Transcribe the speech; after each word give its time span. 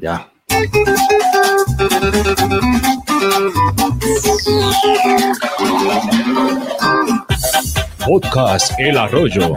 Ya. 0.00 0.26
Podcast 8.06 8.72
El 8.78 8.96
Arroyo. 8.96 9.56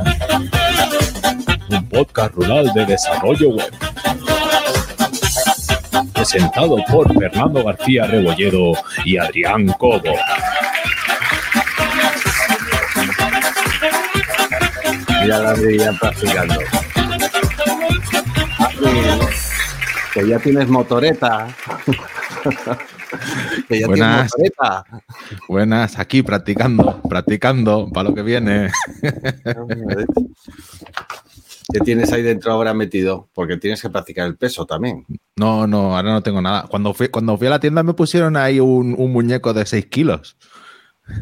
Un 1.69 1.89
podcast 1.89 2.33
rural 2.33 2.73
de 2.73 2.85
desarrollo 2.85 3.51
web. 3.51 3.71
Presentado 6.13 6.77
por 6.91 7.17
Fernando 7.17 7.63
García 7.63 8.05
Rebolledo 8.07 8.73
y 9.05 9.17
Adrián 9.17 9.67
Cobo. 9.67 10.13
Mira 15.21 15.39
la 15.39 15.55
ya 15.77 15.93
practicando. 15.93 16.59
Que 20.13 20.27
ya 20.27 20.39
tienes 20.39 20.67
motoreta. 20.67 21.47
que 23.67 23.79
ya 23.79 23.87
Buenas. 23.87 24.31
tienes 24.33 24.53
motoreta. 24.59 24.85
Buenas, 25.47 25.97
aquí 25.99 26.21
practicando, 26.21 27.01
practicando 27.09 27.89
para 27.91 28.09
lo 28.09 28.15
que 28.15 28.21
viene. 28.21 28.71
¿Qué 31.71 31.79
tienes 31.79 32.11
ahí 32.13 32.21
dentro 32.21 32.51
ahora 32.51 32.73
metido? 32.73 33.29
Porque 33.33 33.57
tienes 33.57 33.81
que 33.81 33.89
practicar 33.89 34.27
el 34.27 34.37
peso 34.37 34.65
también. 34.65 35.05
No, 35.35 35.65
no, 35.65 35.95
ahora 35.95 36.11
no 36.11 36.21
tengo 36.21 36.41
nada. 36.41 36.67
Cuando 36.69 36.93
fui, 36.93 37.07
cuando 37.07 37.37
fui 37.37 37.47
a 37.47 37.51
la 37.51 37.59
tienda 37.59 37.81
me 37.81 37.93
pusieron 37.93 38.37
ahí 38.37 38.59
un, 38.59 38.95
un 38.97 39.11
muñeco 39.11 39.53
de 39.53 39.65
6 39.65 39.87
kilos. 39.87 40.37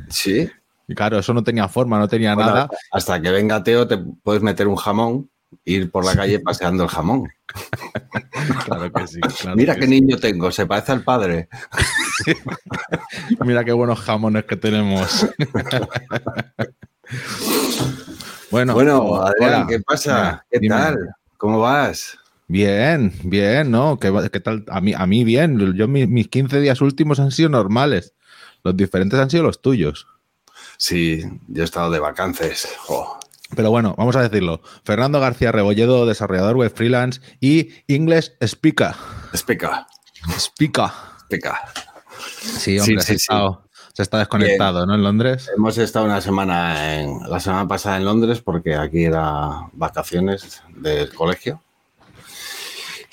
Sí. 0.10 0.50
Y 0.88 0.96
claro, 0.96 1.20
eso 1.20 1.34
no 1.34 1.44
tenía 1.44 1.70
forma, 1.70 1.98
no 1.98 2.08
tenía 2.10 2.36
Bueno, 2.36 2.50
nada. 2.50 2.70
Hasta 2.92 3.22
que 3.22 3.30
venga 3.32 3.64
Teo, 3.64 3.88
te 3.88 3.98
puedes 3.98 4.42
meter 4.42 4.68
un 4.68 4.76
jamón, 4.76 5.30
ir 5.66 5.92
por 5.92 6.06
la 6.06 6.16
calle 6.16 6.40
paseando 6.40 6.84
el 6.84 6.90
jamón. 6.90 7.30
Claro 8.66 8.92
que 8.92 9.08
sí. 9.08 9.20
claro 9.20 9.56
Mira 9.56 9.74
que 9.76 9.82
qué 9.82 9.86
sí. 9.86 9.92
niño 9.92 10.18
tengo, 10.18 10.52
se 10.52 10.66
parece 10.66 10.94
al 10.94 11.04
padre. 11.04 11.48
Mira 13.42 13.64
qué 13.64 13.72
buenos 13.72 14.00
jamones 14.00 14.46
que 14.46 14.56
tenemos. 14.56 15.28
bueno, 18.50 18.74
Bueno, 18.74 19.16
Adrián. 19.22 19.68
¿qué 19.68 19.80
pasa? 19.80 20.46
¿Qué 20.50 20.60
dime. 20.60 20.76
tal? 20.76 20.98
¿Cómo 21.38 21.60
vas? 21.60 22.18
Bien, 22.48 23.14
bien, 23.24 23.72
¿no? 23.72 23.98
¿Qué, 24.00 24.12
tal? 24.40 24.66
A 24.70 24.82
mí, 24.82 24.94
a 24.96 25.06
mí 25.06 25.24
bien. 25.24 25.74
Yo 25.76 25.88
mi- 25.88 26.08
mis 26.08 26.28
15 26.28 26.60
días 26.60 26.82
últimos 26.82 27.20
han 27.20 27.32
sido 27.32 27.50
normales. 27.50 28.14
Los 28.64 28.76
diferentes 28.76 29.20
han 29.20 29.30
sido 29.30 29.44
los 29.44 29.62
tuyos. 29.62 30.08
Sí, 30.78 31.24
yo 31.48 31.62
he 31.62 31.66
estado 31.66 31.92
de 31.92 32.00
vacances. 32.00 32.68
Pero 33.56 33.70
bueno, 33.70 33.96
vamos 33.98 34.16
a 34.16 34.22
decirlo. 34.22 34.62
Fernando 34.84 35.20
García 35.20 35.52
Rebolledo, 35.52 36.06
desarrollador 36.06 36.56
web 36.56 36.72
freelance 36.74 37.22
y 37.40 37.70
English 37.88 38.32
speaker. 38.40 38.94
Explica, 39.32 39.88
Speaker. 40.38 40.86
explica. 41.18 41.62
Sí, 42.42 42.80
hombre, 42.80 43.02
Sí, 43.02 43.14
se, 43.14 43.20
sí, 43.20 43.32
está 44.02 44.20
desconectado, 44.20 44.86
¿no? 44.86 44.96
En 44.96 45.04
Londres. 45.04 45.50
Hemos 45.56 45.78
estado 45.78 46.06
una 46.06 46.22
semana 46.22 47.00
en, 47.00 47.20
la 47.28 47.40
semana 47.40 47.68
pasada 47.68 47.98
en 47.98 48.06
Londres 48.06 48.42
porque 48.42 48.76
aquí 48.76 49.06
era 49.06 49.68
vacaciones 49.74 50.62
del 50.76 51.14
colegio. 51.14 51.62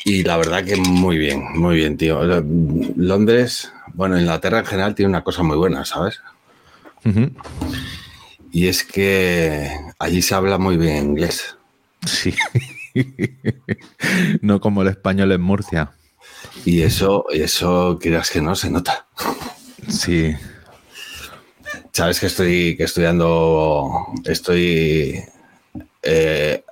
Y 0.05 0.22
la 0.22 0.36
verdad 0.36 0.64
que 0.64 0.77
muy 0.77 1.19
bien, 1.19 1.44
muy 1.55 1.77
bien, 1.77 1.97
tío. 1.97 2.20
Londres, 2.22 3.72
bueno, 3.94 4.19
Inglaterra 4.19 4.61
en 4.61 4.66
general 4.66 4.94
tiene 4.94 5.11
una 5.11 5.25
cosa 5.25 5.42
muy 5.42 5.56
buena, 5.56 5.84
¿sabes? 5.84 6.20
Ujú. 7.05 7.31
Y 8.53 8.69
es 8.69 8.85
que 8.85 9.71
allí 9.99 10.23
se 10.23 10.35
habla 10.35 10.59
muy 10.59 10.77
bien 10.77 11.11
inglés. 11.11 11.57
Sí. 12.07 12.35
no 14.43 14.61
como 14.61 14.83
el 14.83 14.89
español 14.89 15.33
en 15.33 15.41
Murcia. 15.41 15.91
Y 16.65 16.83
eso, 16.83 17.27
eso, 17.31 17.99
quieras 18.01 18.31
que 18.31 18.41
no, 18.41 18.55
se 18.55 18.71
nota. 18.71 19.07
Sí. 19.89 20.35
Sabes 21.93 22.21
que 22.21 22.27
estoy 22.27 22.77
que 22.77 22.84
estudiando, 22.84 23.91
estoy 24.25 25.21
eh, 26.03 26.62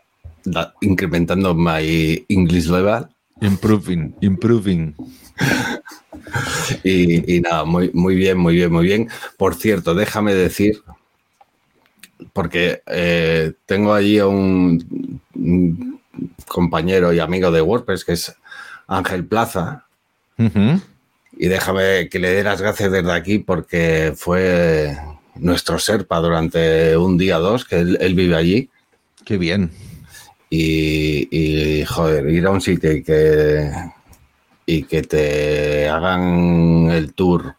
da- 0.45 0.75
incrementando 0.81 1.55
my 1.55 2.25
English 2.29 2.67
level 2.67 3.07
Improving, 3.41 4.15
improving. 4.23 4.95
y, 6.85 7.37
y 7.37 7.41
nada, 7.41 7.65
muy, 7.65 7.91
muy 7.93 8.15
bien, 8.15 8.39
muy 8.39 8.55
bien, 8.55 8.73
muy 8.73 8.87
bien. 8.87 9.09
Por 9.37 9.55
cierto, 9.55 9.95
déjame 9.95 10.35
decir, 10.35 10.83
porque 12.33 12.83
eh, 12.87 13.53
tengo 13.67 13.93
allí 13.95 14.19
a 14.19 14.27
un, 14.27 15.21
un 15.35 16.01
compañero 16.47 17.13
y 17.13 17.21
amigo 17.21 17.51
de 17.51 17.63
WordPress 17.63 18.05
que 18.05 18.13
es 18.13 18.35
Ángel 18.87 19.25
Plaza. 19.27 19.87
Y 20.39 21.49
déjame 21.49 22.09
que 22.09 22.19
le 22.19 22.31
dé 22.31 22.43
las 22.43 22.61
gracias 22.61 22.93
desde 22.93 23.13
aquí 23.13 23.39
porque 23.39 24.13
fue 24.17 24.97
nuestro 25.35 25.79
Serpa 25.79 26.19
durante 26.19 26.97
un 26.97 27.17
día 27.17 27.39
o 27.39 27.43
dos, 27.43 27.65
que 27.65 27.77
él, 27.77 27.99
él 28.01 28.15
vive 28.15 28.37
allí. 28.37 28.71
Qué 29.25 29.39
bien. 29.39 29.71
Y, 30.49 31.29
y, 31.31 31.85
joder, 31.85 32.29
ir 32.29 32.47
a 32.47 32.51
un 32.51 32.61
sitio 32.61 32.93
y 32.93 33.03
que, 33.03 33.71
y 34.65 34.83
que 34.85 35.03
te 35.03 35.89
hagan 35.89 36.91
el 36.91 37.13
tour 37.15 37.57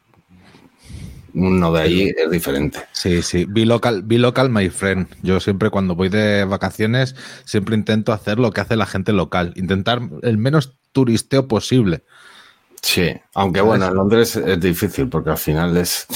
uno 1.37 1.71
de 1.71 1.81
allí 1.81 2.13
es 2.17 2.31
diferente. 2.31 2.79
Sí, 2.91 3.21
sí. 3.21 3.45
Be 3.47 3.65
local, 3.65 4.03
my 4.49 4.69
friend. 4.69 5.07
Yo 5.21 5.39
siempre 5.39 5.69
cuando 5.69 5.95
voy 5.95 6.09
de 6.09 6.45
vacaciones, 6.45 7.15
siempre 7.45 7.75
intento 7.75 8.11
hacer 8.11 8.39
lo 8.39 8.51
que 8.51 8.61
hace 8.61 8.75
la 8.75 8.85
gente 8.85 9.13
local. 9.13 9.53
Intentar 9.55 10.01
el 10.23 10.37
menos 10.37 10.77
turisteo 10.91 11.47
posible. 11.47 12.03
Sí, 12.81 13.11
aunque 13.33 13.61
bueno, 13.61 13.87
en 13.87 13.95
Londres 13.95 14.35
es 14.35 14.59
difícil 14.59 15.09
porque 15.09 15.29
al 15.31 15.37
final 15.37 15.75
es 15.77 16.07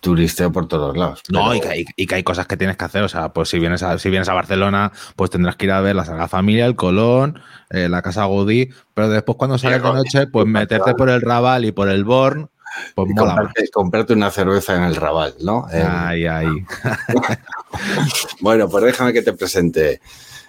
turisteo 0.00 0.52
por 0.52 0.68
todos 0.68 0.96
lados. 0.96 1.22
No, 1.30 1.50
Pero- 1.50 1.54
y 1.54 1.60
que, 1.60 1.84
y 1.96 2.06
que 2.06 2.14
hay 2.16 2.22
cosas 2.22 2.46
que 2.46 2.56
tienes 2.58 2.76
que 2.76 2.84
hacer. 2.84 3.02
O 3.04 3.08
sea, 3.08 3.30
pues 3.32 3.48
si 3.48 3.58
vienes 3.58 3.82
a, 3.82 3.98
si 3.98 4.10
vienes 4.10 4.28
a 4.28 4.34
Barcelona, 4.34 4.92
pues 5.16 5.30
tendrás 5.30 5.56
que 5.56 5.64
ir 5.66 5.72
a 5.72 5.80
ver 5.80 5.96
la 5.96 6.04
Sagrada 6.04 6.28
Familia, 6.28 6.66
el 6.66 6.76
Colón, 6.76 7.40
eh, 7.70 7.88
la 7.88 8.02
Casa 8.02 8.22
Gaudí. 8.22 8.68
Pero 8.92 9.08
después, 9.08 9.36
cuando 9.38 9.56
sales 9.56 9.82
de 9.82 9.92
noche, 9.92 10.26
pues 10.26 10.46
meterte 10.46 10.94
por 10.94 11.08
el 11.08 11.22
Raval 11.22 11.64
y 11.64 11.72
por 11.72 11.88
el 11.88 12.04
Born, 12.04 12.50
pues 12.94 13.10
y 13.10 13.14
mola 13.14 13.26
más. 13.26 13.36
comprarte, 13.36 13.70
comprarte 13.70 14.12
una 14.12 14.30
cerveza 14.30 14.76
en 14.76 14.84
el 14.84 14.96
Raval, 14.96 15.34
¿no? 15.40 15.66
Ay, 15.70 16.26
ay. 16.26 16.48
Bueno, 18.40 18.68
pues 18.68 18.84
déjame 18.84 19.12
que 19.12 19.22
te 19.22 19.32
presente. 19.32 20.00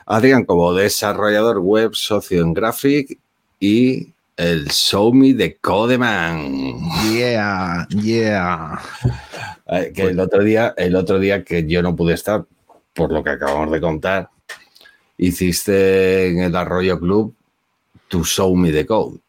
Adrián 0.06 0.46
como 0.46 0.74
desarrollador 0.74 1.60
web, 1.60 1.96
socio 1.96 2.42
en 2.42 2.54
Graphic 2.54 3.18
y 3.60 4.14
el 4.38 4.68
Show 4.70 5.14
Me 5.14 5.34
de 5.34 5.58
Codeman. 5.58 6.78
Yeah, 7.12 7.88
yeah. 7.90 8.80
Eh, 9.68 9.92
Que 9.96 10.04
el 10.04 10.20
otro 10.20 10.44
día, 10.44 10.74
el 10.78 10.96
otro 10.96 11.18
día 11.20 11.44
que 11.44 11.66
yo 11.66 11.82
no 11.82 11.96
pude 11.96 12.14
estar, 12.14 12.46
por 12.94 13.12
lo 13.12 13.24
que 13.24 13.32
acabamos 13.32 13.72
de 13.72 13.82
contar, 13.82 14.30
hiciste 15.18 16.28
en 16.30 16.40
el 16.40 16.56
Arroyo 16.56 17.00
Club 17.00 17.34
tu 18.08 18.24
Show 18.24 18.56
Me 18.56 18.72
the 18.72 18.86
Code. 18.86 19.20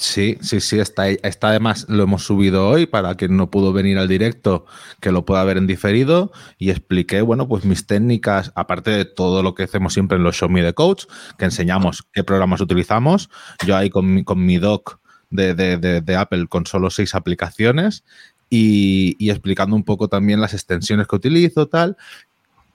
Sí, 0.00 0.38
sí, 0.42 0.60
sí, 0.60 0.78
está, 0.78 1.08
está 1.08 1.48
además, 1.48 1.86
lo 1.88 2.04
hemos 2.04 2.22
subido 2.22 2.68
hoy 2.68 2.86
para 2.86 3.16
quien 3.16 3.36
no 3.36 3.50
pudo 3.50 3.72
venir 3.72 3.98
al 3.98 4.06
directo, 4.06 4.64
que 5.00 5.10
lo 5.10 5.24
pueda 5.24 5.42
ver 5.42 5.56
en 5.56 5.66
diferido 5.66 6.30
y 6.56 6.70
expliqué, 6.70 7.20
bueno, 7.20 7.48
pues 7.48 7.64
mis 7.64 7.84
técnicas, 7.84 8.52
aparte 8.54 8.92
de 8.92 9.04
todo 9.06 9.42
lo 9.42 9.56
que 9.56 9.64
hacemos 9.64 9.92
siempre 9.94 10.16
en 10.16 10.22
los 10.22 10.36
Show 10.36 10.48
Me 10.48 10.62
the 10.62 10.72
Coach, 10.72 11.06
que 11.36 11.46
enseñamos 11.46 12.04
qué 12.12 12.22
programas 12.22 12.60
utilizamos, 12.60 13.28
yo 13.66 13.76
ahí 13.76 13.90
con 13.90 14.14
mi, 14.14 14.22
con 14.22 14.46
mi 14.46 14.58
doc 14.58 15.00
de, 15.30 15.54
de- 15.54 16.00
de- 16.00 16.16
Apple 16.16 16.46
con 16.46 16.64
solo 16.64 16.90
seis 16.90 17.16
aplicaciones 17.16 18.04
y, 18.48 19.16
explicando 19.28 19.74
un 19.74 19.82
poco 19.84 20.06
también 20.06 20.40
las 20.40 20.54
extensiones 20.54 21.08
que 21.08 21.16
utilizo, 21.16 21.66
tal, 21.66 21.96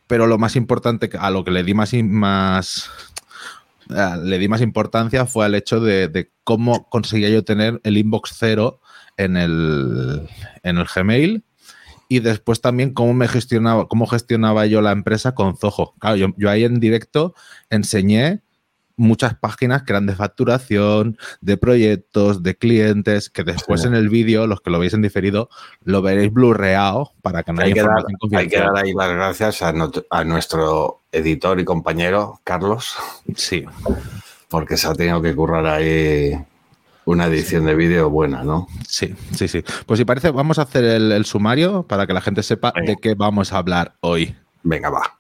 pero 0.08 0.28
lo 0.28 0.38
más 0.38 0.58
importante, 0.58 1.10
a 1.18 1.30
lo 1.30 1.46
que 1.46 1.52
le 1.52 1.64
di 1.64 1.74
más, 1.74 1.94
más 2.04 2.90
le 3.90 4.40
di 4.40 4.48
más 4.48 4.62
importancia 4.62 5.26
fue 5.26 5.46
al 5.46 5.56
hecho 5.56 5.80
de, 5.80 6.08
de 6.08 6.32
cómo 6.44 6.90
conseguía 6.90 7.30
yo 7.30 7.44
tener 7.44 7.80
el 7.84 7.98
inbox 7.98 8.36
cero 8.38 8.80
en 9.18 9.38
el, 9.38 10.28
en 10.64 10.78
el 10.78 10.86
Gmail 10.94 11.44
y 12.10 12.20
después 12.20 12.62
también 12.62 12.94
cómo 12.94 13.14
me 13.14 13.28
gestionaba, 13.28 13.88
cómo 13.88 14.06
gestionaba 14.08 14.66
yo 14.66 14.82
la 14.82 14.92
empresa 14.92 15.34
con 15.34 15.58
Zoho. 15.58 15.96
Claro, 16.00 16.16
yo, 16.16 16.28
yo 16.38 16.50
ahí 16.50 16.64
en 16.64 16.80
directo 16.80 17.34
enseñé 17.70 18.42
muchas 18.96 19.36
páginas 19.36 19.84
que 19.84 19.94
eran 19.94 20.06
de 20.06 20.16
facturación, 20.16 21.18
de 21.42 21.58
proyectos, 21.58 22.44
de 22.44 22.56
clientes, 22.56 23.30
que 23.32 23.44
después 23.44 23.82
Sí. 23.82 23.88
en 23.88 23.96
el 23.96 24.10
vídeo, 24.10 24.46
los 24.46 24.62
que 24.62 24.70
lo 24.70 24.78
veis 24.78 24.94
en 24.94 25.02
diferido, 25.02 25.50
lo 25.84 26.04
veréis 26.04 26.32
blurreado 26.32 27.12
para 27.24 27.42
que 27.42 27.54
no 27.54 27.62
haya 27.62 27.68
Hay 27.68 27.74
que, 27.74 27.82
dar, 27.82 28.40
hay 28.40 28.48
que 28.48 28.60
dar 28.60 28.78
ahí 28.78 28.94
las 28.94 29.12
gracias 29.12 29.62
a 29.64 30.24
nuestro 30.24 31.03
editor 31.14 31.60
y 31.60 31.66
compañero, 31.66 32.42
Carlos, 32.44 32.96
Sí, 33.36 33.64
porque 34.50 34.76
se 34.78 34.88
ha 34.88 34.94
tenido 34.94 35.22
que 35.22 35.34
currar 35.36 35.66
ahí 35.66 36.34
una 37.06 37.26
edición 37.26 37.66
de 37.66 37.76
vídeo 37.76 38.10
buena, 38.10 38.44
¿no? 38.44 38.68
Sí, 38.88 39.14
sí, 39.34 39.48
sí. 39.48 39.64
Pues 39.86 39.98
si 39.98 40.06
parece, 40.06 40.32
vamos 40.32 40.60
a 40.60 40.64
hacer 40.64 40.84
el, 40.84 41.12
el 41.12 41.26
sumario 41.26 41.84
para 41.84 42.06
que 42.08 42.14
la 42.14 42.22
gente 42.22 42.44
sepa 42.44 42.72
Venga. 42.76 42.92
de 42.92 42.98
qué 43.02 43.14
vamos 43.16 43.54
a 43.54 43.58
hablar 43.58 43.96
hoy. 44.02 44.36
Venga, 44.64 44.90
va. 44.90 45.18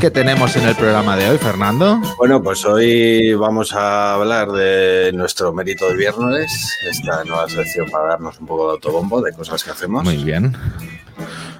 ¿Qué 0.00 0.10
tenemos 0.10 0.54
en 0.56 0.68
el 0.68 0.76
programa 0.76 1.16
de 1.16 1.30
hoy, 1.30 1.38
Fernando? 1.38 2.00
Bueno, 2.18 2.42
pues 2.42 2.64
hoy 2.66 3.32
vamos 3.34 3.72
a 3.72 4.14
hablar 4.14 4.52
de 4.52 5.10
nuestro 5.14 5.52
mérito 5.52 5.88
de 5.88 5.96
viernes, 5.96 6.76
esta 6.88 7.24
nueva 7.24 7.48
sección 7.48 7.88
para 7.90 8.08
darnos 8.08 8.38
un 8.38 8.46
poco 8.46 8.66
de 8.66 8.72
autobombo 8.74 9.22
de 9.22 9.32
cosas 9.32 9.64
que 9.64 9.70
hacemos. 9.70 10.04
Muy 10.04 10.18
bien. 10.18 10.54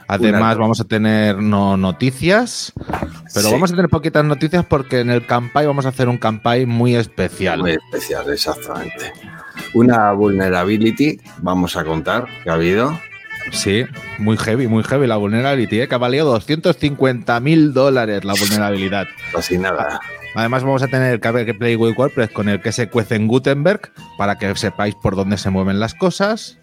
Además, 0.06 0.58
vamos 0.58 0.80
a 0.80 0.84
tener 0.84 1.38
no 1.38 1.76
noticias, 1.76 2.72
pero 3.34 3.46
Sí. 3.48 3.52
vamos 3.52 3.72
a 3.72 3.74
tener 3.74 3.88
poquitas 3.90 4.24
noticias 4.24 4.64
porque 4.66 5.00
en 5.00 5.10
el 5.10 5.26
Campai 5.26 5.66
vamos 5.66 5.86
a 5.86 5.88
hacer 5.88 6.08
un 6.08 6.18
Campai 6.18 6.66
muy 6.66 6.94
especial. 6.94 7.60
Muy 7.60 7.72
especial, 7.72 8.30
exactamente. 8.30 9.12
Una 9.74 10.12
vulnerability, 10.12 11.18
vamos 11.38 11.74
a 11.76 11.84
contar 11.84 12.26
que 12.44 12.50
ha 12.50 12.54
habido. 12.54 12.98
Sí, 13.52 13.84
muy 14.18 14.36
heavy, 14.36 14.66
muy 14.66 14.82
heavy 14.82 15.06
la 15.06 15.16
vulnerability, 15.16 15.80
¿eh? 15.80 15.88
que 15.88 15.94
ha 15.94 15.98
valido 15.98 16.26
250 16.26 17.40
mil 17.40 17.72
dólares 17.72 18.24
la 18.24 18.34
vulnerabilidad. 18.34 19.06
Casi 19.32 19.58
nada. 19.58 20.00
Además, 20.34 20.64
vamos 20.64 20.82
a 20.82 20.88
tener 20.88 21.14
el 21.14 21.46
que 21.46 21.54
Play 21.54 21.76
with 21.76 21.96
WordPress 21.96 22.30
con 22.30 22.48
el 22.48 22.60
que 22.60 22.70
se 22.72 22.88
cuece 22.88 23.14
en 23.14 23.26
Gutenberg 23.26 23.90
para 24.18 24.36
que 24.36 24.54
sepáis 24.54 24.94
por 24.94 25.16
dónde 25.16 25.38
se 25.38 25.48
mueven 25.48 25.80
las 25.80 25.94
cosas. 25.94 26.58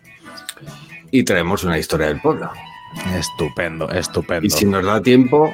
Y 1.10 1.24
traemos 1.24 1.64
una 1.64 1.78
historia 1.80 2.08
del 2.08 2.22
pueblo. 2.22 2.52
Estupendo, 3.18 3.90
estupendo. 3.90 4.46
Y 4.46 4.50
si 4.50 4.66
nos 4.66 4.86
da 4.86 5.02
tiempo, 5.02 5.52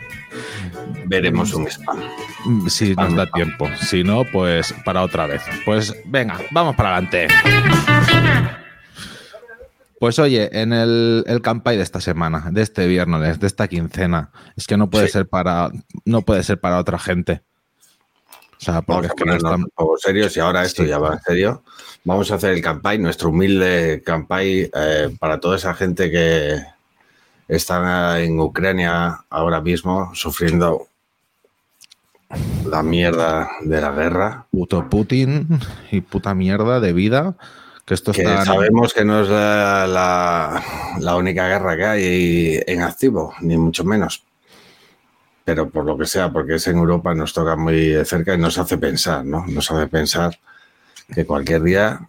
veremos 1.06 1.52
un 1.52 1.66
spam. 1.66 2.00
Mm, 2.46 2.68
Si 2.68 2.94
nos 2.94 3.14
da 3.14 3.26
tiempo. 3.26 3.68
Si 3.80 4.02
no, 4.02 4.24
pues 4.24 4.74
para 4.84 5.02
otra 5.02 5.26
vez. 5.26 5.42
Pues 5.64 5.94
venga, 6.06 6.38
vamos 6.50 6.74
para 6.76 6.96
adelante. 6.96 7.28
Pues 10.02 10.18
oye, 10.18 10.50
en 10.60 10.72
el, 10.72 11.22
el 11.28 11.40
campai 11.42 11.76
de 11.76 11.84
esta 11.84 12.00
semana, 12.00 12.48
de 12.50 12.60
este 12.60 12.88
viernes, 12.88 13.38
de 13.38 13.46
esta 13.46 13.68
quincena, 13.68 14.32
es 14.56 14.66
que 14.66 14.76
no 14.76 14.90
puede 14.90 15.06
Sí. 15.06 15.12
ser 15.12 15.28
para 15.28 15.70
no 16.04 16.22
puede 16.22 16.42
ser 16.42 16.58
para 16.58 16.78
otra 16.80 16.98
gente. 16.98 17.40
O 18.58 18.64
sea, 18.64 18.82
porque 18.82 19.06
Vamos 19.06 19.06
es 19.06 19.12
que 19.14 19.24
no 19.24 19.34
están. 19.36 19.62
un 19.62 19.70
poco 19.72 19.96
serios 19.98 20.36
y 20.36 20.40
ahora 20.40 20.64
esto 20.64 20.82
Sí. 20.82 20.88
ya 20.88 20.98
va 20.98 21.12
en 21.12 21.20
serio. 21.20 21.62
Vamos 22.02 22.32
a 22.32 22.34
hacer 22.34 22.50
el 22.50 22.60
campaign, 22.60 23.00
nuestro 23.00 23.28
humilde 23.28 24.02
campaign 24.04 24.70
eh, 24.74 25.16
para 25.20 25.38
toda 25.38 25.54
esa 25.54 25.72
gente 25.72 26.10
que 26.10 26.56
está 27.46 28.20
en 28.20 28.40
Ucrania 28.40 29.20
ahora 29.30 29.60
mismo 29.60 30.10
sufriendo 30.16 30.88
la 32.66 32.82
mierda 32.82 33.48
de 33.62 33.80
la 33.80 33.92
guerra. 33.92 34.46
Puto 34.50 34.90
Putin 34.90 35.46
y 35.92 36.00
puta 36.00 36.34
mierda 36.34 36.80
de 36.80 36.92
vida. 36.92 37.36
Que 37.84 37.94
esto 37.94 38.12
Que 38.12 38.22
está. 38.22 38.44
sabemos 38.44 38.92
que 38.94 39.04
no 39.04 39.22
es 39.22 39.28
la, 39.28 39.86
la- 39.86 40.62
la 41.00 41.16
única 41.16 41.48
guerra 41.48 41.76
que 41.76 41.84
hay 41.84 42.60
en 42.66 42.82
activo, 42.82 43.34
ni 43.40 43.56
mucho 43.56 43.84
menos. 43.84 44.22
Pero 45.44 45.68
por 45.68 45.84
lo 45.84 45.98
que 45.98 46.06
sea, 46.06 46.30
porque 46.32 46.54
es 46.54 46.66
en 46.68 46.76
Europa, 46.78 47.14
nos 47.14 47.32
toca 47.32 47.56
muy 47.56 47.88
de 47.88 48.04
cerca 48.04 48.34
y 48.34 48.38
nos 48.38 48.58
hace 48.58 48.78
pensar, 48.78 49.24
¿no? 49.24 49.44
Nos 49.48 49.68
hace 49.70 49.88
pensar 49.88 50.38
que 51.12 51.26
cualquier 51.26 51.62
día 51.64 52.00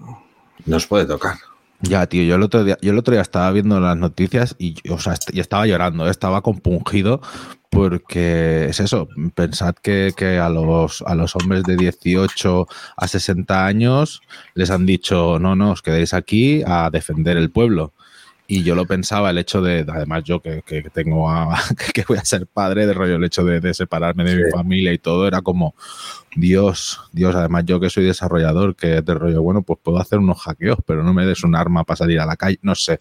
nos 0.67 0.85
puede 0.85 1.05
tocar. 1.05 1.37
Ya, 1.81 2.05
tío, 2.05 2.23
yo 2.23 2.35
el 2.35 2.43
otro 2.43 2.63
día, 2.63 2.77
yo 2.81 2.91
el 2.91 2.97
otro 2.99 3.11
día 3.13 3.21
estaba 3.21 3.51
viendo 3.51 3.79
las 3.79 3.97
noticias 3.97 4.55
y, 4.59 4.75
o 4.89 4.99
sea, 4.99 5.15
y 5.31 5.39
estaba 5.39 5.65
llorando, 5.65 6.07
¿eh? 6.07 6.11
estaba 6.11 6.41
compungido 6.41 7.21
porque 7.73 8.65
es 8.69 8.79
eso, 8.79 9.07
pensad 9.33 9.75
que, 9.75 10.13
que 10.15 10.37
a, 10.37 10.49
los, 10.49 11.01
a 11.07 11.15
los 11.15 11.35
hombres 11.35 11.63
de 11.63 11.75
18 11.75 12.67
a 12.95 13.07
60 13.07 13.65
años 13.65 14.21
les 14.53 14.69
han 14.69 14.85
dicho, 14.85 15.39
no, 15.39 15.55
no, 15.55 15.71
os 15.71 15.81
quedéis 15.81 16.13
aquí 16.13 16.61
a 16.65 16.89
defender 16.91 17.37
el 17.37 17.49
pueblo. 17.49 17.93
Y 18.45 18.63
yo 18.63 18.75
lo 18.75 18.85
pensaba, 18.85 19.29
el 19.29 19.37
hecho 19.37 19.61
de, 19.61 19.85
además 19.87 20.23
yo 20.25 20.41
que, 20.41 20.61
que 20.63 20.83
tengo 20.93 21.29
a, 21.29 21.57
que 21.93 22.03
voy 22.07 22.17
a 22.17 22.25
ser 22.25 22.45
padre, 22.45 22.85
de 22.85 22.93
rollo, 22.93 23.15
el 23.15 23.23
hecho 23.23 23.43
de, 23.43 23.59
de 23.59 23.73
separarme 23.73 24.23
de 24.25 24.35
mi 24.35 24.51
familia 24.51 24.93
y 24.93 24.97
todo, 24.97 25.27
era 25.27 25.41
como, 25.41 25.73
Dios, 26.35 26.99
Dios, 27.11 27.35
además 27.35 27.63
yo 27.65 27.79
que 27.79 27.89
soy 27.89 28.03
desarrollador, 28.03 28.75
que 28.75 29.01
de 29.01 29.13
rollo, 29.13 29.41
bueno, 29.41 29.61
pues 29.61 29.79
puedo 29.81 29.99
hacer 29.99 30.19
unos 30.19 30.41
hackeos, 30.41 30.79
pero 30.85 31.03
no 31.03 31.13
me 31.13 31.25
des 31.25 31.43
un 31.43 31.55
arma 31.55 31.83
para 31.83 31.97
salir 31.97 32.19
a 32.19 32.25
la 32.25 32.35
calle, 32.35 32.59
no 32.61 32.75
sé. 32.75 32.97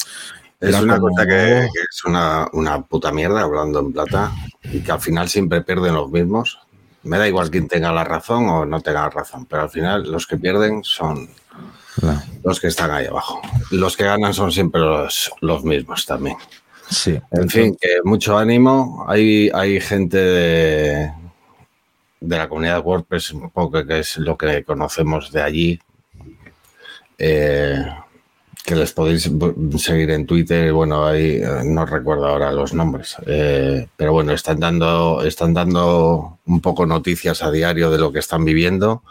Es 0.69 0.81
una 0.81 0.99
como- 0.99 1.09
cosa 1.15 1.27
que, 1.27 1.69
que 1.73 1.81
es 1.91 2.05
una, 2.05 2.49
una 2.53 2.83
puta 2.83 3.13
mierda, 3.13 3.41
hablando 3.43 3.81
en 3.81 3.93
plata, 3.93 4.33
y 4.65 4.81
que 4.81 4.93
al 4.93 5.01
final 5.01 5.29
siempre 5.29 5.63
pierden 5.63 5.95
los 5.95 6.11
mismos. 6.11 6.59
Me 7.03 7.19
da 7.19 7.27
igual 7.27 7.51
quién 7.51 7.67
tenga 7.69 7.93
la 7.93 8.05
razón 8.05 8.49
o 8.49 8.65
no 8.65 8.81
tenga 8.81 9.03
la 9.03 9.11
razón, 9.11 9.45
pero 9.47 9.63
al 9.63 9.71
final 9.71 10.11
los 10.11 10.27
que 10.27 10.37
pierden 10.37 10.85
son 10.85 11.29
los 12.45 12.61
que 12.61 12.69
están 12.69 12.91
ahí 12.93 13.07
abajo. 13.07 13.43
Los 13.73 13.97
que 13.97 14.05
ganan 14.05 14.33
son 14.33 14.53
siempre 14.53 14.81
los, 14.81 15.31
los 15.41 15.65
mismos 15.65 16.07
también. 16.07 16.37
Sí, 16.89 17.19
En 17.33 17.49
fin, 17.51 17.77
que 17.81 17.97
mucho 18.05 18.39
ánimo. 18.39 19.05
Hay, 19.09 19.51
hay 19.53 19.81
gente 19.81 20.17
de, 20.17 21.13
de 22.21 22.39
la 22.39 22.49
comunidad 22.49 22.83
WordPress, 22.85 23.33
un 23.33 23.51
poco 23.51 23.85
que 23.85 23.99
es 23.99 24.17
lo 24.19 24.37
que 24.39 24.63
conocemos 24.63 25.33
de 25.33 25.43
allí, 25.43 25.81
eh, 27.19 27.85
que 28.65 28.77
les 28.77 28.93
podéis 28.93 29.31
seguir 29.79 30.11
en 30.11 30.27
Twitter. 30.27 30.73
Bueno, 30.73 31.07
ahí 31.07 31.43
eh, 31.43 31.63
no 31.65 31.85
recuerdo 31.85 32.27
ahora 32.27 32.53
los 32.53 32.73
nombres, 32.73 33.17
eh, 33.27 33.89
pero 33.97 34.13
bueno, 34.13 34.33
están 34.33 34.61
dando, 34.61 35.23
están 35.25 35.53
dando 35.53 36.39
un 36.47 36.61
poco 36.61 36.87
noticias 36.87 37.43
a 37.43 37.51
diario 37.51 37.91
de 37.91 37.99
lo 37.99 38.13
que 38.13 38.21
están 38.21 38.45
viviendo. 38.45 39.03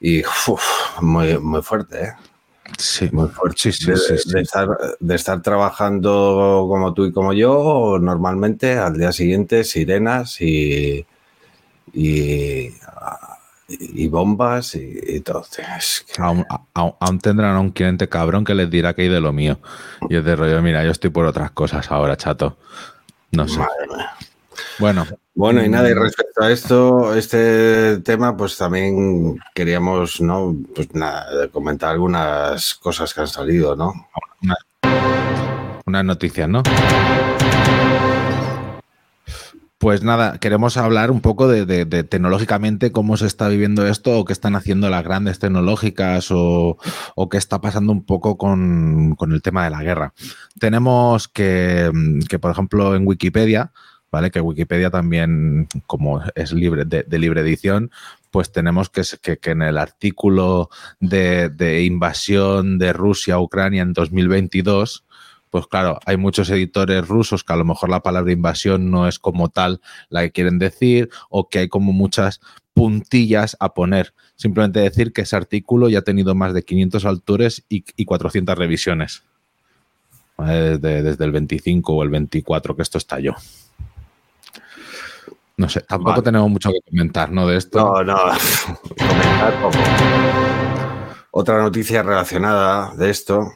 Y 0.00 0.20
uf, 0.20 0.62
muy, 1.00 1.38
muy 1.38 1.62
fuerte, 1.62 2.04
¿eh? 2.04 2.12
sí, 2.78 3.08
muy 3.12 3.28
fuerte. 3.28 3.58
Sí, 3.58 3.72
sí, 3.72 3.90
de, 3.90 3.96
sí, 3.96 4.18
sí. 4.18 4.32
de 4.32 4.40
estar, 4.42 4.68
de 4.98 5.14
estar 5.14 5.42
trabajando 5.42 6.66
como 6.68 6.94
tú 6.94 7.06
y 7.06 7.12
como 7.12 7.32
yo, 7.32 7.98
normalmente 8.00 8.78
al 8.78 8.96
día 8.96 9.12
siguiente 9.12 9.64
sirenas 9.64 10.40
y, 10.40 11.04
y, 11.92 12.70
y 13.80 14.08
bombas 14.08 14.74
y, 14.74 14.98
y 15.06 15.20
todo. 15.20 15.44
Es 15.78 16.04
que- 16.06 16.20
Aún, 16.22 16.44
aún- 16.74 16.94
aún 17.00 17.18
tendrán 17.18 17.56
a 17.56 17.60
un 17.60 17.70
cliente 17.70 18.08
cabrón 18.08 18.44
que 18.44 18.54
les 18.54 18.70
dirá 18.70 18.94
que 18.94 19.02
hay 19.02 19.08
de 19.08 19.20
lo 19.20 19.32
mío. 19.32 19.58
Y 20.08 20.16
es 20.16 20.24
de 20.24 20.36
rollo, 20.36 20.60
mira, 20.62 20.84
yo 20.84 20.90
estoy 20.90 21.10
por 21.10 21.26
otras 21.26 21.50
cosas 21.52 21.90
ahora, 21.90 22.16
chato. 22.16 22.56
No 23.32 23.48
sé. 23.48 23.60
Bueno, 24.78 25.06
Bueno, 25.34 25.64
y 25.64 25.68
nada, 25.70 25.88
y 25.90 25.94
Mm. 25.94 25.98
respecto 26.02 26.42
a 26.44 26.50
esto, 26.52 27.14
este 27.14 27.98
tema, 28.00 28.36
pues 28.36 28.58
también 28.58 29.38
queríamos, 29.54 30.20
¿no? 30.20 30.54
Pues 30.74 30.94
nada, 30.94 31.48
comentar 31.48 31.90
algunas 31.92 32.74
cosas 32.74 33.14
que 33.14 33.22
han 33.22 33.28
salido, 33.28 33.74
¿no? 33.74 33.92
unas 35.86 36.04
noticias, 36.04 36.48
¿no? 36.48 36.62
Pues 39.82 40.04
nada, 40.04 40.38
queremos 40.38 40.76
hablar 40.76 41.10
un 41.10 41.20
poco 41.20 41.48
de, 41.48 41.84
tecnológicamente 42.04 42.92
cómo 42.92 43.16
se 43.16 43.26
está 43.26 43.48
viviendo 43.48 43.84
esto 43.84 44.16
o 44.16 44.24
qué 44.24 44.32
están 44.32 44.54
haciendo 44.54 44.88
las 44.88 45.02
grandes 45.02 45.40
tecnológicas 45.40 46.28
o, 46.30 46.78
qué 47.28 47.36
está 47.36 47.60
pasando 47.60 47.90
un 47.90 48.04
poco 48.04 48.38
con, 48.38 49.16
el 49.20 49.42
tema 49.42 49.64
de 49.64 49.70
la 49.70 49.82
guerra. 49.82 50.14
Tenemos 50.60 51.26
que, 51.26 51.90
por 52.40 52.52
ejemplo, 52.52 52.94
en 52.94 53.08
Wikipedia, 53.08 53.72
¿vale? 54.12 54.30
Que 54.30 54.40
Wikipedia 54.40 54.88
también, 54.88 55.66
como 55.88 56.22
es 56.36 56.52
libre 56.52 56.84
de, 56.84 57.18
libre 57.18 57.40
edición, 57.40 57.90
pues 58.30 58.52
tenemos 58.52 58.88
que, 58.88 59.02
que- 59.20 59.38
que 59.38 59.50
en 59.50 59.62
el 59.62 59.78
artículo 59.78 60.70
de 61.00 61.82
invasión 61.82 62.78
de 62.78 62.92
Rusia 62.92 63.34
a 63.34 63.40
Ucrania 63.40 63.82
en 63.82 63.94
2022, 63.94 65.04
pues 65.52 65.66
claro, 65.66 66.00
hay 66.06 66.16
muchos 66.16 66.48
editores 66.48 67.06
rusos 67.06 67.44
que 67.44 67.52
a 67.52 67.56
lo 67.56 67.66
mejor 67.66 67.90
la 67.90 68.00
palabra 68.00 68.32
invasión 68.32 68.90
no 68.90 69.06
es 69.06 69.18
como 69.18 69.50
tal 69.50 69.82
la 70.08 70.22
que 70.22 70.32
quieren 70.32 70.58
decir 70.58 71.10
o 71.28 71.50
que 71.50 71.58
hay 71.58 71.68
como 71.68 71.92
muchas 71.92 72.40
puntillas 72.72 73.54
a 73.60 73.74
poner. 73.74 74.14
Simplemente 74.34 74.80
decir 74.80 75.12
que 75.12 75.20
ese 75.20 75.36
artículo 75.36 75.90
ya 75.90 75.98
ha 75.98 76.02
tenido 76.02 76.34
más 76.34 76.54
de 76.54 76.62
500 76.62 77.04
autores 77.04 77.66
y, 77.68 77.84
y 77.96 78.06
400 78.06 78.56
revisiones. 78.56 79.24
¿Vale? 80.38 80.78
Desde, 80.78 81.02
desde 81.02 81.22
el 81.22 81.32
25 81.32 81.92
o 81.92 82.02
el 82.02 82.08
24 82.08 82.74
que 82.74 82.82
esto 82.82 82.96
estalló. 82.96 83.34
No 85.58 85.68
sé, 85.68 85.82
tampoco 85.82 86.12
Vale. 86.12 86.22
tenemos 86.22 86.48
mucho 86.48 86.70
que 86.70 86.90
comentar, 86.90 87.30
¿no? 87.30 87.46
De 87.46 87.58
esto. 87.58 87.78
No, 87.78 88.04
no, 88.04 88.16
comentar 88.98 89.60
poco. 89.60 89.78
Otra 91.30 91.60
noticia 91.60 92.02
relacionada 92.02 92.94
de 92.96 93.10
esto 93.10 93.52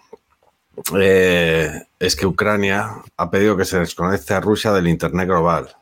eh, 0.98 1.70
es 1.98 2.16
que 2.16 2.26
Ucrania 2.26 3.02
ha 3.16 3.30
pedido 3.30 3.56
que 3.56 3.64
se 3.64 3.78
desconecte 3.78 4.34
a 4.34 4.40
Rusia 4.40 4.72
del 4.72 4.88
Internet 4.88 5.28
global. 5.28 5.76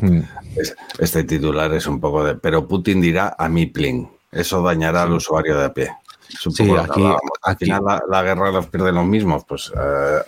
Hmm. 0.00 0.20
Es- 0.56 0.74
Este 0.98 1.24
titular 1.24 1.72
es 1.74 1.86
un 1.86 2.00
poco 2.00 2.24
de... 2.24 2.34
Pero 2.36 2.66
Putin 2.66 3.00
dirá 3.00 3.34
a 3.38 3.48
mi 3.48 3.66
plin. 3.66 4.08
Eso 4.30 4.62
dañará 4.62 5.02
al 5.02 5.12
usuario 5.12 5.56
de 5.58 5.64
a 5.64 5.72
pie. 5.72 5.90
Sí, 6.28 6.70
aquí-. 6.76 7.14
Al 7.42 7.56
final 7.56 7.82
la, 7.84 8.02
la 8.08 8.22
guerra 8.22 8.50
los 8.50 8.66
pierden 8.66 8.96
los 8.96 9.06
mismos, 9.06 9.44
pues 9.46 9.72
eh, 9.74 10.18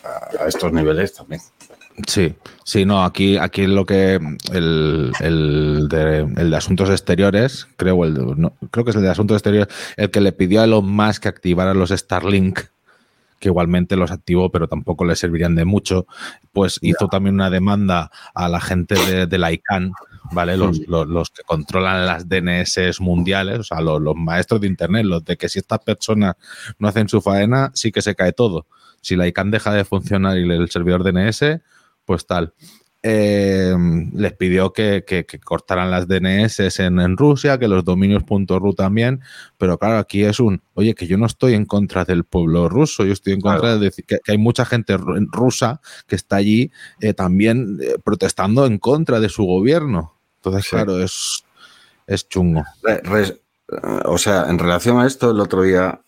a 0.41 0.47
estos 0.47 0.73
niveles 0.73 1.13
también. 1.13 1.43
Sí, 2.07 2.35
sí, 2.65 2.85
no, 2.85 3.05
aquí, 3.05 3.37
aquí 3.37 3.67
lo 3.67 3.85
que 3.85 4.21
el, 4.53 5.13
el 5.21 5.89
de, 5.89 6.19
el 6.37 6.51
de 6.51 6.57
Asuntos 6.57 6.91
Exteriores, 6.91 7.67
creo, 7.77 8.05
el 8.05 8.15
no, 8.41 8.55
creo 8.71 8.85
que 8.85 8.91
es 8.91 8.97
el 8.97 9.03
de 9.03 9.11
Asuntos 9.11 9.37
Exteriores, 9.37 9.75
el 9.97 10.11
que 10.11 10.21
le 10.21 10.33
pidió 10.33 10.61
a 10.61 10.65
Elon 10.65 10.89
Musk 10.89 11.23
que 11.23 11.29
activara 11.29 11.75
los 11.75 11.91
Starlink, 11.91 12.61
que 13.41 13.49
igualmente 13.49 13.97
los 13.97 14.11
activó, 14.13 14.53
pero 14.53 14.69
tampoco 14.69 15.05
le 15.05 15.17
servirían 15.17 15.55
de 15.55 15.65
mucho. 15.65 16.07
Pues 16.53 16.79
hizo 16.83 17.09
también 17.09 17.35
una 17.35 17.51
demanda 17.51 18.11
a 18.35 18.49
la 18.49 18.61
gente 18.61 19.27
de, 19.27 19.39
la 19.39 19.51
ICANN, 19.51 19.93
¿vale? 20.33 20.57
Los, 20.57 20.79
los, 20.87 21.31
que 21.31 21.43
controlan 21.43 22.07
las 22.07 22.29
DNS 22.29 23.01
mundiales, 23.01 23.59
o 23.59 23.65
sea, 23.65 23.81
los, 23.81 24.01
los, 24.01 24.15
maestros 24.15 24.61
de 24.61 24.67
Internet, 24.67 25.07
los 25.07 25.25
de 25.25 25.37
que 25.37 25.49
si 25.49 25.59
estas 25.59 25.81
personas 25.81 26.37
no 26.79 26.87
hacen 26.87 27.09
su 27.09 27.23
faena, 27.23 27.71
sí 27.75 27.91
que 27.91 28.03
se 28.03 28.15
cae 28.15 28.33
todo. 28.33 28.67
Si 29.01 29.17
la 29.17 29.27
ICANN 29.27 29.51
deja 29.51 29.73
de 29.73 29.85
funcionar 29.85 30.37
y 30.39 30.43
el 30.43 30.71
servidor 30.71 31.03
DNS, 31.03 31.61
pues 32.11 32.27
tal. 32.27 32.55
Eh, 33.05 33.73
les 34.15 34.33
pidió 34.33 34.73
que, 34.73 35.05
cortaran 35.45 35.93
las 35.93 36.09
DNS 36.09 36.81
en, 36.81 37.17
Rusia, 37.17 37.57
que 37.57 37.69
los 37.69 37.85
dominios 37.85 38.25
.ru 38.27 38.75
también, 38.75 39.21
pero 39.59 39.79
claro, 39.79 39.99
aquí 39.99 40.25
es 40.25 40.41
un, 40.41 40.61
oye, 40.75 40.97
que 40.97 41.07
yo 41.07 41.17
no 41.19 41.27
estoy 41.27 41.55
en 41.55 41.67
contra 41.67 42.05
del 42.05 42.25
pueblo 42.25 42.69
ruso, 42.69 43.05
yo 43.05 43.13
estoy 43.13 43.35
en 43.35 43.43
contra 43.43 43.75
de 43.75 43.79
decir 43.79 44.05
que, 44.07 44.19
hay 44.27 44.39
mucha 44.39 44.65
gente 44.65 44.97
rusa 44.97 45.81
que 46.09 46.17
está 46.17 46.35
allí 46.35 46.73
eh, 47.01 47.15
también 47.15 47.79
eh, 47.81 47.95
protestando 48.03 48.67
en 48.67 48.79
contra 48.79 49.21
de 49.21 49.29
su 49.29 49.45
gobierno. 49.45 50.19
Entonces, 50.39 50.69
claro, 50.69 51.01
es, 51.01 51.45
es 52.09 52.29
chungo. 52.29 52.65
o 54.05 54.19
sea, 54.19 54.47
en 54.49 54.59
relación 54.59 54.99
a 54.99 55.07
esto, 55.07 55.31
el 55.31 55.39
otro 55.39 55.63
día 55.63 56.01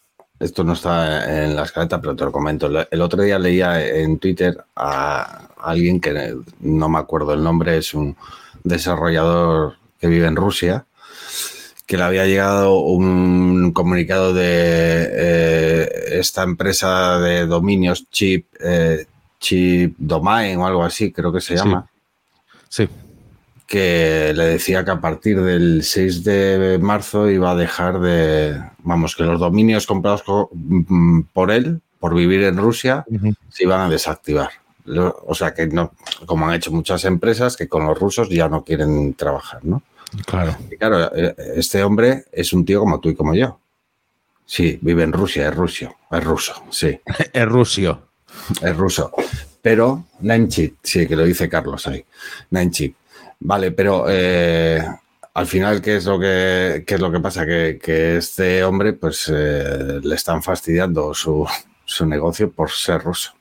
esto 0.43 0.65
no 0.65 0.73
está 0.73 1.45
en 1.45 1.55
la 1.55 1.63
escaleta, 1.63 2.01
pero 2.01 2.17
te 2.17 2.25
lo 2.25 2.33
comento. 2.33 2.69
El 2.91 3.01
otro 3.01 3.23
día 3.23 3.39
leía 3.39 3.85
en 3.85 4.19
Twitter 4.19 4.65
a 4.75 5.49
alguien 5.59 6.01
que 6.01 6.35
no 6.61 6.89
me 6.89 6.99
acuerdo 6.99 7.33
el 7.33 7.43
nombre, 7.43 7.79
es 7.79 7.95
un 7.95 8.17
desarrollador 8.65 9.77
que 10.01 10.09
vive 10.09 10.27
en 10.27 10.37
Rusia, 10.37 10.87
que 11.87 11.97
le 11.97 12.03
había 12.03 12.27
llegado 12.27 12.81
un 12.81 13.73
comunicado 13.73 14.35
de 14.35 15.09
eh, 15.13 15.89
esta 16.19 16.43
empresa 16.43 17.19
de 17.21 17.47
dominios 17.47 18.09
Chip, 18.11 18.47
eh, 18.61 19.07
Chip 19.39 19.95
Domain 19.99 20.59
o 20.59 20.67
algo 20.67 20.83
así, 20.83 21.13
creo 21.13 21.33
que 21.33 21.41
se 21.41 21.55
llama. 21.55 21.89
sí 22.69 22.89
que 23.73 24.35
le 24.37 24.45
decía 24.45 24.85
que 24.85 24.91
a 24.91 25.01
partir 25.01 25.41
del 25.41 25.83
6 25.83 26.25
de 26.25 26.79
marzo 26.79 27.31
iba 27.31 27.53
a 27.53 27.57
dejar 27.57 28.01
de, 28.01 28.63
vamos, 28.81 29.17
que 29.17 29.23
los 29.23 29.41
dominios 29.41 29.87
comprados 29.87 30.25
mm, 30.53 31.23
por 31.33 31.51
él, 31.51 31.81
por 31.99 32.15
vivir 32.15 32.43
en 32.43 32.59
Rusia, 32.59 33.07
se 33.49 33.63
iban 33.63 33.81
a 33.81 33.89
desactivar. 33.89 34.51
O 35.27 35.35
sea 35.35 35.55
que 35.55 35.69
no, 35.69 35.95
como 36.27 36.47
han 36.47 36.55
hecho 36.55 36.71
muchas 36.71 37.07
empresas, 37.07 37.57
que 37.57 37.67
con 37.67 37.87
los 37.87 37.99
rusos 37.99 38.29
ya 38.29 38.47
no 38.47 38.63
quieren 38.63 39.15
trabajar, 39.15 39.65
¿no? 39.65 39.83
Claro. 40.27 40.55
Y 40.71 40.77
claro, 40.77 41.11
eh, 41.17 41.35
este 41.57 41.83
hombre 41.83 42.27
es 42.31 42.53
un 42.53 42.67
tío 42.67 42.81
como 42.81 43.01
tú 43.01 43.09
y 43.09 43.15
como 43.15 43.35
yo. 43.35 43.59
Sí, 44.45 44.79
vive 44.83 45.03
en 45.05 45.15
Rusia, 45.15 45.49
es 45.49 45.57
ruso, 45.57 45.97
es 46.11 46.23
ruso, 46.23 46.63
sí. 46.69 47.01
es 47.33 47.49
rusio. 47.49 48.03
Es 48.61 48.77
ruso. 48.77 49.13
Pero 49.63 50.05
Nanchit, 50.21 50.77
sí, 50.83 51.07
que 51.07 51.17
lo 51.17 51.25
dice 51.25 51.49
Carlos 51.49 51.87
ahí. 51.87 52.05
Nanchit. 52.51 52.97
Vale, 53.45 53.73
pero 53.73 54.05
eh, 54.09 54.81
al 55.35 55.47
final, 55.47 55.83
¿qué 55.83 55.97
es 55.97 56.05
lo 56.05 56.19
que, 56.19 56.85
es 56.87 57.01
lo 57.01 57.11
que 57.11 57.21
pasa? 57.21 57.45
Que, 57.45 58.17
este 58.17 58.63
hombre, 58.63 58.93
pues, 58.93 59.31
eh, 59.35 60.01
le 60.03 60.15
están 60.15 60.43
fastidiando 60.43 61.13
su, 61.13 61.47
negocio 62.07 62.53
por 62.53 62.71
ser 62.71 63.03
ruso. 63.03 63.33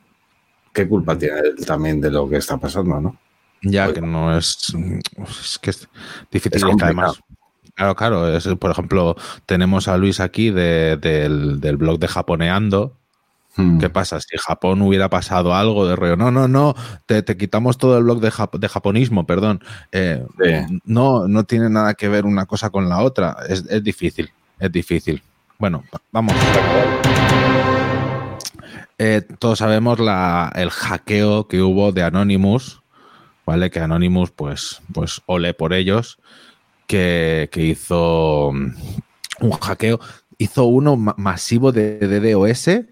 ¿Qué 0.73 0.87
culpa 0.87 1.17
tiene 1.17 1.39
él 1.39 1.65
también 1.65 2.01
de 2.01 2.09
lo 2.09 2.27
que 2.27 2.37
está 2.37 2.57
pasando, 2.57 2.99
no? 2.99 3.17
Ya 3.61 3.93
que 3.93 4.01
no 4.01 4.35
es, 4.35 4.73
es 5.43 5.59
que 5.59 5.69
es 5.69 5.87
difícil. 6.31 6.63
además, 6.81 7.19
claro, 7.75 7.95
claro. 7.95 8.35
Es, 8.35 8.47
por 8.59 8.71
ejemplo, 8.71 9.15
tenemos 9.45 9.87
a 9.87 9.97
Luis 9.97 10.19
aquí 10.19 10.49
del, 10.49 11.59
del 11.59 11.77
blog 11.77 11.99
de 11.99 12.07
Japoneando, 12.07 12.97
Hmm. 13.55 13.79
¿Qué 13.79 13.89
pasa? 13.89 14.19
Si 14.21 14.37
Japón 14.37 14.81
hubiera 14.81 15.09
pasado 15.09 15.53
algo 15.53 15.85
de 15.85 15.95
rollo, 15.95 16.15
no, 16.15 16.31
no, 16.31 16.47
no, 16.47 16.73
te, 17.05 17.23
quitamos 17.35 17.77
todo 17.77 17.97
el 17.97 18.03
blog 18.05 18.21
de, 18.21 18.31
de 18.59 18.69
japonismo, 18.69 19.25
perdón. 19.25 19.61
Eh, 19.91 20.25
no, 20.85 21.27
no 21.27 21.43
tiene 21.43 21.69
nada 21.69 21.93
que 21.95 22.07
ver 22.07 22.25
una 22.25 22.45
cosa 22.45 22.69
con 22.69 22.87
la 22.87 23.01
otra. 23.01 23.37
Es, 23.49 23.83
difícil, 23.83 24.31
es 24.57 24.71
difícil. 24.71 25.21
Bueno, 25.59 25.83
vamos. 26.11 26.33
Eh, 28.97 29.21
todos 29.39 29.59
sabemos 29.59 29.99
la, 29.99 30.51
el 30.55 30.69
hackeo 30.69 31.47
que 31.47 31.61
hubo 31.61 31.91
de 31.91 32.03
Anonymous, 32.03 32.81
¿vale? 33.45 33.69
Que 33.69 33.79
Anonymous, 33.79 34.31
pues, 34.31 34.81
pues 34.93 35.21
ole 35.25 35.53
por 35.53 35.73
ellos, 35.73 36.19
que, 36.87 37.49
que 37.51 37.65
hizo 37.65 38.49
un 38.49 39.51
hackeo, 39.59 39.99
hizo 40.37 40.65
uno 40.65 40.95
masivo 40.95 41.73
de 41.73 41.99
DDoS 41.99 42.91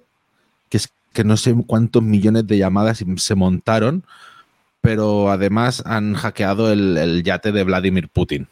que 1.14 1.24
no 1.24 1.38
sé 1.38 1.56
cuántos 1.66 2.04
millones 2.04 2.48
de 2.48 2.58
llamadas 2.58 3.04
se 3.18 3.36
montaron, 3.36 4.04
pero 4.82 5.30
además 5.32 5.84
han 5.86 6.14
hackeado 6.14 6.72
el, 6.72 7.24
yate 7.24 7.52
de 7.52 7.64
Vladimir 7.64 8.10
Putin. 8.10 8.48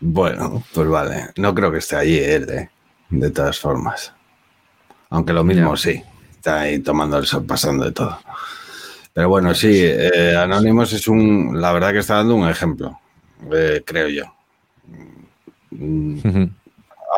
Bueno, 0.00 0.62
pues 0.74 0.88
vale. 0.88 1.28
No 1.36 1.54
creo 1.54 1.72
que 1.72 1.78
esté 1.78 1.96
allí 1.96 2.18
él, 2.18 2.48
¿eh? 2.50 2.70
de 3.10 3.30
todas 3.30 3.58
formas. 3.58 4.12
Aunque 5.10 5.32
lo 5.32 5.44
mismo 5.44 5.76
sí. 5.76 6.02
Está 6.30 6.60
ahí 6.60 6.80
tomando 6.80 7.18
el 7.18 7.26
sol, 7.26 7.44
pasando 7.46 7.84
de 7.84 7.92
todo. 7.92 8.18
Pero 9.12 9.28
bueno, 9.28 9.54
sí, 9.54 9.80
eh, 9.82 10.36
Anonymous 10.36 10.92
es 10.92 11.08
un. 11.08 11.60
La 11.60 11.72
verdad 11.72 11.92
que 11.92 12.00
está 12.00 12.16
dando 12.16 12.34
un 12.34 12.48
ejemplo, 12.48 13.00
eh, 13.50 13.82
creo 13.84 14.08
yo 14.08 14.36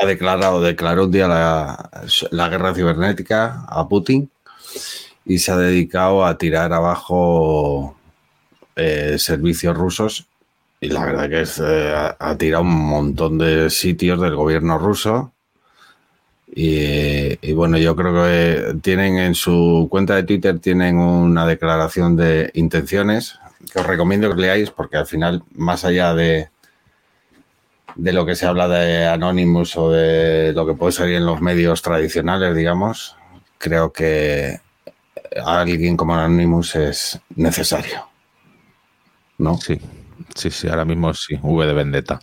ha 0.00 0.07
declarado, 0.07 0.61
declaró 0.61 1.05
un 1.05 1.11
día 1.12 1.28
la, 1.28 2.49
guerra 2.49 2.75
cibernética 2.75 3.64
a 3.69 3.88
Putin 3.88 4.31
y 5.25 5.38
se 5.38 5.52
ha 5.52 5.57
dedicado 5.57 6.25
a 6.25 6.38
tirar 6.38 6.73
abajo 6.73 7.97
eh, 8.76 9.17
servicios 9.19 9.76
rusos 9.76 10.26
y 10.81 10.88
la 10.88 11.05
verdad 11.05 11.28
que 11.28 11.40
es, 11.40 11.61
eh, 11.64 11.93
ha, 12.19 12.37
tirado 12.37 12.62
un 12.62 12.88
montón 12.88 13.37
de 13.38 13.69
sitios 13.69 14.21
del 14.21 14.37
gobierno 14.37 14.78
ruso 14.78 15.33
y, 16.50 17.52
bueno, 17.52 17.76
yo 17.78 17.95
creo 17.95 18.25
que 18.25 18.78
tienen 18.81 19.19
en 19.19 19.35
su 19.35 19.87
cuenta 19.90 20.17
de 20.17 20.23
Twitter 20.23 20.59
tienen 20.61 20.97
una 20.97 21.47
declaración 21.47 22.17
de 22.17 22.50
intenciones 22.55 23.38
que 23.73 23.81
os 23.81 23.87
recomiendo 23.87 24.35
que 24.35 24.40
leáis 24.40 24.71
porque 24.71 24.97
al 24.97 25.07
final, 25.07 25.43
más 25.55 25.85
allá 25.85 26.14
de, 26.14 26.49
de 27.99 28.12
lo 28.12 28.25
que 28.25 28.37
se 28.37 28.47
habla 28.47 28.69
de 28.69 29.07
Anonymous 29.07 29.76
o 29.76 29.90
de 29.90 30.52
lo 30.52 30.64
que 30.64 30.75
puede 30.75 30.93
salir 30.93 31.17
en 31.17 31.26
los 31.26 31.40
medios 31.40 31.83
tradicionales, 31.83 32.55
digamos, 32.55 33.17
creo 33.59 33.93
que 33.93 34.61
alguien 35.45 35.97
como 35.97 36.14
Anonymous 36.14 36.76
es 36.76 37.21
necesario. 37.35 38.09
¿No? 39.37 39.57
Sí, 39.59 39.81
sí, 40.35 40.50
sí, 40.50 40.69
ahora 40.69 40.85
mismo 40.85 41.12
sí, 41.12 41.38
V 41.43 41.67
de 41.67 41.73
Vendetta. 41.73 42.21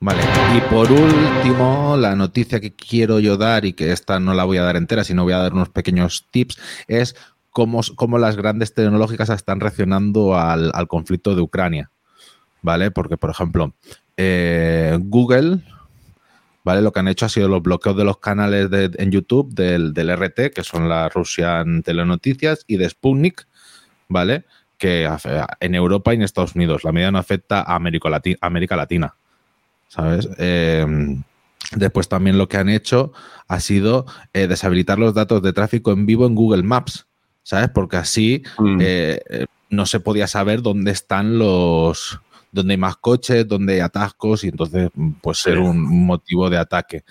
Vale, 0.00 0.22
y 0.54 0.60
por 0.70 0.92
último, 0.92 1.96
la 1.98 2.14
noticia 2.14 2.60
que 2.60 2.74
quiero 2.74 3.18
yo 3.18 3.38
dar, 3.38 3.64
y 3.64 3.72
que 3.72 3.92
esta 3.92 4.20
no 4.20 4.34
la 4.34 4.44
voy 4.44 4.58
a 4.58 4.62
dar 4.64 4.76
entera, 4.76 5.02
sino 5.02 5.24
voy 5.24 5.32
a 5.32 5.38
dar 5.38 5.54
unos 5.54 5.70
pequeños 5.70 6.26
tips, 6.30 6.58
es 6.88 7.16
cómo, 7.50 7.80
cómo 7.94 8.18
las 8.18 8.36
grandes 8.36 8.74
tecnológicas 8.74 9.30
están 9.30 9.60
reaccionando 9.60 10.38
al, 10.38 10.70
al 10.74 10.88
conflicto 10.88 11.34
de 11.34 11.40
Ucrania. 11.40 11.90
¿Vale? 12.60 12.90
Porque, 12.90 13.16
por 13.16 13.30
ejemplo, 13.30 13.74
eh, 14.16 14.96
Google, 15.00 15.60
¿vale? 16.64 16.82
Lo 16.82 16.92
que 16.92 17.00
han 17.00 17.08
hecho 17.08 17.26
ha 17.26 17.28
sido 17.28 17.48
los 17.48 17.62
bloqueos 17.62 17.96
de 17.96 18.04
los 18.04 18.18
canales 18.18 18.70
de, 18.70 18.90
en 18.98 19.10
YouTube 19.10 19.54
del, 19.54 19.92
RT, 19.94 20.52
que 20.54 20.64
son 20.64 20.88
la 20.88 21.08
Russian 21.08 21.82
Telenoticias, 21.82 22.64
y 22.66 22.76
de 22.76 22.88
Sputnik, 22.88 23.46
¿vale? 24.08 24.44
Que 24.78 25.08
en 25.60 25.74
Europa 25.74 26.12
y 26.12 26.16
en 26.16 26.22
Estados 26.22 26.54
Unidos. 26.54 26.84
La 26.84 26.92
medida 26.92 27.10
no 27.10 27.18
afecta 27.18 27.60
a 27.60 27.76
América, 27.76 28.76
Latina, 28.76 29.14
¿sabes? 29.88 30.28
Em, 30.38 31.22
después 31.74 32.08
también 32.08 32.38
lo 32.38 32.48
que 32.48 32.56
han 32.56 32.68
hecho 32.68 33.12
ha 33.48 33.60
sido 33.60 34.06
eh, 34.32 34.46
deshabilitar 34.46 34.98
los 34.98 35.14
datos 35.14 35.42
de 35.42 35.52
tráfico 35.52 35.92
en 35.92 36.04
vivo 36.04 36.26
en 36.26 36.34
Google 36.34 36.62
Maps, 36.62 37.06
¿sabes? 37.42 37.70
Porque 37.70 37.96
así 37.96 38.42
mm. 38.58 38.78
eh, 38.80 39.46
no 39.70 39.86
se 39.86 40.00
podía 40.00 40.26
saber 40.26 40.62
dónde 40.62 40.90
están 40.90 41.38
los, 41.38 42.20
donde 42.56 42.74
hay 42.74 42.78
más 42.78 42.96
coches, 42.96 43.46
donde 43.46 43.74
hay 43.74 43.80
atascos 43.80 44.42
y 44.42 44.48
entonces 44.48 44.90
puede 45.20 45.34
ser 45.36 45.58
un 45.58 45.80
motivo 46.04 46.50
de 46.50 46.58
ataque. 46.58 47.04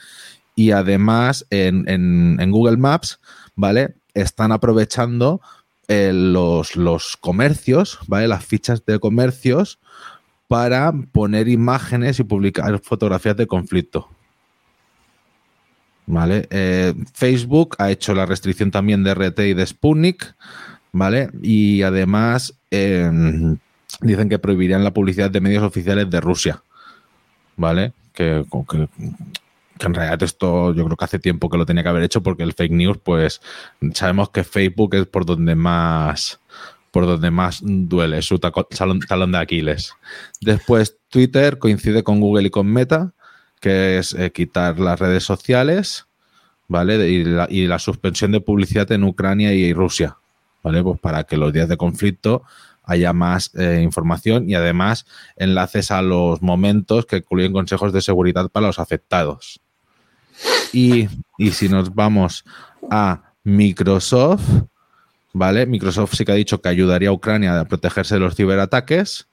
Y 0.56 0.72
además 0.72 1.46
en, 1.50 2.52
Google 2.52 2.78
Maps, 2.78 3.20
¿vale? 3.56 3.96
Están 4.14 4.52
aprovechando 4.52 5.42
eh, 5.88 6.12
los, 6.14 6.76
los 6.76 7.16
comercios, 7.18 8.00
¿vale? 8.08 8.28
Las 8.28 8.46
fichas 8.46 8.86
de 8.86 9.00
comercios 9.00 9.80
para 10.48 10.92
poner 11.12 11.48
imágenes 11.48 12.20
y 12.20 12.24
publicar 12.24 12.80
fotografías 12.80 13.38
de 13.38 13.48
conflicto. 13.48 14.10
¿Vale? 16.08 16.48
Eh, 16.52 16.94
Facebook 17.14 17.76
ha 17.80 17.90
hecho 17.90 18.14
la 18.14 18.28
restricción 18.28 18.70
también 18.70 19.04
de 19.04 19.16
RT 19.16 19.40
y 19.40 19.54
de 19.56 19.66
Sputnik, 19.66 20.36
¿vale? 20.92 21.30
Y 21.42 21.82
además 21.82 22.54
em, 22.70 23.58
dicen 24.02 24.30
que 24.30 24.40
prohibirían 24.40 24.84
la 24.84 24.92
publicidad 24.92 25.32
de 25.32 25.42
medios 25.42 25.64
oficiales 25.64 26.10
de 26.10 26.22
Rusia. 26.22 26.64
¿Vale? 27.58 27.94
Que, 28.14 28.46
en 29.80 29.94
realidad 29.94 30.24
esto 30.24 30.74
yo 30.74 30.86
creo 30.86 30.98
que 30.98 31.06
hace 31.06 31.20
tiempo 31.20 31.50
que 31.50 31.58
lo 31.58 31.66
tenía 31.66 31.84
que 31.84 31.90
haber 31.90 32.04
hecho 32.04 32.24
porque 32.24 32.44
el 32.44 32.54
fake 32.54 32.72
news, 32.72 32.98
pues 32.98 33.42
sabemos 33.94 34.30
que 34.30 34.44
Facebook 34.44 34.96
es 34.96 35.06
por 35.06 35.26
donde 35.26 35.56
más 35.56 36.40
por 36.96 37.08
donde 37.08 37.30
más 37.30 37.60
duele, 37.62 38.22
su 38.22 38.40
talón, 38.40 39.32
de 39.34 39.38
Aquiles. 39.38 39.92
Después 40.40 40.98
Twitter 41.10 41.60
coincide 41.60 42.04
con 42.04 42.22
Google 42.22 42.48
y 42.48 42.50
con 42.50 42.68
Meta, 42.68 43.12
que 43.60 43.98
es 43.98 44.14
eh, 44.14 44.32
quitar 44.32 44.80
las 44.80 44.98
redes 44.98 45.26
sociales, 45.26 46.08
¿vale? 46.70 47.10
Y 47.10 47.66
la, 47.68 47.80
suspensión 47.80 48.32
de 48.32 48.40
publicidad 48.40 48.90
en 48.94 49.04
Ucrania 49.04 49.52
y 49.52 49.74
Rusia, 49.74 50.16
¿vale? 50.64 50.82
Pues 50.84 50.98
para 51.02 51.26
que 51.26 51.36
los 51.36 51.52
días 51.52 51.68
de 51.68 51.76
conflicto 51.76 52.44
haya 52.88 53.14
más 53.14 53.52
eh, 53.56 53.82
información 53.84 54.50
y 54.50 54.56
además 54.56 55.06
enlaces 55.36 55.92
a 55.92 56.02
los 56.02 56.42
momentos 56.42 57.06
que 57.06 57.18
incluyen 57.18 57.54
consejos 57.54 57.94
de 57.94 58.02
seguridad 58.02 58.50
para 58.50 58.68
los 58.68 58.80
afectados. 58.80 59.62
Y, 60.74 61.08
si 61.52 61.70
nos 61.70 61.94
vamos 61.94 62.44
a 62.90 63.34
Microsoft, 63.44 64.44
¿vale? 65.34 65.66
Microsoft 65.66 66.16
sí 66.16 66.26
que 66.26 66.32
ha 66.32 66.36
dicho 66.36 66.62
que 66.62 66.70
ayudaría 66.70 67.10
a 67.10 67.14
Ucrania 67.14 67.60
a 67.60 67.66
protegerse 67.66 68.16
de 68.16 68.20
los 68.20 68.36
ciberataques 68.36 69.28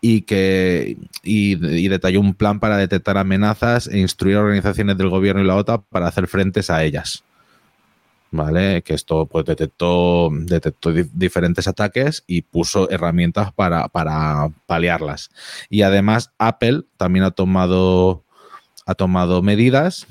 y 0.00 0.22
que 0.22 0.96
y, 1.22 1.56
detalló 1.88 2.20
un 2.20 2.34
plan 2.34 2.60
para 2.60 2.76
detectar 2.76 3.18
amenazas 3.18 3.86
e 3.88 3.98
instruir 3.98 4.36
a 4.36 4.40
organizaciones 4.40 4.96
del 4.96 5.08
gobierno 5.08 5.42
y 5.42 5.46
la 5.46 5.56
OTAN 5.56 5.82
para 5.88 6.08
hacer 6.08 6.26
frentes 6.26 6.70
a 6.70 6.84
ellas. 6.84 7.24
¿Vale? 8.32 8.82
Que 8.82 8.94
esto 8.94 9.26
pues, 9.26 9.44
detectó, 9.44 10.28
detectó 10.30 10.92
diferentes 10.92 11.66
ataques 11.66 12.22
y 12.28 12.42
puso 12.42 12.88
herramientas 12.88 13.52
para, 13.52 13.88
para 13.88 14.50
paliarlas. 14.66 15.30
Y 15.68 15.82
además, 15.82 16.30
Apple 16.38 16.82
también 16.96 17.24
ha 17.24 17.32
tomado, 17.32 18.22
ha 18.86 18.94
tomado 18.94 19.42
medidas 19.42 20.06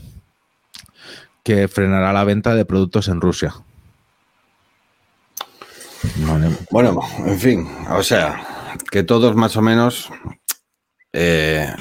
que 1.43 1.67
frenará 1.67 2.11
la 2.11 2.25
venta 2.25 2.55
de 2.55 2.65
productos 2.65 3.07
en 3.07 3.21
Rusia. 3.21 3.55
Bueno, 6.71 7.01
en 7.25 7.39
fin, 7.39 7.69
o 7.89 8.03
sea, 8.03 8.75
que 8.91 9.03
todos 9.03 9.35
más 9.35 9.57
o 9.57 9.61
menos, 9.61 10.09
eh, 11.13 11.73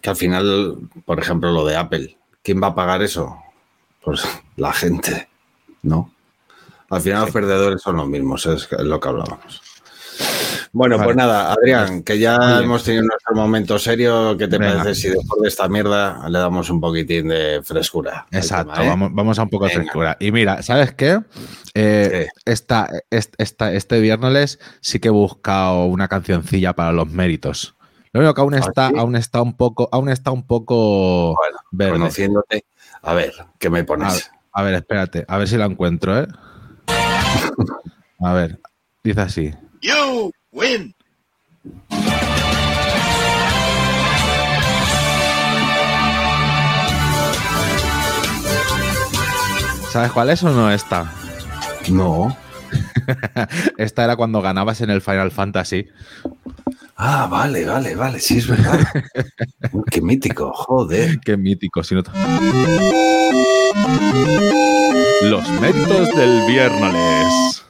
que 0.00 0.10
al 0.10 0.16
final, 0.16 0.76
por 1.04 1.18
ejemplo, 1.18 1.52
lo 1.52 1.64
de 1.64 1.76
Apple, 1.76 2.16
¿quién 2.42 2.62
va 2.62 2.68
a 2.68 2.74
pagar 2.74 3.02
eso? 3.02 3.36
Pues 4.02 4.26
la 4.56 4.72
gente, 4.72 5.27
¿no? 5.88 6.12
Al 6.90 7.00
final 7.00 7.22
los 7.22 7.30
perdedores 7.30 7.82
son 7.82 7.96
los 7.96 8.08
mismos, 8.08 8.46
es 8.46 8.68
lo 8.72 8.98
que 8.98 9.08
hablábamos. 9.08 9.62
Bueno, 10.72 10.98
pues 11.02 11.16
nada, 11.16 11.52
Adrián, 11.52 12.02
que 12.02 12.18
ya 12.18 12.60
hemos 12.60 12.84
tenido 12.84 13.04
nuestro 13.04 13.34
momento 13.34 13.78
serio. 13.78 14.36
¿Qué 14.36 14.48
te 14.48 14.58
parece 14.58 14.94
si 14.94 15.08
después 15.08 15.42
de 15.42 15.48
esta 15.48 15.68
mierda 15.68 16.28
le 16.28 16.38
damos 16.38 16.68
un 16.70 16.80
poquitín 16.80 17.28
de 17.28 17.62
frescura? 17.62 18.26
Exacto, 18.30 18.80
¿eh? 18.80 18.88
vamos, 18.88 19.38
a 19.38 19.42
un 19.42 19.48
poco 19.48 19.66
de 19.66 19.72
frescura. 19.72 20.16
Y 20.20 20.30
mira, 20.30 20.62
¿sabes 20.62 20.92
qué? 20.92 21.20
Eh, 21.74 22.28
este 22.44 24.00
viernes 24.00 24.58
sí 24.80 24.98
que 24.98 25.08
he 25.08 25.12
buscado 25.12 25.86
una 25.86 26.08
cancioncilla 26.08 26.74
para 26.74 26.92
los 26.92 27.08
méritos. 27.08 27.74
Lo 28.12 28.20
único 28.20 28.34
que 28.34 28.40
aún 28.40 28.54
¿Ah, 28.54 28.58
está, 28.58 28.86
aún 28.88 29.16
está 29.16 29.42
un 29.42 29.56
poco, 29.56 29.88
aún 29.92 30.08
está 30.08 30.30
un 30.30 30.46
poco 30.46 31.34
bueno, 31.70 31.92
Conociéndote. 31.92 32.64
A 33.02 33.14
ver, 33.14 33.32
¿qué 33.58 33.70
me 33.70 33.84
pones? 33.84 34.30
A, 34.58 34.62
ver, 34.62 34.74
espérate, 34.74 35.24
a 35.28 35.38
ver 35.38 35.46
si 35.46 35.56
la 35.56 35.66
encuentro, 35.66 36.18
¿eh? 36.18 36.26
a 38.18 38.32
ver, 38.32 38.58
dice 39.04 39.20
así. 39.20 39.54
You 39.80 40.32
win. 40.50 40.96
¿Sabes 49.92 50.10
cuál 50.10 50.30
es 50.30 50.42
o 50.42 50.50
no 50.50 50.72
esta? 50.72 51.08
No. 51.88 52.36
esta 53.78 54.02
era 54.02 54.16
cuando 54.16 54.42
ganabas 54.42 54.80
en 54.80 54.90
el 54.90 55.00
Final 55.00 55.30
Fantasy. 55.30 55.86
Ah, 57.00 57.28
vale, 57.30 57.64
vale, 57.64 57.94
vale, 57.94 58.18
sí 58.18 58.38
es 58.38 58.48
verdad. 58.48 58.80
Qué 59.88 60.02
mítico, 60.02 60.52
joder. 60.52 61.20
Qué 61.24 61.36
mítico, 61.36 61.84
si 61.84 61.94
no... 61.94 62.02
Los 65.22 65.48
méritos 65.60 66.12
del 66.16 66.44
viernes. 66.48 67.64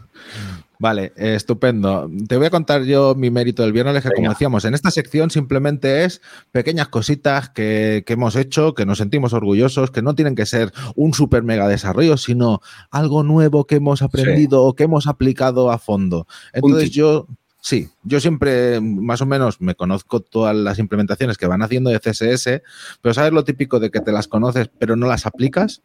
Vale, 0.79 1.13
estupendo. 1.17 2.11
Te 2.27 2.39
voy 2.39 2.47
a 2.47 2.51
contar 2.51 2.85
yo 2.85 3.15
mi 3.15 3.31
mérito 3.31 3.63
del 3.63 3.75
viernes, 3.75 4.03
que 4.03 4.11
como 4.13 4.31
decíamos, 4.31 4.65
en 4.65 4.73
esta 4.73 4.91
sección 4.91 5.29
simplemente 5.29 6.05
es 6.05 6.23
pequeñas 6.51 6.89
cositas 6.89 7.51
que, 7.51 8.03
hemos 8.07 8.35
hecho, 8.35 8.73
que 8.73 8.87
nos 8.87 8.97
sentimos 8.97 9.35
orgullosos, 9.35 9.91
que 9.91 10.01
no 10.01 10.15
tienen 10.15 10.37
que 10.37 10.47
ser 10.47 10.73
un 10.95 11.13
super 11.13 11.43
mega 11.43 11.69
desarrollo, 11.69 12.17
sino 12.17 12.63
algo 12.91 13.23
nuevo 13.25 13.67
que 13.67 13.75
hemos 13.75 14.01
aprendido 14.01 14.65
o 14.65 14.75
que 14.75 14.85
hemos 14.85 15.07
aplicado 15.07 15.71
a 15.71 15.79
fondo. 15.79 16.27
Entonces 16.55 16.93
yo, 16.93 17.27
sí, 17.61 17.89
yo 18.03 18.21
siempre 18.21 18.81
más 18.81 19.21
o 19.21 19.27
menos 19.27 19.61
me 19.61 19.75
conozco 19.75 20.21
todas 20.21 20.55
las 20.55 20.79
implementaciones 20.79 21.37
que 21.37 21.47
van 21.47 21.63
haciendo 21.63 21.91
de 21.91 22.01
CSS, 22.01 22.63
pero 23.03 23.15
¿sabes 23.15 23.33
lo 23.33 23.45
típico 23.45 23.81
de 23.81 23.91
que 23.91 24.01
te 24.01 24.13
las 24.13 24.29
conoces 24.29 24.71
pero 24.79 24.97
no 24.97 25.07
las 25.07 25.27
aplicas? 25.27 25.83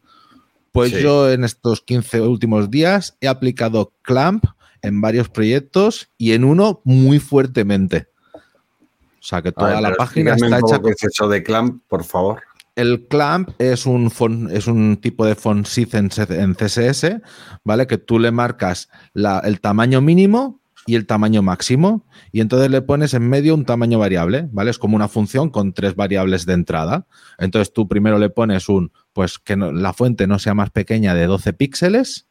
Pues 0.72 0.90
yo 0.90 1.30
en 1.30 1.44
estos 1.44 1.82
15 1.82 2.20
últimos 2.22 2.68
días 2.68 3.16
he 3.20 3.28
aplicado 3.28 3.92
Clamp 4.02 4.44
en 4.82 5.00
varios 5.00 5.28
proyectos 5.28 6.10
y 6.18 6.32
en 6.32 6.44
uno 6.44 6.80
muy 6.84 7.20
fuertemente. 7.20 8.08
O 8.34 9.26
sea 9.26 9.40
que 9.40 9.52
toda 9.52 9.80
la 9.80 9.94
página 9.94 10.34
está 10.34 10.58
hecha. 10.58 10.82
¿Qué 10.82 10.90
es 10.90 11.04
eso 11.04 11.28
de 11.28 11.42
Clamp, 11.42 11.82
por 11.88 12.04
favor? 12.04 12.42
El 12.76 13.06
clamp 13.06 13.50
es 13.60 13.86
un, 13.86 14.10
es 14.50 14.66
un 14.66 14.96
tipo 14.96 15.24
de 15.24 15.36
font 15.36 15.66
en, 15.78 16.10
en 16.28 16.54
CSS, 16.54 17.20
¿vale? 17.62 17.86
Que 17.86 17.98
tú 17.98 18.18
le 18.18 18.32
marcas 18.32 18.88
el 19.14 19.60
tamaño 19.60 20.00
mínimo 20.00 20.60
y 20.86 20.96
el 20.96 21.06
tamaño 21.06 21.42
máximo, 21.42 22.06
y 22.32 22.40
entonces 22.40 22.70
le 22.70 22.82
pones 22.82 23.14
en 23.14 23.28
medio 23.28 23.54
un 23.54 23.64
tamaño 23.64 23.98
variable, 23.98 24.48
¿vale? 24.52 24.70
Es 24.70 24.78
como 24.78 24.96
una 24.96 25.08
función 25.08 25.50
con 25.50 25.72
tres 25.72 25.94
variables 25.96 26.46
de 26.46 26.52
entrada. 26.52 27.06
Entonces 27.38 27.72
tú 27.72 27.88
primero 27.88 28.18
le 28.18 28.30
pones 28.30 28.68
un, 28.68 28.92
pues 29.12 29.38
que 29.38 29.56
la 29.56 29.92
fuente 29.92 30.26
no 30.26 30.38
sea 30.38 30.54
más 30.54 30.70
pequeña 30.70 31.14
de 31.14 31.26
12 31.26 31.52
píxeles, 31.54 32.26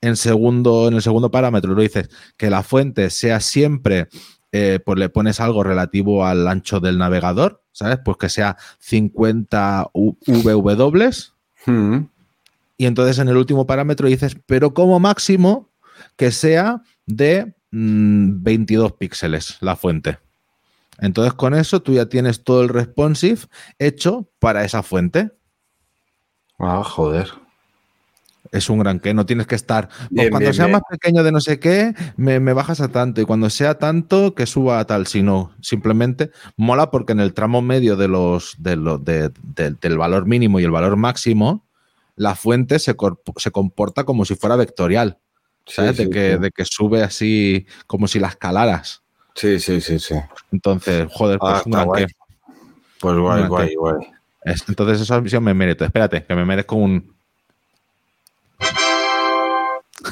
en, 0.00 0.16
segundo, 0.16 0.88
en 0.88 0.94
el 0.94 1.02
segundo 1.02 1.30
parámetro 1.30 1.74
lo 1.74 1.82
dices 1.82 2.10
que 2.36 2.50
la 2.50 2.62
fuente 2.62 3.10
sea 3.10 3.40
siempre, 3.40 4.08
eh, 4.52 4.78
pues 4.84 4.98
le 4.98 5.08
pones 5.08 5.40
algo 5.40 5.62
relativo 5.62 6.24
al 6.24 6.46
ancho 6.46 6.80
del 6.80 6.98
navegador, 6.98 7.62
¿sabes? 7.72 7.98
Pues 8.04 8.16
que 8.16 8.28
sea 8.28 8.56
50 8.78 9.90
VW. 9.92 11.10
Hmm. 11.64 12.06
Y 12.78 12.86
entonces 12.86 13.18
en 13.18 13.28
el 13.28 13.36
último 13.36 13.66
parámetro 13.66 14.08
dices, 14.08 14.36
pero 14.46 14.74
como 14.74 15.00
máximo 15.00 15.70
que 16.16 16.30
sea 16.30 16.82
de 17.06 17.54
22 17.70 18.92
mm, 18.92 18.94
píxeles 18.98 19.58
la 19.60 19.76
fuente. 19.76 20.18
Entonces 20.98 21.34
con 21.34 21.54
eso 21.54 21.82
tú 21.82 21.92
ya 21.92 22.06
tienes 22.06 22.44
todo 22.44 22.62
el 22.62 22.68
responsive 22.68 23.40
hecho 23.78 24.30
para 24.38 24.64
esa 24.64 24.82
fuente. 24.82 25.30
Ah, 26.58 26.82
joder 26.84 27.28
es 28.52 28.70
un 28.70 28.78
gran 28.78 29.00
que, 29.00 29.14
no 29.14 29.26
tienes 29.26 29.46
que 29.46 29.54
estar. 29.54 29.88
Pues 30.14 30.30
cuando 30.30 30.52
sea 30.52 30.68
más 30.68 30.82
pequeño 30.88 31.22
de 31.22 31.32
no 31.32 31.40
sé 31.40 31.58
qué, 31.58 31.94
me, 32.16 32.38
bajas 32.38 32.80
a 32.80 32.88
tanto. 32.88 33.20
Y 33.20 33.24
cuando 33.24 33.50
sea 33.50 33.78
tanto, 33.78 34.34
que 34.34 34.46
suba 34.46 34.78
a 34.78 34.86
tal. 34.86 35.06
Sino 35.06 35.52
simplemente 35.60 36.30
mola 36.56 36.90
porque 36.90 37.12
en 37.12 37.20
el 37.20 37.34
tramo 37.34 37.62
medio 37.62 37.96
de 37.96 38.08
los, 38.08 38.56
de 38.58 39.32
del 39.80 39.98
valor 39.98 40.26
mínimo 40.26 40.60
y 40.60 40.64
el 40.64 40.70
valor 40.70 40.96
máximo, 40.96 41.66
la 42.16 42.34
fuente 42.34 42.78
se, 42.78 42.96
se 43.36 43.50
comporta 43.50 44.04
como 44.04 44.24
si 44.24 44.34
fuera 44.34 44.56
vectorial. 44.56 45.18
¿Sabes? 45.66 45.96
de, 45.96 46.10
que, 46.10 46.38
de 46.38 46.50
que 46.50 46.64
sube 46.64 47.02
así 47.02 47.66
como 47.86 48.06
si 48.06 48.20
la 48.20 48.28
escalaras. 48.28 49.02
Sí, 49.34 49.58
sí, 49.60 49.80
sí, 49.80 49.98
sí. 49.98 50.14
Entonces, 50.52 51.06
joder, 51.12 51.38
pues 51.38 51.54
ah, 51.54 51.62
un 51.64 51.72
gran 51.72 51.86
guay. 51.86 52.06
Pues 53.00 53.16
guay, 53.16 53.48
guay, 53.48 53.74
guay. 53.74 54.06
Entonces, 54.68 55.00
esa 55.00 55.20
misión 55.20 55.44
me 55.44 55.52
merece. 55.52 55.84
Espérate, 55.84 56.24
que 56.24 56.34
me 56.34 56.44
merezco 56.44 56.76
un, 56.76 57.16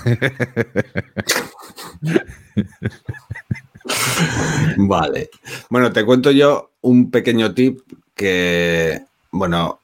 vale. 4.77 5.31
Bueno, 5.71 5.93
te 5.93 6.05
cuento 6.05 6.31
yo 6.31 6.73
un 6.83 7.11
pequeño 7.11 7.55
tip 7.55 7.81
que, 8.14 9.03
bueno, 9.31 9.81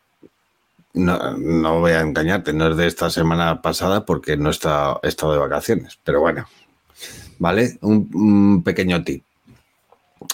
no, 0.95 1.81
voy 1.81 1.93
a 1.93 2.01
engañarte, 2.01 2.53
no 2.53 2.69
es 2.69 2.77
de 2.77 2.87
esta 2.87 3.11
semana 3.11 3.63
pasada 3.63 4.05
porque 4.05 4.37
no 4.37 4.49
he 4.49 4.53
estado, 4.53 5.01
de 5.03 5.39
vacaciones, 5.39 5.99
pero 6.05 6.21
bueno, 6.21 6.47
¿vale? 7.39 7.79
Un, 7.83 8.63
pequeño 8.63 9.03
tip. 9.05 9.25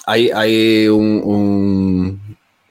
Hay, 0.06 0.30
hay 0.30 0.88
un, 0.88 2.20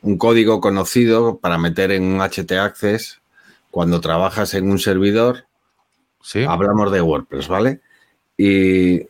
un, 0.02 0.17
código 0.17 0.62
conocido 0.62 1.38
para 1.38 1.58
meter 1.58 1.91
en 1.91 2.04
un 2.04 2.21
HT 2.21 2.52
Access 2.54 3.21
cuando 3.71 4.02
trabajas 4.02 4.54
en 4.54 4.69
un 4.69 4.80
servidor 4.80 5.45
Hablamos 6.48 6.91
de 6.91 7.02
WordPress, 7.02 7.48
¿vale? 7.48 7.82
Y 8.38 9.02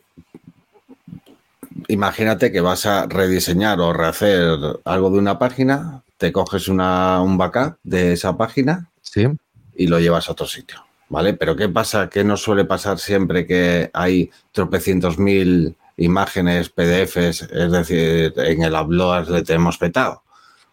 imagínate 1.88 2.52
que 2.52 2.60
vas 2.60 2.84
a 2.86 3.06
rediseñar 3.06 3.80
o 3.80 3.92
rehacer 3.92 4.58
algo 4.84 5.10
de 5.10 5.18
una 5.18 5.38
página, 5.38 6.02
te 6.16 6.32
coges 6.32 6.68
una, 6.68 7.20
un 7.22 7.36
backup 7.38 7.76
de 7.82 8.12
esa 8.12 8.36
página 8.36 8.90
Sí. 9.02 9.26
y 9.74 9.86
lo 9.86 9.98
llevas 10.00 10.28
a 10.28 10.32
otro 10.32 10.46
sitio, 10.46 10.84
¿vale? 11.08 11.34
Pero 11.34 11.54
¿qué 11.56 11.68
pasa? 11.68 12.08
¿Qué 12.08 12.24
nos 12.24 12.42
suele 12.42 12.64
pasar 12.64 12.98
siempre 12.98 13.46
que 13.46 13.90
hay 13.92 14.30
tropecientos 14.52 15.18
mil 15.18 15.76
imágenes, 15.98 16.68
PDFs, 16.70 17.42
es 17.50 17.72
decir, 17.72 18.32
en 18.36 18.62
el 18.62 18.74
Upload 18.74 19.28
le 19.28 19.42
tenemos 19.42 19.78
petado? 19.78 20.22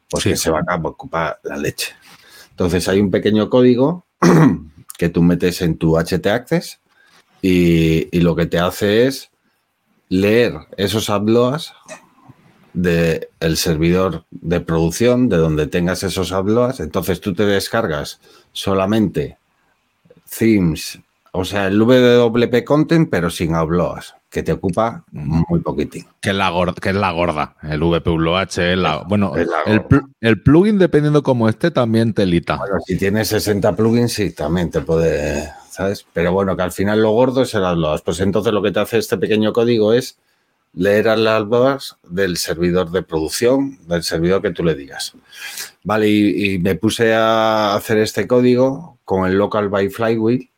Pues 0.09 0.23
Sí. 0.23 0.29
que 0.29 0.33
ese 0.35 0.49
backup 0.51 0.85
ocupa 0.85 1.39
la 1.43 1.57
leche. 1.57 1.93
Entonces 2.51 2.87
hay 2.87 2.99
un 2.99 3.09
pequeño 3.11 3.49
código 3.49 4.05
que 4.97 5.09
tú 5.09 5.21
metes 5.23 5.61
en 5.61 5.77
tu 5.77 5.97
HT 5.97 6.27
Access 6.27 6.79
y, 7.41 8.15
y 8.15 8.21
lo 8.21 8.35
que 8.35 8.45
te 8.45 8.59
hace 8.59 9.07
es 9.07 9.31
leer 10.09 10.53
esos 10.77 11.09
uploads 11.09 11.73
del 12.73 13.57
servidor 13.57 14.25
de 14.31 14.59
producción, 14.59 15.29
de 15.29 15.37
donde 15.37 15.67
tengas 15.67 16.03
esos 16.03 16.31
uploads. 16.31 16.79
Entonces 16.79 17.21
tú 17.21 17.33
te 17.33 17.45
descargas 17.45 18.19
solamente 18.51 19.37
themes, 20.37 20.99
o 21.35 21.45
sea, 21.45 21.65
el 21.65 21.79
WP 21.79 22.63
content, 22.63 23.09
pero 23.09 23.31
sin 23.31 23.55
uploads, 23.55 24.13
que 24.29 24.43
te 24.43 24.51
ocupa 24.51 25.03
muy 25.11 25.61
poquitín. 25.61 26.05
Que 26.21 26.29
es 26.29 26.35
la 26.35 26.51
gorda, 26.51 26.75
que 26.79 26.89
es 26.89 26.95
la 26.95 27.11
gorda. 27.11 27.55
El 27.63 27.81
VPWH, 27.81 28.75
la, 28.75 29.03
bueno, 29.07 29.35
es 29.35 29.47
la 29.47 29.63
el, 29.65 29.81
el 30.21 30.41
plugin, 30.43 30.77
dependiendo 30.77 31.23
como 31.23 31.49
esté, 31.49 31.71
también 31.71 32.13
te 32.13 32.27
lita. 32.27 32.57
Bueno, 32.57 32.75
si 32.85 32.97
tienes 32.97 33.29
60 33.29 33.75
plugins, 33.75 34.13
sí, 34.13 34.31
también 34.31 34.69
te 34.69 34.81
puede, 34.81 35.49
¿sabes? 35.71 36.05
Pero 36.13 36.33
bueno, 36.33 36.55
que 36.55 36.61
al 36.61 36.71
final 36.71 37.01
lo 37.01 37.09
gordo 37.11 37.41
es 37.41 37.53
el 37.55 37.63
uploads. 37.63 38.03
Pues 38.03 38.19
entonces 38.19 38.53
lo 38.53 38.61
que 38.61 38.71
te 38.71 38.81
hace 38.81 38.99
este 38.99 39.17
pequeño 39.17 39.53
código 39.53 39.91
es 39.91 40.17
leer 40.75 41.17
las 41.17 41.95
del 42.09 42.37
servidor 42.37 42.89
de 42.91 43.03
producción, 43.03 43.77
del 43.87 44.03
servidor 44.03 44.41
que 44.41 44.51
tú 44.51 44.63
le 44.63 44.75
digas. 44.75 45.13
Vale, 45.83 46.09
y, 46.09 46.53
y 46.55 46.59
me 46.59 46.75
puse 46.75 47.13
a 47.13 47.75
hacer 47.75 47.97
este 47.99 48.25
código 48.27 48.97
con 49.05 49.27
el 49.29 49.37
local 49.37 49.69
by 49.69 49.89
flywheel 49.89 50.49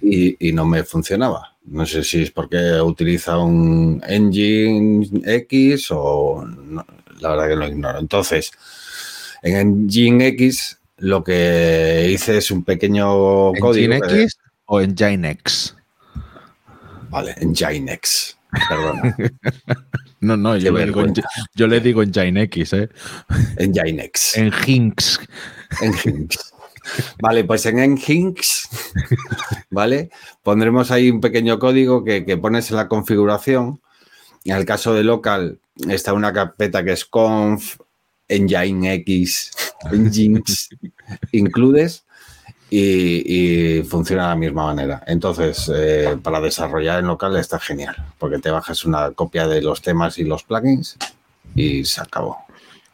y, 0.00 0.48
y 0.48 0.52
no 0.52 0.64
me 0.66 0.84
funcionaba. 0.84 1.56
No 1.64 1.86
sé 1.86 2.04
si 2.04 2.22
es 2.22 2.30
porque 2.30 2.56
utiliza 2.80 3.38
un 3.38 4.02
engine 4.06 5.06
X 5.24 5.88
o 5.90 6.44
no, 6.44 6.84
la 7.20 7.30
verdad 7.30 7.48
que 7.48 7.56
lo 7.56 7.68
ignoro. 7.68 7.98
Entonces, 7.98 8.50
en 9.42 9.56
Engine 9.56 10.26
X 10.28 10.78
lo 10.98 11.24
que 11.24 12.08
hice 12.12 12.38
es 12.38 12.50
un 12.52 12.62
pequeño 12.64 13.52
¿En 13.54 13.60
código. 13.60 14.00
que- 14.00 14.08
GeneX 14.08 14.38
o 14.66 14.80
en 14.80 14.96
Ginex? 14.96 15.76
Vale, 17.10 17.34
Engine 17.40 17.92
X. 17.94 18.36
Perdona. 18.68 19.16
No, 20.20 20.36
no, 20.36 20.56
yo, 20.56 20.70
le 20.70 20.86
digo, 20.86 21.00
en, 21.00 21.14
yo 21.52 21.66
le 21.66 21.80
digo 21.80 22.00
en 22.00 22.12
Ginex, 22.12 22.72
¿eh? 22.74 22.88
Engine 23.56 24.04
X. 24.04 24.36
En. 24.36 24.50
Nginx. 24.50 25.18
Vale, 27.20 27.42
pues 27.42 27.66
en 27.66 27.94
Nginx, 27.94 28.68
¿vale? 29.70 30.10
Pondremos 30.44 30.92
ahí 30.92 31.10
un 31.10 31.20
pequeño 31.20 31.58
código 31.58 32.04
que, 32.04 32.24
que 32.24 32.36
pones 32.36 32.70
en 32.70 32.76
la 32.76 32.86
configuración. 32.86 33.80
En 34.44 34.56
el 34.56 34.64
caso 34.64 34.94
de 34.94 35.02
local, 35.02 35.58
está 35.88 36.12
una 36.12 36.32
carpeta 36.32 36.84
que 36.84 36.92
es 36.92 37.04
conf, 37.04 37.78
nginx, 38.28 39.50
nginx, 39.92 40.68
includes 41.32 42.04
y, 42.74 43.82
funciona 43.82 44.22
de 44.24 44.28
la 44.30 44.36
misma 44.36 44.66
manera. 44.66 45.02
Entonces, 45.06 45.70
eh, 45.74 46.16
para 46.22 46.40
desarrollar 46.40 47.00
en 47.00 47.06
local 47.06 47.36
está 47.36 47.58
genial, 47.58 47.94
porque 48.18 48.38
te 48.38 48.50
bajas 48.50 48.84
una 48.84 49.10
copia 49.10 49.46
de 49.46 49.60
los 49.62 49.82
temas 49.82 50.18
y 50.18 50.24
los 50.24 50.42
plugins 50.44 50.96
y 51.54 51.84
se 51.84 52.00
acabó. 52.00 52.38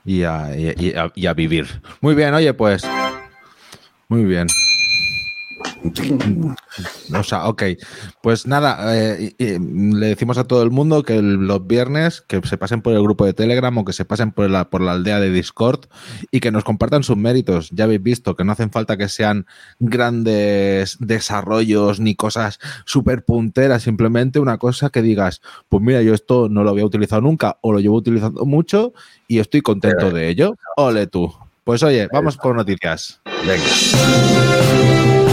y 0.04 0.22
a- 0.22 1.12
y 1.14 1.26
a 1.26 1.34
vivir. 1.34 1.66
Muy 2.00 2.14
bien, 2.14 2.32
oye, 2.34 2.52
pues. 2.54 2.82
Muy 4.08 4.24
bien. 4.24 4.46
O 7.14 7.22
sea, 7.22 7.46
ok. 7.48 7.62
Pues 8.22 8.46
nada, 8.46 8.96
eh, 8.96 9.34
le 9.38 10.06
decimos 10.06 10.38
a 10.38 10.44
todo 10.44 10.62
el 10.62 10.70
mundo 10.70 11.02
que 11.02 11.16
el- 11.16 11.34
los 11.46 11.66
viernes 11.66 12.20
que 12.20 12.40
se 12.46 12.56
pasen 12.58 12.82
por 12.82 12.92
el 12.92 13.02
grupo 13.02 13.24
de 13.24 13.32
Telegram 13.34 13.76
o 13.78 13.84
que 13.84 13.92
se 13.92 14.04
pasen 14.04 14.30
por 14.32 14.48
la, 14.48 14.68
por 14.70 14.80
la 14.80 14.92
aldea 14.92 15.18
de 15.18 15.30
Discord 15.30 15.86
y 16.30 16.40
que 16.40 16.50
nos 16.52 16.64
compartan 16.64 17.02
sus 17.02 17.16
méritos. 17.16 17.70
Ya 17.70 17.84
habéis 17.84 18.02
visto 18.02 18.36
que 18.36 18.44
no 18.44 18.52
hacen 18.52 18.70
falta 18.70 18.96
que 18.96 19.08
sean 19.08 19.46
grandes 19.80 20.96
desarrollos 21.00 21.98
ni 22.00 22.14
cosas 22.14 22.58
súper 22.84 23.24
punteras, 23.24 23.82
simplemente 23.82 24.38
una 24.38 24.58
cosa 24.58 24.90
que 24.90 25.02
digas, 25.02 25.40
pues 25.68 25.82
mira, 25.82 26.02
yo 26.02 26.14
esto 26.14 26.48
no 26.48 26.62
lo 26.64 26.70
había 26.70 26.84
utilizado 26.84 27.22
nunca 27.22 27.58
o 27.62 27.72
lo 27.72 27.80
llevo 27.80 27.96
utilizando 27.96 28.44
mucho 28.44 28.92
y 29.26 29.38
estoy 29.40 29.60
contento 29.62 30.10
de 30.10 30.28
ello. 30.28 30.54
Ole 30.76 31.06
tú. 31.06 31.32
Pues 31.64 31.82
oye, 31.82 32.08
vamos 32.12 32.36
con 32.36 32.56
noticias. 32.56 33.20
Venga. 33.46 35.27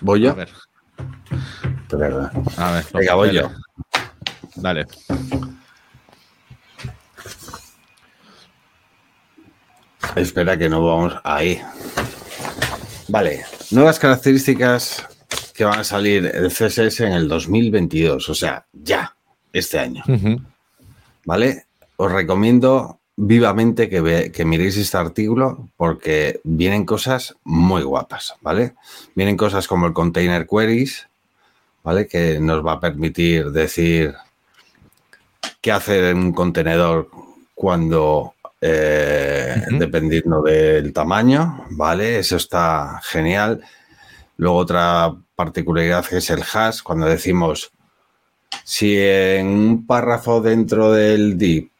¿Voy 0.00 0.20
yo? 0.20 0.30
A 0.30 0.34
ver, 0.34 0.50
a 2.56 2.72
ver. 2.72 2.84
Venga, 2.92 3.14
voy 3.14 3.32
yo. 3.32 3.50
Dale. 4.56 4.86
Espera 10.16 10.56
que 10.58 10.68
no 10.68 10.84
vamos 10.84 11.14
ahí. 11.24 11.60
Vale, 13.08 13.44
nuevas 13.70 13.98
características 13.98 15.06
que 15.54 15.64
van 15.64 15.80
a 15.80 15.84
salir 15.84 16.26
el 16.26 16.48
CSS 16.48 17.00
en 17.00 17.12
el 17.12 17.28
2022, 17.28 18.28
o 18.28 18.34
sea, 18.34 18.66
ya, 18.72 19.14
este 19.52 19.78
año. 19.78 20.04
¿Vale? 21.24 21.66
Os 21.96 22.10
recomiendo 22.10 22.99
vivamente 23.22 23.90
que, 23.90 24.00
ve- 24.00 24.32
que 24.32 24.44
miréis 24.46 24.76
este 24.78 24.96
artículo 24.96 25.68
porque 25.76 26.40
vienen 26.42 26.86
cosas 26.86 27.36
muy 27.44 27.82
guapas, 27.82 28.34
¿vale? 28.40 28.74
Vienen 29.14 29.36
cosas 29.36 29.68
como 29.68 29.86
el 29.86 29.92
container 29.92 30.46
queries, 30.46 31.06
¿vale? 31.84 32.06
Que 32.06 32.40
nos 32.40 32.64
va 32.64 32.72
a 32.72 32.80
permitir 32.80 33.50
decir 33.50 34.14
qué 35.60 35.70
hacer 35.70 36.04
en 36.04 36.18
un 36.18 36.32
contenedor 36.32 37.10
cuando, 37.54 38.34
eh, 38.60 39.64
dependiendo 39.78 40.40
del 40.40 40.90
tamaño, 40.94 41.66
¿vale? 41.72 42.18
Eso 42.18 42.36
está 42.36 43.00
genial. 43.04 43.62
Luego 44.38 44.56
otra 44.56 45.14
particularidad 45.36 46.06
que 46.06 46.16
es 46.16 46.30
el 46.30 46.42
hash, 46.42 46.80
cuando 46.82 47.04
decimos 47.04 47.70
si 48.64 48.96
en 48.98 49.46
un 49.46 49.86
párrafo 49.86 50.40
dentro 50.40 50.90
del 50.92 51.36
div 51.36 51.70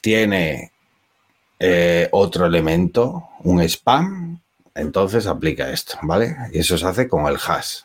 tiene 0.00 0.70
eh, 1.66 2.08
otro 2.12 2.44
elemento, 2.44 3.28
un 3.42 3.62
spam, 3.62 4.38
entonces 4.74 5.26
aplica 5.26 5.70
esto, 5.70 5.96
¿vale? 6.02 6.36
Y 6.52 6.58
eso 6.58 6.76
se 6.76 6.86
hace 6.86 7.08
con 7.08 7.26
el 7.26 7.36
hash. 7.36 7.80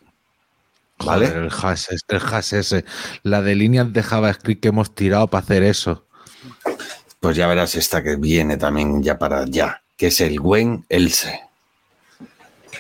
¿Vale? 1.06 1.28
Joder, 1.28 1.44
el 1.44 1.50
hash, 1.52 1.86
es- 1.92 2.04
el 2.10 2.20
hash 2.22 2.54
ese. 2.56 2.84
La 3.24 3.42
de 3.42 3.56
líneas 3.56 3.94
de 3.94 4.04
JavaScript 4.04 4.62
que 4.62 4.68
hemos 4.68 4.94
tirado 4.94 5.28
para 5.28 5.44
hacer 5.46 5.63
eso. 5.63 6.06
Pues 7.22 7.38
ya 7.38 7.48
verás 7.48 7.76
esta 7.76 8.04
que 8.04 8.18
viene 8.18 8.58
también 8.58 9.02
ya 9.02 9.18
para 9.18 9.46
ya, 9.46 9.82
que 9.96 10.08
es 10.08 10.20
el 10.20 10.42
when 10.42 10.86
else. 10.89 11.39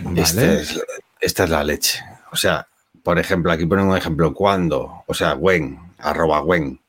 ¿Vale? 0.01 0.21
Esta 0.21 0.53
es, 0.53 0.81
esta 1.21 1.43
es 1.45 1.49
la 1.49 1.63
leche. 1.63 1.99
O 2.31 2.35
sea, 2.35 2.67
por 3.03 3.19
ejemplo, 3.19 3.51
aquí 3.53 3.65
ponen 3.65 3.85
un 3.85 3.95
ejemplo, 3.97 4.33
cuando, 4.33 5.03
o 5.07 5.13
sea, 5.13 5.35
when, 5.35 5.79
arroba 5.99 6.41
when. 6.41 6.79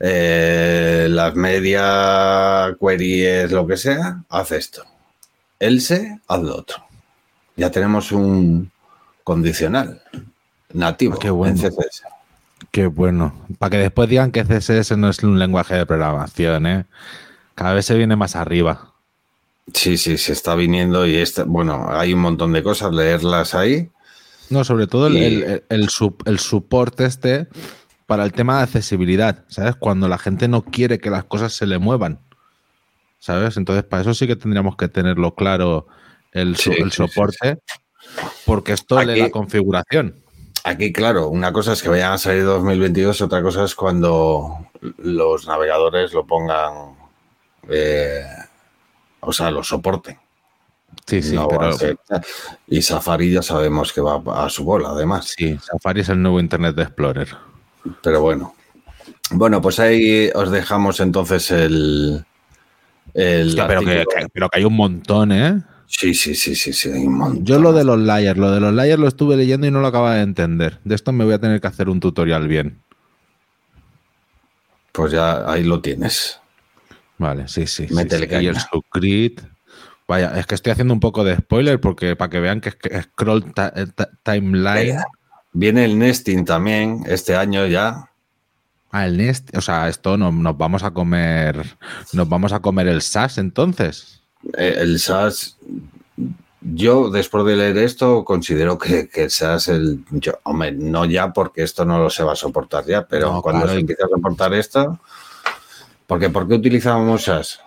Eh, 0.00 1.06
las 1.10 1.34
media 1.34 2.76
queries, 2.80 3.50
lo 3.52 3.66
que 3.66 3.76
sea, 3.76 4.22
haz 4.28 4.52
esto. 4.52 4.84
Else, 5.58 6.20
haz 6.28 6.42
lo 6.42 6.56
otro. 6.56 6.76
Ya 7.56 7.70
tenemos 7.70 8.12
un 8.12 8.70
condicional 9.24 10.02
nativo 10.72 11.18
qué 11.18 11.30
bueno. 11.30 11.56
en 11.60 11.70
CSS. 11.70 12.02
Qué 12.70 12.86
bueno. 12.86 13.34
Para 13.58 13.70
que 13.70 13.78
después 13.78 14.08
digan 14.08 14.32
que 14.32 14.44
CSS 14.44 14.96
no 14.96 15.08
es 15.08 15.22
un 15.22 15.38
lenguaje 15.38 15.74
de 15.74 15.86
programación, 15.86 16.66
¿eh? 16.66 16.84
Cada 17.54 17.72
vez 17.72 17.86
se 17.86 17.94
viene 17.94 18.16
más 18.16 18.36
arriba. 18.36 18.92
Sí, 19.72 19.96
sí, 19.96 20.18
se 20.18 20.32
está 20.32 20.54
viniendo 20.54 21.06
y 21.06 21.16
este, 21.16 21.42
bueno, 21.42 21.88
hay 21.90 22.12
un 22.12 22.20
montón 22.20 22.52
de 22.52 22.62
cosas, 22.62 22.92
leerlas 22.92 23.54
ahí. 23.54 23.90
No, 24.50 24.62
sobre 24.62 24.86
todo 24.86 25.06
el, 25.08 25.16
Y- 25.16 25.24
el, 25.24 25.42
el, 25.42 25.64
el 25.70 25.88
sup- 25.88 26.22
el 26.26 26.38
support 26.38 27.00
este 27.00 27.48
para 28.06 28.24
el 28.24 28.32
tema 28.32 28.58
de 28.58 28.62
accesibilidad, 28.64 29.44
¿sabes? 29.48 29.76
Cuando 29.76 30.08
la 30.08 30.18
gente 30.18 30.48
no 30.48 30.62
quiere 30.62 30.98
que 30.98 31.10
las 31.10 31.24
cosas 31.24 31.52
se 31.52 31.66
le 31.66 31.78
muevan, 31.78 32.20
¿sabes? 33.18 33.56
Entonces, 33.56 33.84
para 33.84 34.02
eso 34.02 34.14
sí 34.14 34.26
que 34.26 34.36
tendríamos 34.36 34.76
que 34.76 34.88
tenerlo 34.88 35.34
claro 35.34 35.86
el, 36.32 36.56
su- 36.56 36.72
Sí, 36.72 36.76
el 36.80 36.92
sí, 36.92 37.02
sí, 37.02 37.08
soporte, 37.08 37.58
porque 38.44 38.72
esto 38.72 38.98
Aquí- 38.98 39.18
la 39.20 39.30
configuración. 39.30 40.22
Aquí, 40.64 40.92
claro, 40.92 41.28
una 41.28 41.52
cosa 41.52 41.74
es 41.74 41.82
que 41.82 41.88
vayan 41.88 42.12
a 42.12 42.18
salir 42.18 42.44
2022, 42.44 43.20
otra 43.20 43.40
cosa 43.40 43.62
es 43.64 43.74
cuando 43.76 44.66
los 44.98 45.46
navegadores 45.46 46.12
lo 46.12 46.26
pongan, 46.26 46.96
eh, 47.68 48.24
o 49.20 49.32
sea, 49.32 49.50
lo 49.52 49.62
soporten. 49.62 50.18
Sí, 51.06 51.22
sí, 51.22 51.36
No 51.36 51.46
pero 51.46 51.70
Y 52.66 52.82
Safari 52.82 53.32
ya 53.32 53.42
sabemos 53.42 53.92
que 53.92 54.00
va 54.00 54.20
a 54.44 54.50
su 54.50 54.64
bola, 54.64 54.88
además. 54.90 55.34
sí, 55.36 55.56
Safari 55.62 56.00
es 56.00 56.08
el 56.08 56.20
nuevo 56.20 56.40
Internet 56.40 56.76
Explorer. 56.78 57.28
Pero 58.02 58.20
bueno. 58.22 58.54
Bueno, 59.30 59.60
pues 59.60 59.78
ahí 59.80 60.30
os 60.34 60.50
dejamos 60.50 61.00
entonces 61.00 61.50
el. 61.50 62.24
el 63.14 63.48
Hostia, 63.48 63.66
pero, 63.66 63.80
que, 63.82 64.04
pero 64.32 64.48
que 64.48 64.58
hay 64.58 64.64
un 64.64 64.74
montón, 64.76 65.32
¿eh? 65.32 65.62
Sí, 65.88 66.14
sí, 66.14 66.34
sí, 66.34 66.54
sí, 66.54 66.72
sí. 66.72 66.90
hay 66.90 67.06
un 67.06 67.14
montón. 67.18 67.44
Yo 67.44 67.58
lo 67.60 67.72
de 67.72 67.84
los 67.84 67.98
layers, 67.98 68.38
lo 68.38 68.50
de 68.50 68.60
los 68.60 68.72
layers 68.74 68.98
lo 69.00 69.08
estuve 69.08 69.36
leyendo 69.36 69.66
y 69.66 69.70
no 69.70 69.80
lo 69.80 69.86
acaba 69.86 70.14
de 70.16 70.22
entender. 70.22 70.80
De 70.84 70.94
esto 70.94 71.12
me 71.12 71.24
voy 71.24 71.34
a 71.34 71.38
tener 71.40 71.60
que 71.60 71.66
hacer 71.68 71.88
un 71.88 72.00
tutorial 72.00 72.48
bien. 72.48 72.80
Pues 74.92 75.12
ya 75.12 75.50
ahí 75.50 75.62
lo 75.62 75.80
tienes. 75.80 76.40
Vale, 77.18 77.48
sí, 77.48 77.66
sí. 77.66 77.86
sí, 77.88 77.94
Métele 77.94 78.28
sí. 78.28 78.44
Y 78.44 78.46
el 78.48 78.56
subgrid. 78.58 79.40
Vaya, 80.08 80.38
es 80.38 80.46
que 80.46 80.54
estoy 80.54 80.72
haciendo 80.72 80.94
un 80.94 81.00
poco 81.00 81.24
de 81.24 81.36
spoiler 81.36 81.80
porque 81.80 82.14
para 82.16 82.30
que 82.30 82.40
vean 82.40 82.60
que 82.60 82.68
es 82.70 82.76
que 82.76 83.02
scroll 83.02 83.52
ta- 83.52 83.72
eh, 83.74 83.86
ta- 83.94 84.10
timeline. 84.22 84.98
Viene 85.58 85.86
el 85.86 85.98
nesting 85.98 86.44
también 86.44 87.04
este 87.06 87.34
año 87.34 87.64
ya. 87.66 88.10
Ah, 88.90 89.06
el 89.06 89.16
Nest, 89.16 89.56
o 89.56 89.62
sea, 89.62 89.88
esto 89.88 90.18
no, 90.18 90.30
nos 90.30 90.58
vamos 90.58 90.82
a 90.82 90.90
comer, 90.90 91.78
nos 92.12 92.28
vamos 92.28 92.52
a 92.52 92.60
comer 92.60 92.88
el 92.88 93.00
SAS 93.00 93.38
entonces. 93.38 94.22
Eh, 94.52 94.76
El 94.80 95.00
SAS. 95.00 95.56
Yo, 96.60 97.08
después 97.08 97.46
de 97.46 97.56
leer 97.56 97.78
esto, 97.78 98.22
considero 98.22 98.76
que, 98.76 99.08
que 99.08 99.24
el 99.24 99.30
SAS, 99.30 99.68
el, 99.68 100.04
yo, 100.10 100.34
hombre, 100.42 100.72
no 100.72 101.06
ya 101.06 101.32
porque 101.32 101.62
esto 101.62 101.86
no 101.86 101.98
lo 101.98 102.10
se 102.10 102.22
va 102.22 102.34
a 102.34 102.36
soportar 102.36 102.84
ya, 102.84 103.06
pero 103.06 103.32
No, 103.32 103.40
cuando 103.40 103.62
claro, 103.62 103.72
se 103.72 103.80
empiece 103.80 104.02
a 104.02 104.08
soportar 104.08 104.52
esto, 104.52 105.00
porque 106.06 106.28
¿por 106.28 106.46
qué 106.46 106.54
utilizábamos 106.54 107.24
SAS? 107.24 107.60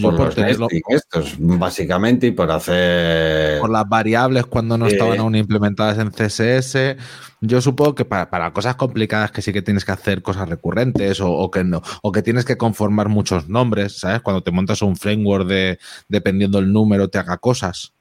Por 0.00 0.34
tenerlo- 0.34 0.66
estos, 0.88 1.34
básicamente, 1.38 2.26
y 2.28 2.30
por 2.30 2.50
hacer... 2.50 3.60
por 3.60 3.68
las 3.70 3.86
variables 3.86 4.46
cuando 4.46 4.78
no 4.78 4.86
Eh. 4.86 4.92
estaban 4.92 5.18
aún 5.20 5.34
implementadas 5.34 5.98
en 5.98 6.10
CSS. 6.10 6.96
Yo 7.42 7.60
supongo 7.60 7.94
que 7.94 8.04
para, 8.06 8.30
para 8.30 8.52
cosas 8.52 8.76
complicadas 8.76 9.30
que 9.30 9.42
sí 9.42 9.52
que 9.52 9.60
tienes 9.60 9.84
que 9.84 9.92
hacer 9.92 10.22
cosas 10.22 10.48
recurrentes 10.48 11.20
o, 11.20 11.30
o 11.30 11.50
que 11.50 11.64
no, 11.64 11.82
o 12.02 12.12
que 12.12 12.22
tienes 12.22 12.44
que 12.46 12.56
conformar 12.56 13.08
muchos 13.10 13.48
nombres, 13.48 13.98
¿sabes? 13.98 14.22
Cuando 14.22 14.42
te 14.42 14.50
montas 14.52 14.80
un 14.80 14.96
framework 14.96 15.46
de 15.46 15.78
dependiendo 16.08 16.58
del 16.58 16.72
número 16.72 17.08
te 17.08 17.18
haga 17.18 17.36
cosas. 17.36 17.92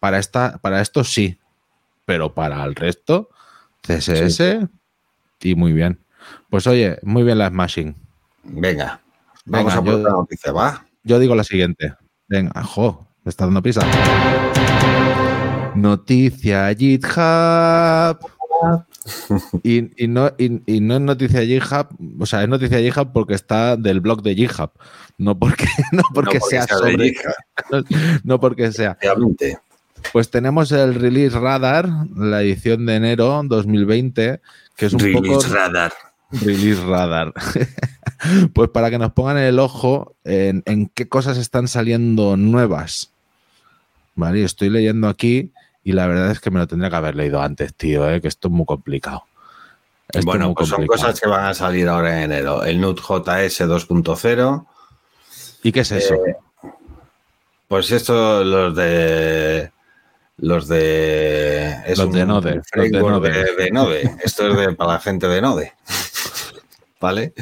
Para 0.00 0.18
esta, 0.18 0.58
para 0.58 0.80
esto 0.80 1.04
sí. 1.04 1.38
Pero 2.06 2.32
para 2.34 2.64
el 2.64 2.74
resto, 2.74 3.28
CSS 3.82 4.68
y 5.40 5.54
muy 5.54 5.72
bien. 5.72 5.98
Pues 6.48 6.66
oye, 6.66 6.98
muy 7.02 7.22
bien 7.24 7.38
la 7.38 7.48
smashing. 7.48 7.94
Venga, 8.44 9.00
vamos 9.44 9.72
Venga, 9.74 9.74
a 9.74 9.76
por 9.84 9.92
yo- 9.92 9.98
otra 10.00 10.12
noticia, 10.12 10.52
¿va? 10.52 10.83
Yo 11.06 11.18
digo 11.18 11.34
la 11.34 11.44
siguiente. 11.44 11.92
Venga, 12.28 12.62
jo, 12.64 13.06
me 13.24 13.30
está 13.30 13.44
dando 13.44 13.60
prisa. 13.60 13.82
Noticia 15.74 16.74
GitHub. 16.74 18.18
Y, 19.62 20.02
y 20.02 20.08
no, 20.08 20.32
y, 20.38 20.62
y 20.64 20.80
no 20.80 20.94
es 20.94 21.00
noticia 21.02 21.42
GitHub, 21.42 21.88
o 22.18 22.24
sea, 22.24 22.42
es 22.42 22.48
noticia 22.48 22.78
GitHub 22.78 23.12
porque 23.12 23.34
está 23.34 23.76
del 23.76 24.00
blog 24.00 24.22
de 24.22 24.34
GitHub, 24.34 24.70
no 25.18 25.38
porque, 25.38 25.66
no 25.92 26.02
porque, 26.14 26.38
No 26.38 26.46
sea 26.46 26.66
sobre, 26.66 27.10
GitHub, 27.10 27.84
no 28.24 28.40
porque 28.40 28.72
sea. 28.72 28.92
efectivamente. 28.92 29.58
Pues 30.10 30.30
tenemos 30.30 30.72
el 30.72 30.94
Release 30.94 31.38
Radar, 31.38 31.86
la 32.16 32.40
edición 32.40 32.86
de 32.86 32.94
enero 32.96 33.42
2020, 33.44 34.40
que 34.74 34.86
es 34.86 34.94
un 34.94 35.00
Release 35.00 35.28
poco 35.28 35.54
Radar. 35.54 35.92
Release 36.42 36.82
Radar. 36.84 37.32
pues 38.54 38.70
para 38.70 38.90
que 38.90 38.98
nos 38.98 39.12
pongan 39.12 39.38
el 39.38 39.58
ojo 39.58 40.14
en, 40.24 40.62
en 40.66 40.88
qué 40.88 41.08
cosas 41.08 41.38
están 41.38 41.68
saliendo 41.68 42.36
nuevas. 42.36 43.10
Vale, 44.14 44.44
estoy 44.44 44.70
leyendo 44.70 45.08
aquí 45.08 45.52
y 45.82 45.92
la 45.92 46.06
verdad 46.06 46.30
es 46.30 46.40
que 46.40 46.50
me 46.50 46.58
lo 46.60 46.66
tendría 46.66 46.90
que 46.90 46.96
haber 46.96 47.14
leído 47.16 47.42
antes, 47.42 47.74
tío, 47.74 48.08
¿eh? 48.08 48.20
que 48.20 48.28
esto 48.28 48.48
es 48.48 48.54
muy 48.54 48.64
complicado. 48.64 49.24
Esto 50.08 50.24
Bueno, 50.26 50.46
muy 50.46 50.54
pues 50.54 50.68
son 50.68 50.86
cosas 50.86 51.20
que 51.20 51.28
van 51.28 51.46
a 51.46 51.54
salir 51.54 51.88
ahora 51.88 52.16
en 52.16 52.24
enero. 52.32 52.64
El 52.64 52.80
Node.js 52.80 53.60
2.0. 53.60 54.66
¿Y 55.62 55.72
qué 55.72 55.80
es 55.80 55.92
eso? 55.92 56.14
Eh, 56.14 56.36
Pues 57.68 57.90
esto, 57.90 58.44
los 58.44 58.74
de. 58.76 59.70
Los 60.36 60.68
de. 60.68 61.74
es 61.86 61.98
Los 61.98 62.12
de 62.12 62.26
Node, 62.26 62.54
los 62.56 62.64
de 62.64 62.70
framework 62.70 63.14
Node. 63.16 63.30
de, 63.30 63.64
de 63.64 63.70
Node. 63.70 64.16
Esto 64.22 64.48
es 64.48 64.56
de, 64.56 64.72
para 64.74 64.92
la 64.94 65.00
gente 65.00 65.26
de 65.28 65.40
Node. 65.40 65.72
¿Vale? 67.04 67.34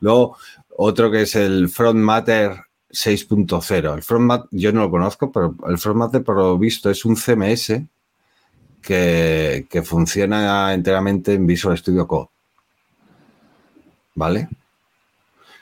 Luego, 0.00 0.36
otro 0.76 1.10
que 1.10 1.22
es 1.22 1.34
el 1.34 1.70
Front 1.70 1.98
Matter 1.98 2.50
6.0. 2.90 3.94
El 3.94 4.02
Front 4.02 4.48
yo 4.50 4.70
no 4.70 4.82
lo 4.82 4.90
conozco, 4.90 5.32
pero 5.32 5.54
el 5.66 5.78
Front 5.78 5.96
Matter, 5.96 6.22
por 6.22 6.36
lo 6.36 6.58
visto, 6.58 6.90
es 6.90 7.06
un 7.06 7.16
CMS 7.16 7.80
que, 8.82 9.66
que 9.70 9.82
funciona 9.82 10.74
enteramente 10.74 11.32
en 11.32 11.46
Visual 11.46 11.78
Studio 11.78 12.06
Code. 12.06 12.28
¿Vale? 14.14 14.46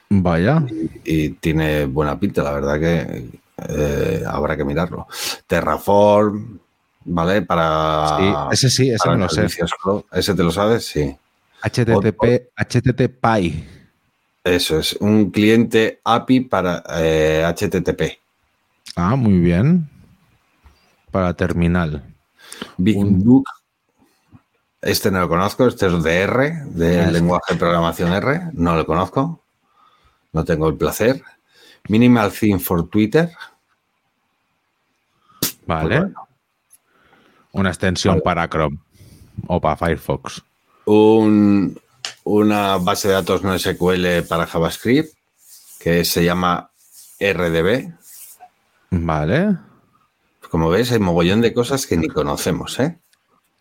Vaya. 0.08 0.64
y 1.04 1.28
tiene 1.30 1.86
buena 1.86 2.18
pinta, 2.18 2.42
la 2.42 2.50
verdad 2.50 2.80
que 2.80 3.30
eh, 3.68 4.24
habrá 4.26 4.56
que 4.56 4.64
mirarlo. 4.64 5.06
Terraform, 5.46 6.58
¿vale? 7.04 7.42
Para. 7.42 8.16
Sí, 8.18 8.34
ese 8.50 8.70
sí, 8.70 8.90
ese 8.90 9.04
para 9.04 9.16
me 9.16 9.22
lo 9.22 9.28
sé. 9.28 9.46
¿Ese 10.10 10.34
te 10.34 10.42
lo 10.42 10.50
sabes? 10.50 10.84
Sí. 10.84 11.16
HTTP, 11.70 12.50
HTTPy. 12.56 13.64
Eso 14.44 14.78
es, 14.78 14.92
un 15.00 15.30
cliente 15.30 16.00
API 16.04 16.40
para 16.40 16.82
eh, 16.98 17.42
HTTP. 17.44 18.18
Ah, 18.94 19.16
muy 19.16 19.38
bien. 19.38 19.88
Para 21.10 21.34
terminal. 21.34 22.02
Big 22.76 22.96
Un- 22.96 23.24
Book. 23.24 23.44
Este 24.80 25.10
no 25.10 25.18
lo 25.18 25.28
conozco, 25.28 25.66
este 25.66 25.86
es 25.86 26.02
de 26.04 26.14
R, 26.20 26.50
del 26.66 27.00
Ah, 27.08 27.10
lenguaje 27.10 27.54
de 27.54 27.58
programación 27.58 28.12
R. 28.12 28.50
No 28.52 28.76
lo 28.76 28.86
conozco. 28.86 29.42
No 30.32 30.44
tengo 30.44 30.68
el 30.68 30.76
placer. 30.76 31.22
Minimal 31.88 32.30
Theme 32.32 32.60
for 32.60 32.88
Twitter. 32.88 33.30
Vale. 35.66 35.88
Pues 35.88 36.00
bueno. 36.02 36.28
Una 37.52 37.70
extensión 37.70 38.14
Vale. 38.14 38.22
para 38.22 38.48
Chrome 38.48 38.78
o 39.48 39.60
para 39.60 39.76
Firefox. 39.76 40.42
Un- 40.86 41.78
una 42.24 42.78
base 42.78 43.08
de 43.08 43.14
datos 43.14 43.42
no 43.42 43.54
SQL 43.58 44.22
para 44.28 44.46
JavaScript 44.46 45.12
que 45.78 46.04
se 46.04 46.24
llama 46.24 46.70
RDB. 47.20 47.92
Vale. 48.90 49.56
Como 50.50 50.70
ves, 50.70 50.92
hay 50.92 50.98
mogollón 50.98 51.40
de 51.40 51.52
cosas 51.52 51.86
que 51.86 51.96
ni 51.96 52.08
conocemos, 52.08 52.78
¿eh? 52.80 52.98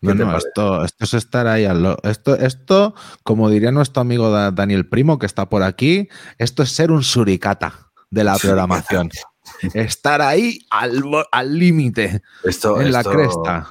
¿Qué 0.00 0.08
No, 0.14 0.26
no, 0.26 0.36
esto, 0.36 0.84
esto 0.84 1.04
es 1.04 1.14
estar 1.14 1.46
ahí 1.46 1.64
al 1.64 1.82
lo- 1.82 1.98
esto, 2.04 2.34
esto, 2.36 2.94
como 3.22 3.48
diría 3.50 3.72
nuestro 3.72 4.02
amigo 4.02 4.30
Da- 4.30 4.50
Daniel 4.52 4.88
Primo, 4.88 5.18
que 5.18 5.26
está 5.26 5.48
por 5.48 5.62
aquí, 5.62 6.08
esto 6.38 6.62
es 6.62 6.70
ser 6.72 6.90
un 6.92 7.02
suricata 7.02 7.90
de 8.10 8.24
la 8.24 8.36
programación. 8.38 9.10
estar 9.74 10.20
ahí 10.22 10.58
al 10.70 11.02
al 11.32 11.58
límite, 11.58 12.22
Esto, 12.44 12.80
en 12.80 12.92
la 12.92 13.02
cresta. 13.02 13.70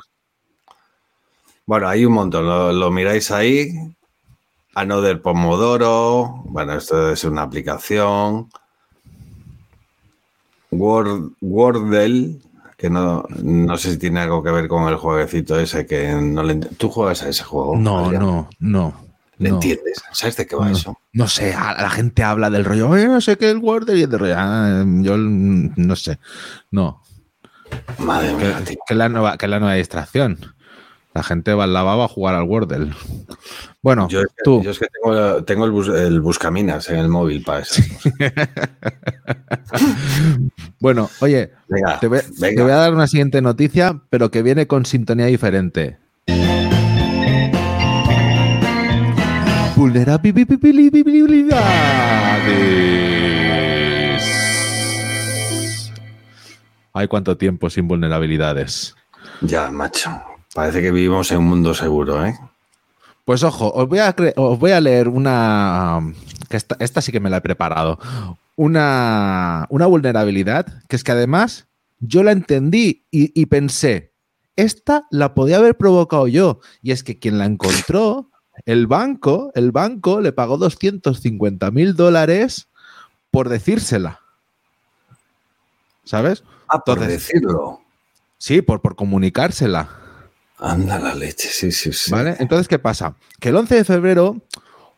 Bueno, 1.65 1.87
hay 1.87 2.05
un 2.05 2.13
montón. 2.13 2.45
Lo, 2.45 2.71
lo 2.71 2.91
miráis 2.91 3.31
ahí. 3.31 3.71
Another 4.75 5.21
Pomodoro. 5.21 6.43
Bueno, 6.45 6.73
esto 6.73 7.11
es 7.11 7.23
una 7.23 7.43
aplicación. 7.43 8.49
Word, 10.71 11.31
Wordle, 11.41 12.39
que 12.77 12.89
no, 12.89 13.23
no 13.41 13.77
sé 13.77 13.91
si 13.93 13.97
tiene 13.97 14.19
algo 14.21 14.43
que 14.43 14.51
ver 14.51 14.67
con 14.67 14.87
el 14.89 14.95
jueguecito 14.97 15.57
ese 15.59 15.85
que 15.85 16.11
no 16.13 16.43
le 16.43 16.55
¿Tú 16.55 16.89
juegas 16.89 17.23
a 17.23 17.29
ese 17.29 17.43
juego? 17.43 17.77
No, 17.77 18.05
Adrián? 18.05 18.21
no, 18.23 18.49
no. 18.59 19.05
¿Le 19.37 19.49
no. 19.49 19.55
entiendes? 19.55 20.01
¿Sabes 20.11 20.35
de 20.37 20.45
qué 20.45 20.55
va 20.55 20.65
No. 20.69 20.71
eso? 20.77 20.97
No 21.13 21.27
sé, 21.27 21.51
la 21.53 21.89
gente 21.89 22.23
habla 22.23 22.49
del 22.49 22.65
rollo, 22.65 22.89
"Oye, 22.89 23.07
no 23.07 23.21
sé 23.21 23.37
qué 23.37 23.49
el 23.49 23.57
Word 23.59 23.89
y 23.95 24.03
el 24.03 24.09
de 24.09 24.17
rollo, 24.17 24.35
"Ah, 24.37 24.83
yo 24.85 25.17
no 25.17 25.95
sé. 25.95 26.19
No, 26.71 27.01
Madre 27.99 28.33
mía, 28.33 28.61
tío. 28.65 28.77
que 28.85 28.93
es 28.93 28.97
la 28.97 29.09
nueva, 29.09 29.37
que 29.37 29.45
es 29.45 29.49
la 29.49 29.59
nueva 29.59 29.75
distracción. 29.75 30.54
La 31.15 31.23
gente 31.23 31.53
va 31.53 31.63
al 31.63 31.73
lavabo 31.73 32.03
a 32.03 32.07
jugar 32.09 32.35
al 32.35 32.43
Wordle. 32.43 32.91
Bueno, 33.81 34.07
Yo 34.09 34.19
es 34.19 34.27
que, 34.27 34.43
tú. 34.43 34.61
yo 34.61 34.71
es 34.71 34.77
que 34.79 34.87
tengo, 35.01 35.43
tengo 35.45 35.63
el, 35.65 35.71
bus- 35.71 35.87
el 35.87 36.19
buscaminas 36.19 36.89
en 36.89 36.97
el 36.97 37.07
móvil 37.07 37.41
para 37.43 37.59
eso. 37.61 37.81
Bueno, 40.79 41.09
oye, 41.21 41.51
Venga, 41.67 41.99
te 41.99 42.07
voy, 42.07 42.19
venga. 42.39 42.55
te 42.57 42.61
voy 42.61 42.71
a 42.71 42.75
dar 42.75 42.93
una 42.93 43.07
siguiente 43.07 43.41
noticia, 43.41 44.01
pero 44.11 44.29
que 44.29 44.43
viene 44.43 44.67
con 44.67 44.85
sintonía 44.85 45.25
diferente. 45.25 45.97
Vulnerabilidades. 55.35 56.55
Hay 56.93 57.07
cuánto 57.07 57.37
tiempo 57.37 57.69
sin 57.69 57.87
vulnerabilidades. 57.87 58.95
Ya, 59.41 59.69
macho. 59.69 60.11
Parece 60.55 60.81
que 60.81 60.89
vivimos 60.91 61.29
en 61.33 61.39
un 61.39 61.47
mundo 61.47 61.73
seguro, 61.73 62.25
¿eh? 62.25 62.33
Pues 63.25 63.43
ojo, 63.43 63.73
os 63.73 63.89
voy 63.89 63.99
a, 63.99 64.15
os 64.37 64.57
voy 64.57 64.71
a 64.71 64.79
leer 64.79 65.09
una. 65.09 65.99
Que 66.47 66.55
esta, 66.55 66.77
esta 66.79 67.01
sí 67.01 67.11
que 67.11 67.19
me 67.19 67.29
la 67.29 67.37
he 67.37 67.41
preparado. 67.41 67.99
Una, 68.55 69.65
una 69.69 69.85
vulnerabilidad 69.85 70.65
que 70.87 70.95
es 70.95 71.03
que 71.03 71.11
además 71.11 71.67
yo 71.99 72.23
la 72.23 72.31
entendí 72.31 73.03
y, 73.11 73.37
y 73.37 73.47
pensé, 73.47 74.13
esta 74.55 75.07
la 75.11 75.33
podía 75.33 75.57
haber 75.57 75.75
provocado 75.75 76.25
yo. 76.29 76.61
Y 76.81 76.91
es 76.91 77.03
que 77.03 77.19
quien 77.19 77.37
la 77.37 77.43
encontró, 77.43 78.29
el 78.65 78.87
banco, 78.87 79.51
el 79.55 79.73
banco 79.73 80.21
le 80.21 80.31
pagó 80.31 80.57
250 80.57 81.69
mil 81.71 81.97
dólares 81.97 82.69
por 83.29 83.49
decírsela. 83.49 84.21
¿Sabes? 86.05 86.45
Ah, 86.69 86.79
por 86.79 86.99
Entonces- 86.99 87.27
decirlo. 87.27 87.81
Sí, 88.37 88.61
por, 88.61 88.79
por 88.81 88.95
comunicársela. 88.95 89.89
Anda 90.57 90.99
la 90.99 91.13
leche, 91.15 91.49
sí, 91.49 91.71
sí, 91.71 91.91
sí. 91.91 92.11
¿Vale? 92.11 92.35
Entonces, 92.39 92.67
¿qué 92.67 92.79
pasa? 92.79 93.15
Que 93.39 93.49
el 93.49 93.55
11 93.57 93.75
de 93.75 93.83
febrero, 93.83 94.41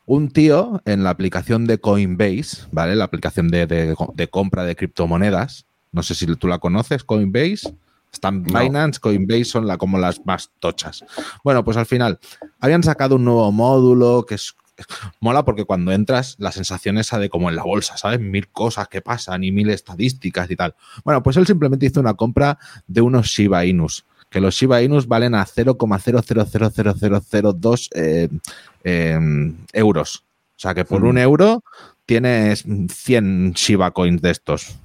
un 0.05 0.29
tío 0.29 0.81
en 0.85 1.03
la 1.03 1.09
aplicación 1.09 1.65
de 1.65 1.79
Coinbase, 1.79 2.67
¿vale? 2.71 2.95
La 2.95 3.05
aplicación 3.05 3.47
de, 3.49 3.65
de- 3.65 3.95
de 4.13 4.27
compra 4.29 4.63
de 4.65 4.75
criptomonedas, 4.75 5.65
no 5.91 6.03
sé 6.03 6.13
si 6.15 6.25
tú 6.35 6.47
la 6.47 6.59
conoces, 6.59 7.03
Coinbase. 7.03 7.75
Están 8.13 8.43
No. 8.43 8.59
Binance, 8.59 8.99
Coinbase 8.99 9.45
son 9.45 9.67
la, 9.67 9.77
como 9.77 9.97
las 9.97 10.25
más 10.25 10.51
tochas. 10.59 11.03
Bueno, 11.43 11.63
pues 11.63 11.75
al 11.77 11.85
final 11.85 12.19
habían 12.59 12.81
sacado 12.83 13.15
un 13.15 13.25
nuevo 13.25 13.51
módulo 13.51 14.25
que 14.25 14.35
es, 14.35 14.55
mola 15.19 15.43
porque 15.43 15.65
cuando 15.65 15.91
entras 15.91 16.35
la 16.39 16.51
sensación 16.51 16.97
esa 16.99 17.19
de 17.19 17.29
como 17.29 17.49
en 17.49 17.55
la 17.55 17.63
bolsa, 17.63 17.97
¿sabes? 17.97 18.19
Mil 18.19 18.47
cosas 18.47 18.87
que 18.87 19.01
pasan 19.01 19.43
y 19.43 19.51
mil 19.51 19.69
estadísticas 19.71 20.49
y 20.51 20.55
tal. 20.55 20.75
Bueno, 21.03 21.21
pues 21.21 21.35
él 21.37 21.45
simplemente 21.47 21.85
hizo 21.87 21.99
una 21.99 22.13
compra 22.13 22.57
de 22.87 23.01
unos 23.01 23.27
Shiba 23.27 23.65
Inus, 23.65 24.05
que 24.29 24.41
los 24.41 24.55
Shiba 24.55 24.81
Inus 24.81 25.07
valen 25.07 25.35
a 25.35 25.45
0,000002 25.45 27.89
eh, 27.95 28.29
eh, 28.83 29.19
euros. 29.73 30.23
O 30.55 30.59
sea 30.59 30.73
que 30.73 30.85
por 30.85 31.03
Mm. 31.03 31.07
un 31.07 31.17
euro 31.17 31.63
tienes 32.05 32.65
100 32.89 33.53
Shiba 33.53 33.91
Coins 33.91 34.21
de 34.21 34.31
estos. 34.31 34.75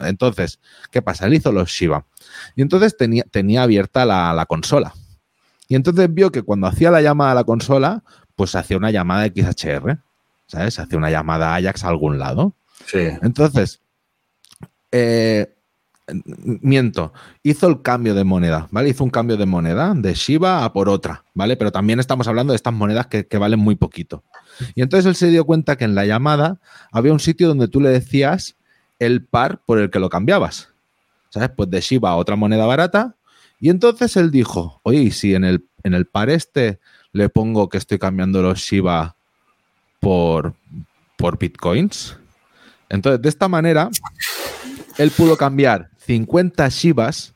Entonces, 0.00 0.58
¿qué 0.90 1.02
pasa? 1.02 1.26
Él 1.26 1.34
hizo 1.34 1.52
los 1.52 1.70
Shiba. 1.70 2.04
Y 2.56 2.62
entonces 2.62 2.96
tenía, 2.96 3.24
tenía 3.30 3.62
abierta 3.62 4.04
la, 4.04 4.32
la 4.32 4.46
consola. 4.46 4.94
Y 5.66 5.74
entonces 5.74 6.12
vio 6.12 6.30
que 6.30 6.42
cuando 6.42 6.66
hacía 6.66 6.90
la 6.90 7.02
llamada 7.02 7.32
a 7.32 7.34
la 7.34 7.44
consola, 7.44 8.02
pues 8.36 8.54
hacía 8.54 8.76
una 8.76 8.90
llamada 8.90 9.26
XHR. 9.26 9.98
¿Sabes? 10.46 10.78
Hacía 10.78 10.96
una 10.96 11.10
llamada 11.10 11.54
Ajax 11.54 11.84
a 11.84 11.88
algún 11.88 12.18
lado. 12.18 12.54
Sí. 12.86 13.08
Entonces, 13.22 13.80
eh, 14.92 15.54
miento, 16.14 17.12
hizo 17.42 17.68
el 17.68 17.82
cambio 17.82 18.14
de 18.14 18.24
moneda, 18.24 18.68
¿vale? 18.70 18.88
Hizo 18.88 19.04
un 19.04 19.10
cambio 19.10 19.36
de 19.36 19.46
moneda 19.46 19.92
de 19.94 20.14
Shiba 20.14 20.64
a 20.64 20.72
por 20.72 20.88
otra, 20.88 21.24
¿vale? 21.34 21.56
Pero 21.56 21.70
también 21.70 22.00
estamos 22.00 22.28
hablando 22.28 22.52
de 22.52 22.56
estas 22.56 22.72
monedas 22.72 23.06
que, 23.06 23.26
valen 23.38 23.60
muy 23.60 23.74
poquito. 23.74 24.24
Y 24.74 24.82
entonces 24.82 25.06
él 25.06 25.14
se 25.14 25.28
dio 25.28 25.44
cuenta 25.44 25.76
que 25.76 25.84
en 25.84 25.94
la 25.94 26.06
llamada 26.06 26.60
había 26.92 27.12
un 27.12 27.20
sitio 27.20 27.48
donde 27.48 27.68
tú 27.68 27.80
le 27.80 27.90
decías 27.90 28.56
el 28.98 29.24
par 29.24 29.60
por 29.64 29.78
el 29.78 29.90
que 29.90 30.00
lo 30.00 30.08
cambiabas, 30.08 30.70
¿sabes? 31.30 31.50
Pues 31.54 31.70
de 31.70 31.80
Shiba 31.80 32.10
a 32.10 32.16
otra 32.16 32.36
moneda 32.36 32.66
barata. 32.66 33.14
Y 33.60 33.70
entonces 33.70 34.16
él 34.16 34.30
dijo, 34.30 34.80
oye, 34.82 35.00
¿y 35.00 35.10
si 35.10 35.34
en 35.34 35.44
el, 35.44 35.64
en 35.82 35.94
el 35.94 36.06
par 36.06 36.30
este 36.30 36.78
le 37.12 37.28
pongo 37.28 37.68
que 37.68 37.78
estoy 37.78 37.98
cambiando 37.98 38.42
los 38.42 38.58
Shiba 38.58 39.16
por, 40.00 40.54
por 41.16 41.38
bitcoins? 41.38 42.16
Entonces, 42.88 43.20
de 43.20 43.28
esta 43.28 43.48
manera, 43.48 43.90
él 44.96 45.10
pudo 45.10 45.36
cambiar 45.36 45.90
50 46.08 46.68
Shibas, 46.70 47.34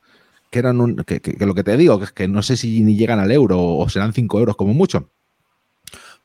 que 0.50 0.58
eran 0.58 0.80
un, 0.80 0.96
que, 1.04 1.20
que- 1.20 1.34
que 1.34 1.44
lo 1.46 1.54
que 1.54 1.62
te 1.62 1.76
digo, 1.76 1.98
que 1.98 2.06
es 2.06 2.12
que 2.12 2.26
no 2.26 2.42
sé 2.42 2.56
si 2.56 2.80
ni 2.80 2.96
llegan 2.96 3.20
al 3.20 3.30
euro 3.30 3.60
o 3.62 3.86
serán 3.90 4.14
5 4.14 4.38
euros 4.40 4.56
como 4.56 4.72
mucho, 4.72 5.10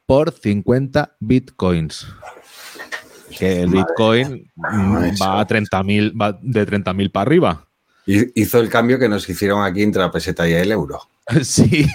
por 0.05 0.31
50 0.31 1.17
bitcoins. 1.19 2.07
Que 3.37 3.61
el 3.63 3.67
Madre 3.69 3.83
bitcoin 3.89 4.51
va 5.21 5.41
a 5.41 5.45
30.000, 5.47 6.13
va 6.19 6.39
de 6.41 6.65
30.000 6.65 7.11
para 7.11 7.21
arriba. 7.23 7.67
Y 8.05 8.41
hizo 8.41 8.59
el 8.61 8.69
cambio 8.69 8.97
que 8.97 9.09
nos 9.09 9.27
hicieron 9.29 9.61
aquí 9.65 9.83
entre 9.83 10.01
la 10.01 10.09
peseta 10.09 10.47
y 10.47 10.53
el 10.53 10.71
euro. 10.71 10.99
Sí. 11.43 11.85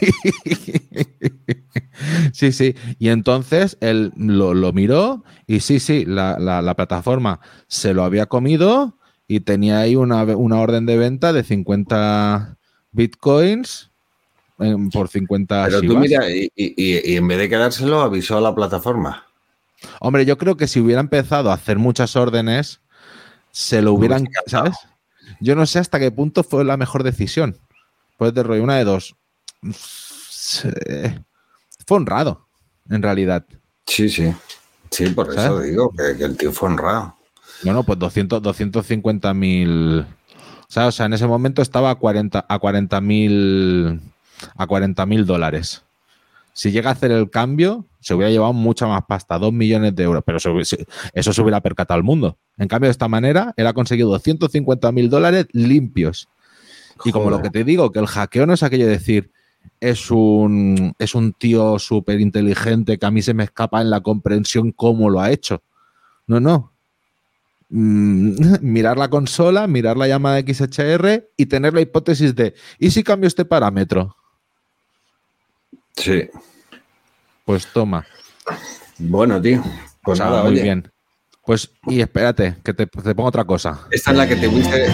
sí, 2.35 2.53
sí. 2.53 2.75
Y 2.99 3.09
entonces 3.09 3.79
él 3.81 4.13
lo, 4.17 4.53
lo 4.53 4.75
miró 4.75 5.25
y 5.47 5.61
sí, 5.61 5.81
sí, 5.81 6.05
la, 6.05 6.39
la- 6.39 6.61
la 6.61 6.75
plataforma 6.77 7.41
se 7.67 7.95
lo 7.95 8.05
había 8.05 8.27
comido 8.27 8.99
y 9.37 9.41
tenía 9.41 9.79
ahí 9.81 9.97
una, 9.97 10.23
una 10.25 10.61
orden 10.61 10.85
de 10.85 10.99
venta 10.99 11.33
de 11.33 11.43
50 11.43 12.57
bitcoins 12.91 13.91
por 14.93 15.09
50 15.09 15.65
Pero 15.65 15.81
tú 15.81 15.97
mira, 15.97 16.29
y, 16.31 16.53
y- 16.55 17.13
y 17.13 17.17
en 17.17 17.27
vez 17.27 17.39
de 17.39 17.49
quedárselo, 17.49 18.03
avisó 18.03 18.37
a 18.37 18.41
la 18.41 18.55
plataforma. 18.55 19.27
Hombre, 20.01 20.25
yo 20.27 20.37
creo 20.39 20.57
que 20.57 20.69
si 20.69 20.81
hubiera 20.81 21.01
empezado 21.01 21.51
a 21.51 21.55
hacer 21.55 21.79
muchas 21.79 22.15
órdenes, 22.15 22.81
se 23.51 23.81
lo 23.83 23.95
hubieran, 23.95 24.29
¿sabes? 24.47 24.77
Yo 25.41 25.57
no 25.57 25.65
sé 25.67 25.79
hasta 25.79 25.99
qué 25.99 26.11
punto 26.11 26.45
fue 26.45 26.65
la 26.65 26.77
mejor 26.77 27.03
decisión. 27.03 27.57
Pues 28.19 28.35
de 28.35 28.43
rollo, 28.43 28.63
una 28.63 28.77
de 28.77 28.85
dos. 28.85 29.17
Fue 31.87 31.97
honrado, 31.97 32.47
en 32.91 33.03
realidad. 33.03 33.45
Sí, 33.87 34.09
sí. 34.09 34.33
Sí, 34.91 35.07
por 35.09 35.33
eso 35.33 35.61
digo 35.61 35.91
que, 35.91 36.17
que 36.19 36.25
el 36.25 36.37
tío 36.37 36.53
fue 36.53 36.69
honrado. 36.69 37.17
Bueno, 37.65 37.85
pues 37.85 37.99
200, 37.99 38.43
250 38.43 39.35
mil. 39.35 40.01
O 40.01 40.05
sea, 40.69 40.87
o 40.87 40.93
sea, 40.93 41.07
en 41.07 41.13
ese 41.13 41.27
momento 41.27 41.63
estaba 41.63 41.91
a 41.91 41.95
40 41.95 42.47
a 42.49 42.59
40 42.59 43.01
mil 43.01 44.01
a 44.57 44.67
40 44.67 45.07
mil 45.07 45.27
dólares. 45.27 45.85
Si 46.55 46.71
llega 46.71 46.91
a 46.91 46.93
hacer 46.93 47.13
el 47.13 47.31
cambio, 47.31 47.87
se 48.01 48.15
hubiera 48.15 48.31
llevado 48.31 48.53
mucha 48.53 48.87
más 48.87 49.03
pasta, 49.07 49.39
2 49.39 49.53
millones 49.53 49.95
de 49.95 50.03
euros, 50.03 50.23
pero 50.27 50.37
eso 50.37 51.33
se 51.33 51.43
hubiera 51.43 51.61
percatado 51.63 51.97
al 51.97 52.05
mundo. 52.05 52.37
En 52.59 52.69
cambio, 52.69 52.89
de 52.89 52.93
esta 52.93 53.09
manera, 53.09 53.55
él 53.57 53.67
ha 53.67 53.73
conseguido 53.73 54.11
250 54.11 54.93
mil 54.93 55.09
dólares 55.09 55.47
limpios. 55.53 56.29
Y 57.05 57.13
como 57.13 57.31
lo 57.31 57.41
que 57.41 57.49
te 57.49 57.65
digo, 57.65 57.91
que 57.91 58.01
el 58.01 58.07
hackeo 58.07 58.47
no 58.47 58.53
es 58.53 58.63
aquello 58.63 58.87
de 58.87 58.93
decir, 58.93 59.31
es 59.81 60.11
un, 60.11 60.95
es 60.99 61.15
un 61.15 61.33
tío 61.33 61.79
súper 61.79 62.21
inteligente 62.21 62.99
que 62.99 63.07
a 63.07 63.11
mí 63.11 63.23
se 63.23 63.35
me 63.35 63.45
escapa 63.45 63.81
en 63.81 63.91
la 63.91 64.01
comprensión 64.01 64.73
cómo 64.73 65.09
lo 65.09 65.21
ha 65.21 65.31
hecho. 65.31 65.63
No, 66.27 66.39
no. 66.39 66.72
Mm, 67.75 68.59
mirar 68.61 68.99
la 68.99 69.09
consola, 69.09 69.67
mirar 69.67 69.97
la 69.97 70.07
llamada 70.07 70.39
XHR 70.41 71.31
y 71.39 71.47
tener 71.47 71.73
la 71.73 71.81
hipótesis 71.81 72.35
de, 72.37 72.55
¿y 72.79 72.91
si 72.91 73.03
cambio 73.03 73.29
este 73.29 73.47
parámetro? 73.47 74.15
Sí. 75.97 76.29
Pues 77.47 77.67
toma. 77.73 78.05
Bueno, 78.99 79.41
tío. 79.41 79.63
Pues 80.03 80.21
O 80.21 80.23
sea, 80.23 80.27
nada, 80.31 80.43
muy 80.43 80.53
oye. 80.53 80.63
bien. 80.63 80.93
Pues, 81.45 81.73
y 81.87 82.01
espérate, 82.01 82.57
que 82.63 82.73
te, 82.75 82.87
te 82.87 83.15
pongo 83.15 83.29
otra 83.29 83.45
cosa. 83.45 83.87
Esta 83.91 84.11
es 84.13 84.17
la 84.17 84.29
que 84.29 84.37
te 84.37 84.49
fuiste. 84.51 84.87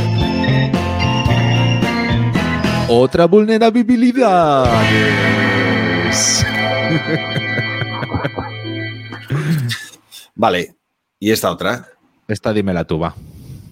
Otra 2.89 3.27
vulnerabilidad. 3.27 4.65
Vale. 10.37 10.77
¿Y 11.19 11.33
esta 11.33 11.51
otra? 11.51 11.89
Esta 12.29 12.53
dímela 12.53 12.85
tú, 12.85 12.99
va. 12.99 13.15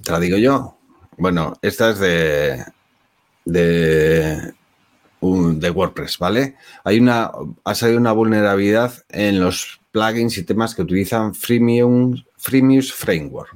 ¿Te 0.03 0.12
la 0.12 0.19
digo 0.21 0.38
yo? 0.38 0.77
Bueno, 1.19 1.55
esta 1.62 1.90
es 1.90 1.99
de. 1.99 2.64
de. 3.45 4.55
un- 5.21 5.61
de 5.61 5.71
WordPress, 5.71 6.19
¿vale? 6.19 6.57
Hay 6.85 6.99
una. 6.99 7.31
Ha 7.64 7.75
salido 7.75 7.99
una 7.99 8.12
vulnerabilidad 8.12 8.92
en 9.11 9.40
los 9.40 9.81
plugins 9.92 10.37
y 10.38 10.42
temas 10.45 10.75
que 10.75 10.83
utilizan 10.83 11.35
Freemium, 11.35 12.16
Freemius 12.37 12.92
Framework. 12.92 13.55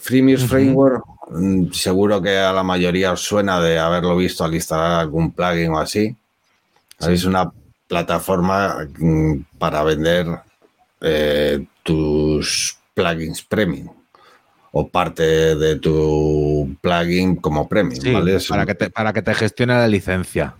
Freemius. 0.00 0.44
Framework, 0.46 1.04
mm, 1.30 1.72
seguro 1.72 2.22
que 2.22 2.38
a 2.38 2.52
la 2.52 2.62
mayoría 2.62 3.12
os 3.12 3.20
suena 3.22 3.60
de 3.60 3.78
haberlo 3.78 4.16
visto 4.16 4.44
al 4.44 4.54
instalar 4.54 5.00
algún 5.00 5.32
plugin 5.32 5.70
o 5.72 5.78
así. 5.78 6.16
Es 7.00 7.24
una 7.24 7.50
plataforma 7.86 8.86
mm, 8.98 9.34
para 9.58 9.82
vender 9.84 10.26
eh, 11.00 11.64
tus 11.82 12.76
plugins 12.94 13.42
premium 13.42 13.88
o 14.72 14.88
parte 14.88 15.56
de 15.56 15.76
tu 15.76 16.76
plugin 16.80 17.36
como 17.36 17.68
premium, 17.68 18.00
Sí, 18.00 18.12
¿vale? 18.12 18.38
Para, 18.48 18.66
que 18.66 18.74
te, 18.74 18.90
para 18.90 19.12
que 19.12 19.22
te 19.22 19.34
gestione 19.34 19.74
la 19.74 19.88
licencia. 19.88 20.54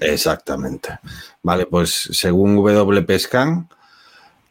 Exactamente. 0.00 0.98
Vale, 1.42 1.66
pues 1.66 2.08
según 2.12 2.56
WP 2.56 3.18
Scan, 3.18 3.68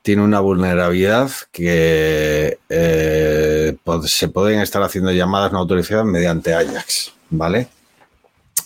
tiene 0.02 0.24
una 0.24 0.40
vulnerabilidad 0.40 1.32
que 1.52 2.60
eh, 2.70 3.78
se 4.06 4.28
pueden 4.28 4.62
estar 4.62 4.82
haciendo 4.84 5.12
llamadas 5.12 5.52
no 5.52 5.60
autorizadas 5.60 6.06
mediante 6.06 6.54
Ajax, 6.54 7.14
¿vale? 7.30 7.68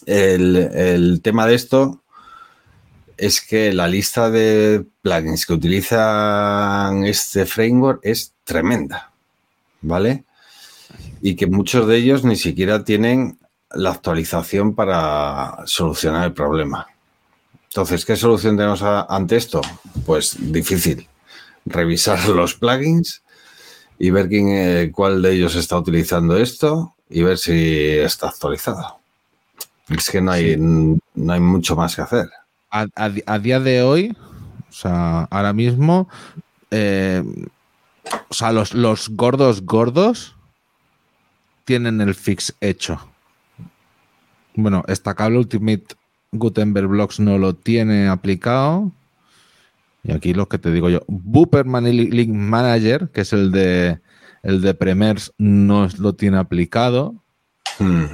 El, 0.05 0.55
el 0.57 1.21
tema 1.21 1.47
de 1.47 1.55
esto 1.55 2.01
es 3.17 3.39
que 3.39 3.71
la 3.71 3.87
lista 3.87 4.29
de 4.29 4.85
plugins 5.01 5.45
que 5.45 5.53
utilizan 5.53 7.05
este 7.05 7.45
framework 7.45 8.01
es 8.03 8.32
tremenda, 8.43 9.11
¿vale? 9.81 10.23
Y 11.21 11.35
que 11.35 11.47
muchos 11.47 11.87
de 11.87 11.97
ellos 11.97 12.23
ni 12.23 12.35
siquiera 12.35 12.83
tienen 12.83 13.39
la 13.71 13.91
actualización 13.91 14.75
para 14.75 15.57
solucionar 15.65 16.25
el 16.25 16.33
problema. 16.33 16.87
Entonces, 17.69 18.05
¿qué 18.05 18.15
solución 18.15 18.55
tenemos 18.57 18.83
a- 18.83 19.03
ante 19.09 19.35
esto? 19.37 19.61
Pues 20.05 20.35
difícil. 20.39 21.07
Revisar 21.65 22.19
los 22.29 22.53
plugins 22.55 23.23
y 23.97 24.09
ver 24.11 24.27
quién, 24.27 24.49
eh, 24.49 24.91
cuál 24.93 25.21
de 25.21 25.33
ellos 25.33 25.55
está 25.55 25.77
utilizando 25.77 26.37
esto 26.37 26.95
y 27.09 27.23
ver 27.23 27.37
si 27.37 27.89
está 27.99 28.29
actualizado. 28.29 28.99
Es 29.89 30.09
que 30.09 30.21
no 30.21 30.31
hay, 30.31 30.55
no 30.57 31.33
hay 31.33 31.39
mucho 31.39 31.75
más 31.75 31.95
que 31.95 32.01
hacer. 32.01 32.29
A, 32.71 32.85
a- 32.95 33.11
a 33.25 33.39
día 33.39 33.59
de 33.59 33.81
hoy, 33.83 34.15
o 34.69 34.73
sea, 34.73 35.23
ahora 35.31 35.53
mismo, 35.53 36.09
eh, 36.71 37.23
o 38.29 38.33
sea, 38.33 38.51
los, 38.51 38.73
los 38.73 39.09
gordos 39.09 39.61
gordos 39.63 40.35
tienen 41.65 42.01
el 42.01 42.15
fix 42.15 42.53
hecho. 42.61 42.99
Bueno, 44.55 44.83
Stacable 44.89 45.39
Ultimate 45.39 45.85
Gutenberg 46.31 46.87
Blocks 46.87 47.19
no 47.19 47.37
lo 47.37 47.55
tiene 47.55 48.07
aplicado. 48.07 48.91
Y 50.03 50.11
aquí 50.11 50.33
lo 50.33 50.49
que 50.49 50.57
te 50.57 50.71
digo 50.71 50.89
yo. 50.89 51.01
Booperman 51.07 51.85
Link 51.85 52.29
Manager, 52.29 53.09
que 53.09 53.21
es 53.21 53.31
el 53.33 53.51
de 53.51 53.99
el 54.41 54.61
de 54.61 54.73
Premiers, 54.73 55.33
no 55.37 55.87
lo 55.97 56.13
tiene 56.13 56.37
aplicado. 56.37 57.15
Hmm. 57.79 58.05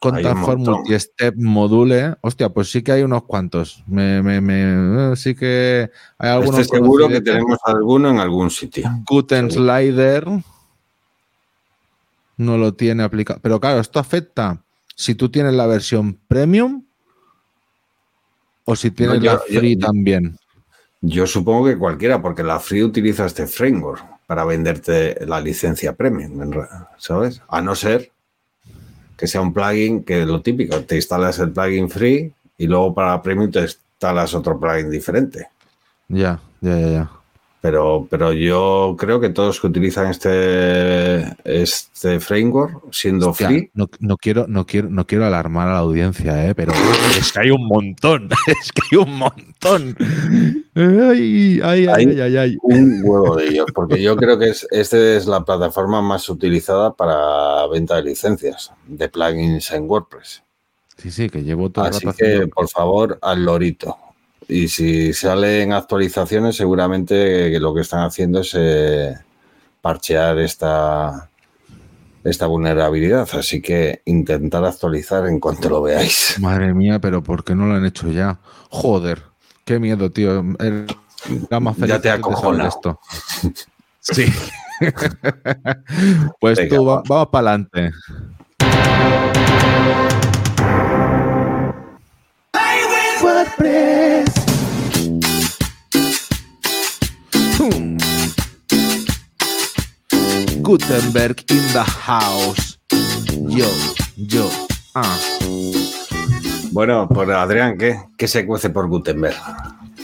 Contact. 0.00 0.34
Multi-Step 0.34 1.34
Module. 1.36 2.16
Hostia, 2.22 2.48
pues 2.48 2.70
sí 2.70 2.82
que 2.82 2.92
hay 2.92 3.02
unos 3.02 3.24
cuantos. 3.24 3.84
Me, 3.86 4.22
me- 4.22 4.40
me- 4.40 5.12
eh, 5.12 5.16
sí 5.16 5.34
que 5.34 5.90
hay 6.18 6.30
algunos. 6.30 6.60
Estoy 6.60 6.78
seguro 6.78 7.06
que 7.08 7.20
tenemos 7.20 7.58
alguno 7.64 8.08
en 8.10 8.18
algún 8.18 8.50
sitio. 8.50 8.90
Guten. 9.06 9.50
Slider 9.50 10.26
no 12.38 12.56
lo 12.56 12.74
tiene 12.74 13.02
aplicado. 13.02 13.40
Pero 13.42 13.60
claro, 13.60 13.80
esto 13.80 13.98
afecta 13.98 14.62
si 14.96 15.14
tú 15.14 15.28
tienes 15.28 15.52
la 15.54 15.66
versión 15.66 16.18
premium 16.28 16.84
o 18.64 18.76
si 18.76 18.90
tienes 18.90 19.20
yo- 19.20 19.32
la 19.34 19.38
free 19.38 19.76
yo- 19.78 19.86
también. 19.86 20.36
Yo 21.02 21.26
supongo 21.26 21.66
que 21.66 21.78
cualquiera, 21.78 22.20
porque 22.20 22.42
la 22.42 22.60
Free 22.60 22.82
utiliza 22.82 23.24
este 23.24 23.46
framework 23.46 24.04
para 24.26 24.44
venderte 24.44 25.16
la 25.26 25.40
licencia 25.40 25.94
premium, 25.96 26.52
¿sabes? 26.98 27.40
A 27.48 27.62
no 27.62 27.74
ser 27.74 28.12
que 29.20 29.26
sea 29.26 29.42
un 29.42 29.52
plugin 29.52 30.02
que 30.02 30.24
lo 30.24 30.40
típico, 30.40 30.80
te 30.80 30.96
instalas 30.96 31.38
el 31.40 31.52
plugin 31.52 31.90
free 31.90 32.32
y 32.56 32.66
luego 32.66 32.94
para 32.94 33.20
premium 33.20 33.50
te 33.50 33.60
instalas 33.60 34.32
otro 34.34 34.58
plugin 34.58 34.90
diferente. 34.90 35.48
Ya, 36.08 36.40
ya, 36.62 36.80
ya, 36.80 36.88
ya. 36.88 37.10
Pero, 37.62 38.06
pero 38.08 38.32
yo 38.32 38.96
creo 38.98 39.20
que 39.20 39.28
todos 39.28 39.60
que 39.60 39.66
utilizan 39.66 40.06
este, 40.08 41.26
este 41.44 42.18
framework, 42.18 42.90
siendo 42.90 43.30
Hostia, 43.30 43.48
free, 43.48 43.70
no, 43.74 43.86
no 43.98 44.16
quiero, 44.16 44.46
no, 44.48 44.64
quiero, 44.64 44.88
no 44.88 45.06
quiero 45.06 45.26
alarmar 45.26 45.68
a 45.68 45.72
la 45.74 45.78
audiencia, 45.80 46.46
¿eh? 46.48 46.54
pero 46.54 46.72
es 47.18 47.32
que 47.32 47.40
hay 47.40 47.50
un 47.50 47.66
montón. 47.66 48.30
Es 48.46 48.72
que 48.72 48.80
hay 48.90 48.98
un 49.02 49.14
montón. 49.14 49.94
Ay, 50.74 51.60
ay, 51.62 51.62
ay, 51.62 51.86
Hay- 51.86 52.06
ay, 52.06 52.20
ay, 52.20 52.36
ay. 52.38 52.56
un 52.62 53.00
huevo 53.04 53.36
de 53.36 53.48
ellos, 53.48 53.66
porque 53.74 54.00
yo 54.00 54.16
creo 54.16 54.38
que 54.38 54.48
es, 54.48 54.66
este 54.70 55.16
es 55.18 55.26
la 55.26 55.44
plataforma 55.44 56.00
más 56.00 56.28
utilizada 56.30 56.94
para 56.94 57.66
venta 57.66 57.96
de 57.96 58.04
licencias 58.04 58.72
de 58.86 59.08
plugins 59.10 59.70
en 59.72 59.88
WordPress. 59.88 60.42
Sí, 60.96 61.10
sí, 61.10 61.28
que 61.28 61.42
llevo 61.42 61.68
todo 61.70 61.84
el 61.86 61.90
Así 61.90 62.06
rato 62.06 62.16
que, 62.18 62.24
haciendo- 62.24 62.48
por 62.54 62.68
favor, 62.68 63.18
al 63.20 63.44
lorito. 63.44 63.96
Y 64.52 64.66
si 64.68 65.12
salen 65.12 65.72
actualizaciones, 65.72 66.56
seguramente 66.56 67.58
lo 67.60 67.72
que 67.72 67.82
están 67.82 68.00
haciendo 68.00 68.40
es 68.40 68.50
eh, 68.58 69.14
parchear 69.80 70.38
esta, 70.40 71.30
esta 72.24 72.46
vulnerabilidad. 72.46 73.28
Así 73.32 73.62
que 73.62 74.02
intentar 74.06 74.64
actualizar 74.64 75.26
en 75.28 75.38
cuanto 75.38 75.68
lo 75.68 75.82
veáis. 75.82 76.34
Madre 76.40 76.74
mía, 76.74 76.98
pero 76.98 77.22
¿por 77.22 77.44
qué 77.44 77.54
no 77.54 77.66
lo 77.66 77.74
han 77.74 77.84
hecho 77.86 78.10
ya? 78.10 78.40
Joder, 78.70 79.22
qué 79.64 79.78
miedo, 79.78 80.10
tío. 80.10 80.42
Era 80.58 81.60
más 81.60 81.76
Ya 81.76 82.00
te 82.00 82.10
acojonado. 82.10 82.68
esto. 82.68 83.00
Sí. 84.02 84.24
pues 86.40 86.56
Venga, 86.56 86.76
tú, 86.76 86.86
va- 86.86 86.96
va. 86.96 87.02
vamos 87.06 87.28
para 87.28 87.50
adelante. 87.50 87.90
Gutenberg 100.74 101.34
in 101.50 101.62
the 101.72 101.80
house. 101.80 102.78
Yo, 103.48 103.66
yo. 104.16 104.48
Ah. 104.94 105.18
Bueno, 106.70 107.08
pues 107.12 107.28
Adrián, 107.30 107.76
¿qué, 107.76 107.98
¿Qué 108.16 108.28
se 108.28 108.46
cuece 108.46 108.70
por 108.70 108.86
Gutenberg? 108.86 109.34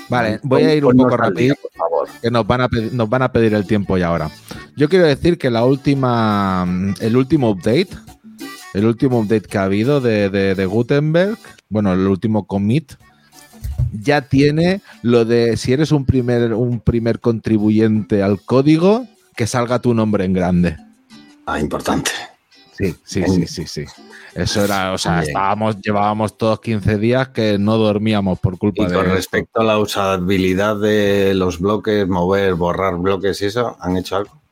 Vale, 0.09 0.41
voy 0.43 0.64
a 0.64 0.75
ir 0.75 0.85
un 0.85 0.97
poco 0.97 1.17
rápido. 1.17 1.55
por 1.62 1.71
favor. 1.71 2.09
que 2.21 2.33
nos 2.33 2.45
van 2.45 2.62
a 2.62 2.69
pedir, 2.69 2.93
nos 2.93 3.09
van 3.09 3.23
a 3.23 3.31
pedir 3.31 3.55
el 3.55 3.64
tiempo 3.64 3.97
ya 3.97 4.09
ahora. 4.09 4.29
Yo 4.77 4.89
quiero 4.89 5.07
decir 5.07 5.39
que 5.39 5.51
la 5.51 5.64
última, 5.64 6.67
el 6.99 7.17
último 7.17 7.49
update, 7.51 7.91
el 8.75 8.87
último 8.87 9.21
update 9.21 9.43
que 9.47 9.59
ha 9.59 9.62
habido 9.64 10.01
de, 10.01 10.31
de- 10.31 10.57
de 10.57 10.67
Gutenberg, 10.67 11.39
bueno, 11.69 11.93
el 11.93 12.09
último 12.09 12.45
commit, 12.49 12.95
ya 13.93 14.23
tiene 14.23 14.81
lo 15.03 15.25
de 15.25 15.57
si 15.57 15.73
eres 15.73 15.93
un 15.93 16.05
primer, 16.05 16.55
un 16.55 16.81
primer 16.81 17.21
contribuyente 17.21 18.25
al 18.25 18.41
código, 18.43 19.07
que 19.37 19.47
salga 19.47 19.78
tu 19.78 19.95
nombre 19.95 20.24
en 20.24 20.32
grande. 20.32 20.76
Ah, 21.45 21.61
importante. 21.61 22.11
Sí, 22.72 22.95
sí, 23.05 23.22
sí, 23.26 23.47
sí, 23.47 23.66
sí. 23.66 23.84
Eso 24.34 24.64
era, 24.64 24.93
o 24.93 24.99
sea, 24.99 25.22
estábamos, 25.22 25.80
llevábamos 25.80 26.37
todos 26.37 26.61
15 26.61 26.99
días 26.99 27.28
que 27.28 27.59
no 27.59 27.78
dormíamos 27.78 28.39
por 28.39 28.59
culpa 28.59 28.82
Y 28.82 28.87
de 28.87 28.95
con 28.95 29.07
respecto 29.07 29.61
a 29.61 29.64
la 29.64 29.78
usabilidad 29.78 30.76
de 30.76 31.32
los 31.34 31.59
bloques, 31.59 32.07
mover, 32.07 32.55
borrar 32.55 32.99
bloques 32.99 33.41
y 33.41 33.47
eso, 33.47 33.76
¿han 33.80 33.97
hecho 33.97 34.16
algo? 34.16 34.43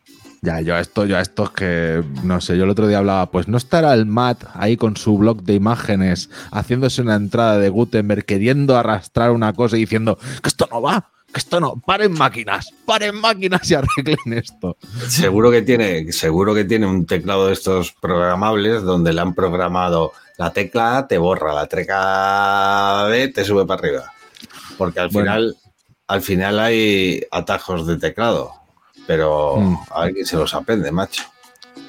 Ya, 0.41 0.61
yo 0.61 0.75
a 0.75 0.81
esto, 0.81 1.05
yo 1.07 1.17
a 1.17 1.21
estos 1.21 1.51
que, 1.51 2.03
no 2.23 2.41
sé, 2.41 2.57
yo 2.57 2.65
el 2.65 2.71
otro 2.71 2.87
día 2.87 2.99
hablaba, 2.99 3.31
pues 3.31 3.49
no 3.49 3.57
estará 3.57 3.93
el 3.95 4.07
Matt 4.07 4.45
ahí 4.55 4.77
con 4.77 4.97
su 4.97 5.17
blog 5.19 5.43
de 5.43 5.55
imágenes, 5.55 6.31
haciéndose 6.51 7.03
una 7.03 7.17
entrada 7.17 7.59
de 7.59 7.69
Gutenberg, 7.71 8.25
queriendo 8.25 8.77
arrastrar 8.77 9.33
una 9.33 9.53
cosa 9.55 9.77
y 9.77 9.81
diciendo 9.81 10.19
que 10.43 10.49
esto 10.49 10.67
no 10.71 10.81
va, 10.83 11.11
esto 11.35 11.61
no, 11.61 11.77
paren 11.85 12.13
máquinas, 12.13 12.71
paren 12.85 13.17
máquinas 13.17 13.71
y 13.71 13.75
arreglen 13.75 14.33
esto. 14.39 14.77
Seguro 15.09 15.51
que 15.51 15.63
tiene, 15.63 16.13
seguro 16.13 16.55
que 16.55 16.65
tiene 16.65 16.87
un 16.87 17.07
teclado 17.07 17.47
de 17.49 17.53
estos 17.53 17.93
programables 17.93 18.83
donde 18.83 19.13
le 19.13 19.21
han 19.21 19.35
programado 19.35 20.13
la 20.39 20.53
tecla 20.53 20.99
A 20.99 21.07
te 21.09 21.19
borra, 21.19 21.53
la 21.55 21.67
tecla 21.67 23.07
B 23.09 23.29
te 23.29 23.45
sube 23.45 23.65
para 23.67 23.81
arriba. 23.81 24.13
Porque 24.77 25.01
al 25.01 25.09
Bueno. 25.09 25.31
final, 25.33 25.57
al 26.09 26.23
final 26.23 26.59
hay 26.61 27.23
atajos 27.31 27.87
de 27.87 27.97
teclado. 27.99 28.53
Pero 29.07 29.57
Mm. 29.59 29.77
alguien 29.91 30.25
se 30.27 30.37
los 30.37 30.55
aprende, 30.55 30.91
macho. 30.91 31.23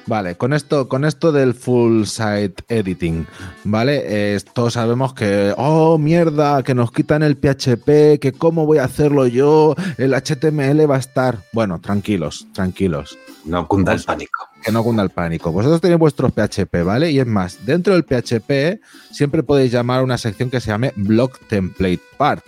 Vale, 0.08 0.36
con 0.36 0.54
esto, 0.54 0.88
con 0.88 1.04
esto 1.04 1.32
del 1.32 1.56
full 1.56 2.04
site 2.04 2.56
editing, 2.70 3.26
¿vale? 3.64 4.04
Eh, 4.06 4.40
todos 4.54 4.74
sabemos 4.74 5.16
que, 5.16 5.54
oh, 5.58 5.98
mierda, 5.98 6.62
que 6.62 6.76
nos 6.76 6.92
quitan 6.92 7.24
el 7.24 7.36
PHP, 7.36 8.20
que 8.20 8.32
cómo 8.38 8.68
voy 8.68 8.78
a 8.78 8.84
hacerlo 8.84 9.26
yo, 9.26 9.76
el 9.98 10.14
HTML 10.14 10.90
va 10.90 10.98
a 10.98 11.00
estar. 11.00 11.40
Bueno, 11.54 11.82
tranquilos, 11.82 12.46
tranquilos. 12.54 13.18
No 13.46 13.68
cunda 13.68 13.94
el 13.94 14.04
pánico. 14.04 14.48
que 14.64 14.72
no 14.72 14.84
cunda 14.84 15.02
el 15.02 15.10
pánico. 15.10 15.52
Vosotros 15.52 15.82
tenéis 15.82 16.00
vuestros 16.00 16.32
PHP, 16.32 16.84
¿vale? 16.84 17.12
Y 17.12 17.20
es 17.20 17.28
más, 17.28 17.66
dentro 17.66 17.94
del 17.94 18.04
PHP 18.04 18.80
siempre 19.12 19.42
podéis 19.42 19.72
llamar 19.72 20.02
a 20.02 20.04
una 20.04 20.20
sección 20.20 20.52
que 20.52 20.60
se 20.60 20.70
llame 20.70 20.94
Block 20.96 21.40
Template 21.48 22.02
Part. 22.18 22.46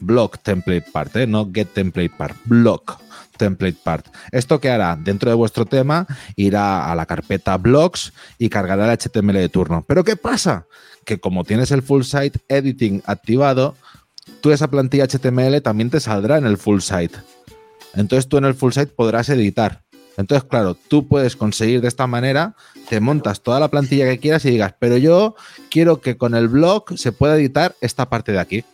Block 0.00 0.38
Template 0.42 0.86
Part, 0.92 1.16
¿eh? 1.16 1.26
No 1.28 1.48
Get 1.52 1.68
Template 1.72 2.10
Part. 2.10 2.36
Block 2.44 3.04
Template 3.36 3.78
Part. 3.82 4.06
¿Esto 4.32 4.60
qué 4.60 4.70
hará? 4.70 4.96
Dentro 4.96 5.30
de 5.30 5.36
vuestro 5.36 5.66
tema 5.66 6.06
irá 6.36 6.90
a 6.90 6.94
la 6.94 7.06
carpeta 7.06 7.56
Blocks 7.56 8.12
y 8.38 8.48
cargará 8.48 8.90
el 8.90 8.98
HTML 8.98 9.34
de 9.34 9.48
turno. 9.48 9.84
¿Pero 9.86 10.04
qué 10.04 10.16
pasa? 10.16 10.66
Que 11.04 11.18
como 11.20 11.44
tienes 11.44 11.70
el 11.70 11.82
Full 11.82 12.02
Site 12.02 12.40
Editing 12.48 13.02
activado, 13.06 13.76
tú 14.40 14.52
esa 14.52 14.68
plantilla 14.68 15.06
HTML 15.06 15.60
también 15.62 15.90
te 15.90 16.00
saldrá 16.00 16.38
en 16.38 16.46
el 16.46 16.58
Full 16.58 16.80
Site. 16.80 17.16
Entonces 17.94 18.28
tú 18.28 18.38
en 18.38 18.44
el 18.44 18.54
Full 18.54 18.72
Site 18.72 18.92
podrás 18.94 19.28
editar. 19.28 19.84
Entonces, 20.16 20.48
claro, 20.48 20.76
tú 20.88 21.08
puedes 21.08 21.36
conseguir 21.36 21.80
de 21.80 21.88
esta 21.88 22.06
manera, 22.06 22.54
te 22.88 23.00
montas 23.00 23.42
toda 23.42 23.58
la 23.58 23.68
plantilla 23.68 24.06
que 24.06 24.18
quieras 24.18 24.44
y 24.44 24.50
digas, 24.50 24.74
pero 24.78 24.96
yo 24.96 25.34
quiero 25.70 26.00
que 26.00 26.16
con 26.16 26.34
el 26.34 26.48
blog 26.48 26.96
se 26.96 27.12
pueda 27.12 27.36
editar 27.36 27.74
esta 27.80 28.08
parte 28.08 28.32
de 28.32 28.38
aquí. 28.38 28.64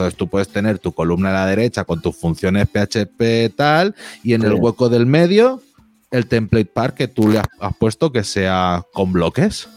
Entonces 0.00 0.16
tú 0.18 0.28
puedes 0.28 0.48
tener 0.48 0.78
tu 0.78 0.92
columna 0.92 1.28
a 1.28 1.32
la 1.32 1.46
derecha 1.46 1.84
con 1.84 2.00
tus 2.00 2.16
funciones 2.16 2.66
PHP 2.68 3.50
tal 3.54 3.94
y 4.22 4.32
en 4.34 4.40
Sí. 4.40 4.46
el 4.46 4.54
hueco 4.54 4.88
del 4.88 5.04
medio 5.06 5.62
el 6.10 6.26
template 6.26 6.64
part 6.64 6.96
que 6.96 7.06
tú 7.06 7.28
le 7.28 7.38
has, 7.38 7.46
has 7.60 7.76
puesto 7.76 8.10
que 8.10 8.24
sea 8.24 8.82
con 8.92 9.12
bloques. 9.12 9.68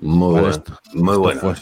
Muy 0.00 0.34
Vale, 0.34 0.40
bueno. 0.42 0.48
esto- 0.50 0.78
muy 0.94 1.10
esto 1.12 1.20
bueno. 1.20 1.40
fue- 1.40 1.54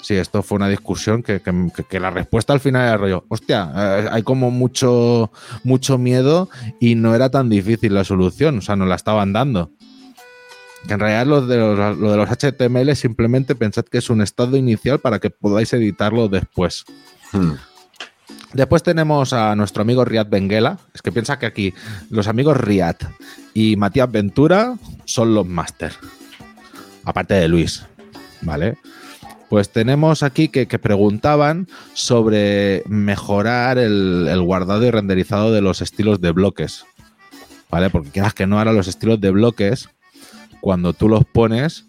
Sí, 0.00 0.14
esto 0.14 0.42
fue 0.42 0.56
una 0.56 0.68
discusión 0.68 1.22
que, 1.22 1.40
que- 1.40 1.68
que- 1.76 1.84
que 1.84 2.00
la 2.00 2.10
respuesta 2.10 2.52
al 2.52 2.58
final 2.60 2.82
era 2.88 2.96
rollo, 2.96 3.24
hostia, 3.28 3.70
eh, 3.76 4.08
hay 4.10 4.22
como 4.24 4.50
mucho, 4.50 5.30
mucho 5.62 5.96
miedo 5.98 6.48
y 6.80 6.96
no 6.96 7.14
era 7.14 7.30
tan 7.30 7.48
difícil 7.48 7.94
la 7.94 8.02
solución, 8.02 8.58
o 8.58 8.60
sea, 8.62 8.74
nos 8.74 8.88
la 8.88 8.96
estaban 8.96 9.32
dando. 9.32 9.70
Que 10.86 10.94
en 10.94 11.00
realidad 11.00 11.26
lo 11.26 11.46
de 11.46 11.56
los, 11.56 11.98
lo 11.98 12.10
de 12.10 12.16
los 12.16 12.28
HTML 12.28 12.94
simplemente 12.96 13.54
pensad 13.54 13.84
que 13.84 13.98
es 13.98 14.10
un 14.10 14.20
estado 14.20 14.56
inicial 14.56 14.98
para 14.98 15.20
que 15.20 15.30
podáis 15.30 15.72
editarlo 15.72 16.28
después. 16.28 16.84
Hmm. 17.32 17.52
Después 18.52 18.82
tenemos 18.82 19.32
a 19.32 19.56
nuestro 19.56 19.82
amigo 19.82 20.04
Riad 20.04 20.26
Benguela. 20.26 20.78
Es 20.94 21.00
que 21.00 21.10
piensa 21.10 21.38
que 21.38 21.46
aquí 21.46 21.72
los 22.10 22.28
amigos 22.28 22.56
Riad 22.58 22.96
y 23.54 23.76
Matías 23.76 24.10
Ventura 24.10 24.76
son 25.06 25.34
los 25.34 25.46
máster. 25.46 25.92
Aparte 27.04 27.34
de 27.34 27.48
Luis, 27.48 27.84
¿vale? 28.42 28.76
Pues 29.48 29.70
tenemos 29.70 30.22
aquí 30.22 30.48
que, 30.48 30.66
que 30.66 30.78
preguntaban 30.78 31.66
sobre 31.94 32.82
mejorar 32.86 33.78
el, 33.78 34.28
el 34.30 34.42
guardado 34.42 34.84
y 34.84 34.90
renderizado 34.90 35.52
de 35.52 35.62
los 35.62 35.80
estilos 35.80 36.20
de 36.20 36.32
bloques. 36.32 36.84
¿Vale? 37.70 37.88
Porque 37.88 38.10
quieras 38.10 38.34
que 38.34 38.46
no, 38.46 38.58
ahora 38.58 38.72
los 38.72 38.86
estilos 38.86 39.18
de 39.20 39.30
bloques, 39.30 39.88
cuando 40.62 40.94
tú 40.94 41.08
los 41.10 41.24
pones, 41.26 41.84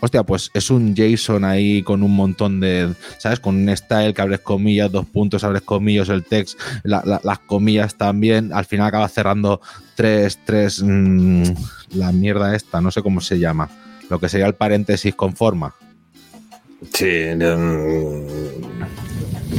hostia, 0.00 0.22
pues 0.24 0.50
es 0.52 0.68
un 0.68 0.94
JSON 0.94 1.44
ahí 1.44 1.82
con 1.82 2.02
un 2.02 2.14
montón 2.14 2.60
de, 2.60 2.92
¿sabes? 3.18 3.40
Con 3.40 3.56
un 3.56 3.74
style 3.74 4.12
que 4.12 4.20
abres 4.20 4.40
comillas, 4.40 4.92
dos 4.92 5.06
puntos, 5.06 5.42
abres 5.44 5.62
comillas, 5.62 6.10
el 6.10 6.22
text, 6.24 6.58
la- 6.82 7.02
la- 7.06 7.20
las 7.24 7.38
comillas 7.38 7.94
también, 7.94 8.52
al 8.52 8.66
final 8.66 8.88
acaba 8.88 9.08
cerrando 9.08 9.62
tres, 9.94 10.38
tres, 10.44 10.82
mm, 10.84 11.44
la 11.94 12.12
mierda 12.12 12.54
esta, 12.54 12.82
no 12.82 12.90
sé 12.90 13.00
cómo 13.00 13.22
se 13.22 13.38
llama, 13.38 13.70
lo 14.10 14.18
que 14.20 14.28
sería 14.28 14.46
el 14.46 14.54
paréntesis 14.54 15.14
con 15.14 15.34
forma. 15.34 15.74
Sí, 16.92 17.06
es- 17.06 17.40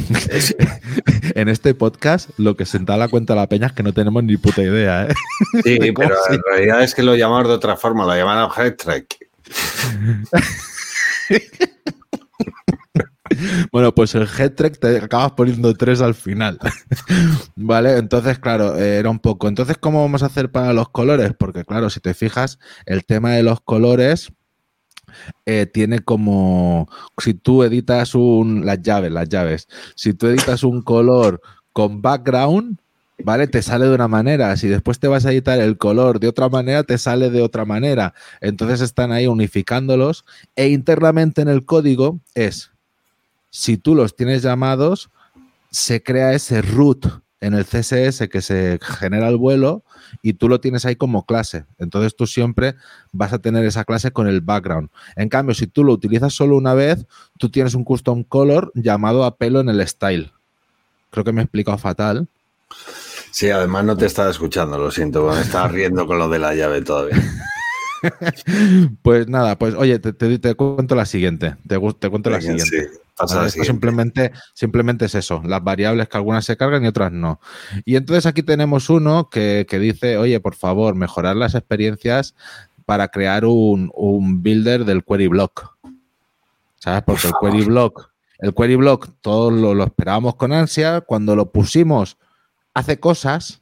En 1.34 1.48
este 1.48 1.74
podcast, 1.74 2.30
lo 2.38 2.56
que 2.56 2.66
se 2.66 2.78
da 2.80 2.96
la 2.96 3.08
cuenta 3.08 3.34
de 3.34 3.40
la 3.40 3.48
peña 3.48 3.68
es 3.68 3.72
que 3.72 3.82
no 3.82 3.92
tenemos 3.92 4.24
ni 4.24 4.36
puta 4.36 4.62
idea, 4.62 5.04
¿eh? 5.04 5.14
sí, 5.62 5.92
¿Cómo 5.92 5.94
pero 6.08 6.16
en 6.30 6.40
realidad 6.50 6.82
es 6.82 6.94
que 6.94 7.02
lo 7.02 7.14
llamamos 7.14 7.48
de 7.48 7.54
otra 7.54 7.76
forma, 7.76 8.04
lo 8.04 8.14
llaman 8.14 8.48
head 8.56 8.76
track. 8.76 9.06
Bueno, 13.70 13.94
pues 13.94 14.14
el 14.14 14.26
headtrack 14.26 14.78
te 14.78 14.98
acabas 14.98 15.32
poniendo 15.32 15.74
tres 15.74 16.00
al 16.00 16.14
final. 16.14 16.58
vale, 17.56 17.98
entonces, 17.98 18.38
claro, 18.38 18.78
eh, 18.78 18.96
era 18.96 19.10
un 19.10 19.18
poco. 19.18 19.48
Entonces, 19.48 19.76
¿cómo 19.78 20.02
vamos 20.02 20.22
a 20.22 20.26
hacer 20.26 20.50
para 20.50 20.72
los 20.72 20.88
colores? 20.88 21.32
Porque, 21.38 21.64
claro, 21.64 21.90
si 21.90 22.00
te 22.00 22.14
fijas, 22.14 22.58
el 22.86 23.04
tema 23.04 23.32
de 23.32 23.42
los 23.42 23.60
colores 23.60 24.32
eh, 25.46 25.66
tiene 25.66 26.00
como. 26.00 26.88
Si 27.18 27.34
tú 27.34 27.62
editas 27.62 28.14
un. 28.14 28.64
Las 28.64 28.82
llaves, 28.82 29.12
las 29.12 29.28
llaves. 29.28 29.68
Si 29.94 30.14
tú 30.14 30.26
editas 30.26 30.62
un 30.62 30.82
color 30.82 31.40
con 31.72 32.02
background. 32.02 32.78
¿Vale? 33.24 33.48
Te 33.48 33.62
sale 33.62 33.86
de 33.86 33.94
una 33.96 34.06
manera. 34.06 34.56
Si 34.56 34.68
después 34.68 35.00
te 35.00 35.08
vas 35.08 35.26
a 35.26 35.32
editar 35.32 35.58
el 35.58 35.76
color 35.76 36.20
de 36.20 36.28
otra 36.28 36.48
manera, 36.48 36.84
te 36.84 36.98
sale 36.98 37.30
de 37.30 37.42
otra 37.42 37.64
manera. 37.64 38.14
Entonces 38.40 38.80
están 38.80 39.10
ahí 39.10 39.26
unificándolos. 39.26 40.24
E 40.54 40.68
internamente 40.68 41.42
en 41.42 41.48
el 41.48 41.64
código 41.64 42.20
es 42.36 42.70
si 43.50 43.76
tú 43.76 43.94
los 43.94 44.14
tienes 44.14 44.42
llamados, 44.42 45.10
se 45.70 46.02
crea 46.02 46.32
ese 46.32 46.62
root 46.62 47.06
en 47.40 47.54
el 47.54 47.64
CSS 47.64 48.28
que 48.28 48.42
se 48.42 48.78
genera 48.82 49.28
el 49.28 49.36
vuelo 49.36 49.84
y 50.22 50.34
tú 50.34 50.48
lo 50.48 50.60
tienes 50.60 50.84
ahí 50.84 50.96
como 50.96 51.24
clase. 51.24 51.64
Entonces 51.78 52.16
tú 52.16 52.26
siempre 52.26 52.74
vas 53.12 53.32
a 53.32 53.38
tener 53.38 53.64
esa 53.64 53.84
clase 53.84 54.10
con 54.10 54.26
el 54.26 54.40
background. 54.40 54.90
En 55.16 55.28
cambio, 55.28 55.54
si 55.54 55.66
tú 55.66 55.84
lo 55.84 55.92
utilizas 55.92 56.34
solo 56.34 56.56
una 56.56 56.74
vez, 56.74 57.06
tú 57.38 57.50
tienes 57.50 57.74
un 57.74 57.84
custom 57.84 58.24
color 58.24 58.72
llamado 58.74 59.24
a 59.24 59.36
pelo 59.36 59.60
en 59.60 59.68
el 59.68 59.86
style. 59.86 60.32
Creo 61.10 61.24
que 61.24 61.32
me 61.32 61.40
he 61.40 61.44
explicado 61.44 61.78
fatal. 61.78 62.28
Sí, 63.30 63.50
además 63.50 63.84
no 63.84 63.96
te 63.96 64.06
estaba 64.06 64.30
escuchando, 64.30 64.78
lo 64.78 64.90
siento, 64.90 65.26
me 65.26 65.40
estaba 65.40 65.68
riendo 65.68 66.06
con 66.06 66.18
lo 66.18 66.28
de 66.28 66.38
la 66.38 66.54
llave 66.54 66.82
todavía. 66.82 67.16
Pues 69.02 69.28
nada, 69.28 69.58
pues 69.58 69.74
oye, 69.74 69.98
te, 69.98 70.12
te- 70.12 70.38
te 70.38 70.54
cuento 70.54 70.94
la 70.94 71.06
siguiente. 71.06 71.56
Te, 71.66 71.78
cuento 71.78 72.30
la 72.30 72.40
siguiente. 72.40 72.64
sí, 72.64 72.98
pasa 73.16 73.34
¿vale? 73.36 73.44
la 73.44 73.48
Esto 73.48 73.62
siguiente. 73.62 73.66
simplemente, 73.72 74.32
simplemente 74.54 75.04
es 75.06 75.14
eso, 75.14 75.42
las 75.44 75.62
variables 75.62 76.08
que 76.08 76.16
algunas 76.16 76.44
se 76.44 76.56
cargan 76.56 76.84
y 76.84 76.88
otras 76.88 77.12
no. 77.12 77.40
Y 77.84 77.96
entonces 77.96 78.26
aquí 78.26 78.42
tenemos 78.42 78.90
uno 78.90 79.28
que, 79.30 79.66
que 79.68 79.78
dice, 79.78 80.16
oye, 80.18 80.40
por 80.40 80.54
favor, 80.54 80.94
mejorar 80.94 81.36
las 81.36 81.54
experiencias 81.54 82.34
para 82.86 83.08
crear 83.08 83.44
un, 83.44 83.90
un 83.94 84.42
builder 84.42 84.84
del 84.84 85.04
query 85.04 85.28
block. 85.28 85.74
¿Sabes? 86.76 87.02
Porque 87.02 87.26
el 87.26 87.34
query 87.40 87.64
block, 87.64 88.10
el 88.38 88.54
query 88.54 88.76
block 88.76 89.08
todos 89.20 89.52
lo, 89.52 89.74
lo 89.74 89.84
esperábamos 89.84 90.36
con 90.36 90.52
ansia. 90.52 91.00
Cuando 91.00 91.34
lo 91.36 91.50
pusimos, 91.50 92.16
hace 92.72 92.98
cosas. 93.00 93.57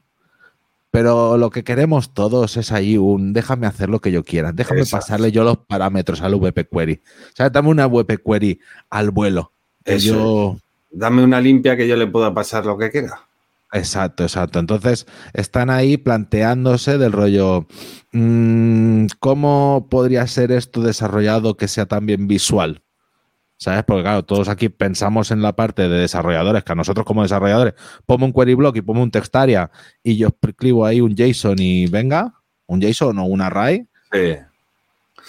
Pero 0.91 1.37
lo 1.37 1.51
que 1.51 1.65
queremos 1.65 2.15
todos 2.15 2.57
es 2.57 2.73
ahí 2.73 2.97
un 2.97 3.33
déjame 3.33 3.67
hacer 3.67 3.91
lo 3.91 4.01
que 4.01 4.13
yo 4.13 4.25
quiera, 4.25 4.53
déjame 4.53 4.81
Exacto. 4.81 5.05
pasarle 5.05 5.33
yo 5.33 5.45
los 5.45 5.59
parámetros 5.59 6.23
al 6.23 6.35
VP 6.37 6.69
Query. 6.69 7.03
O 7.05 7.37
sea, 7.37 7.51
dame 7.51 7.69
una 7.69 7.87
VP 7.87 8.19
Query 8.19 8.61
al 8.91 9.11
vuelo. 9.11 9.53
Que 9.85 9.99
yo. 9.99 10.59
Dame 10.91 11.23
una 11.23 11.41
limpia 11.41 11.77
que 11.77 11.87
yo 11.87 11.97
le 11.97 12.07
pueda 12.07 12.33
pasar 12.33 12.65
lo 12.65 12.79
que 12.79 12.91
quiera. 12.91 13.27
Exacto, 13.73 14.23
exacto. 14.23 14.59
Entonces 14.59 15.07
están 15.35 15.71
ahí 15.71 15.97
planteándose 15.97 16.99
del 16.99 17.13
rollo, 17.13 17.67
mm, 18.13 19.07
¿cómo 19.19 19.89
podría 19.91 20.27
ser 20.27 20.53
esto 20.53 20.83
desarrollado 20.83 21.57
que 21.57 21.69
sea 21.69 21.87
también 21.87 22.27
visual? 22.29 22.83
¿Sabes? 23.59 23.85
Porque 23.85 24.03
claro, 24.03 24.23
todos 24.23 24.49
aquí 24.49 24.69
pensamos 24.69 25.31
en 25.31 25.41
la 25.41 25.55
parte 25.57 25.89
de 25.89 25.99
desarrolladores, 25.99 26.63
que 26.63 26.73
a 26.73 26.75
nosotros 26.75 27.07
como 27.07 27.23
desarrolladores, 27.23 27.75
pongo 28.05 28.27
un 28.27 28.33
query 28.33 28.55
block 28.55 28.77
y 28.77 28.83
pongo 28.83 29.03
un 29.03 29.11
textaria 29.11 29.71
y 30.03 30.17
yo 30.19 30.29
escribo 30.43 30.85
ahí 30.85 31.01
un 31.01 31.15
JSON 31.17 31.57
y 31.59 31.87
venga, 31.87 32.35
un 32.67 32.81
JSON 32.83 33.19
o 33.19 33.25
un 33.25 33.41
array. 33.41 33.87
Sí. 34.13 34.37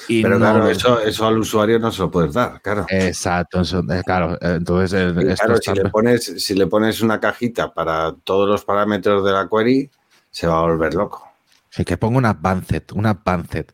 Y 0.09 0.21
Pero 0.21 0.37
no- 0.37 0.45
claro, 0.45 0.67
eso, 0.69 1.01
eso 1.01 1.25
al 1.25 1.37
usuario 1.39 1.79
no 1.79 1.91
se 1.91 2.01
lo 2.01 2.11
puedes 2.11 2.33
dar, 2.33 2.61
claro. 2.61 2.85
Exacto, 2.89 3.61
eso- 3.61 3.79
eh, 3.89 4.01
claro. 4.05 4.33
eh, 4.41 4.55
Entonces, 4.57 4.93
eh, 4.93 5.31
esto 5.31 5.45
claro, 5.45 5.61
si 5.61 5.73
le, 5.73 5.89
pones, 5.89 6.23
si 6.43 6.53
le 6.53 6.67
pones 6.67 7.01
una 7.01 7.19
cajita 7.19 7.73
para 7.73 8.13
todos 8.23 8.47
los 8.47 8.63
parámetros 8.63 9.23
de 9.25 9.31
la 9.31 9.47
query, 9.49 9.89
se 10.29 10.47
va 10.47 10.59
a 10.59 10.61
volver 10.63 10.93
loco. 10.93 11.25
Sí, 11.69 11.83
que 11.85 11.97
ponga 11.97 12.17
una 12.17 12.29
Advanced, 12.31 12.83
una 12.93 13.11
Advanced. 13.11 13.67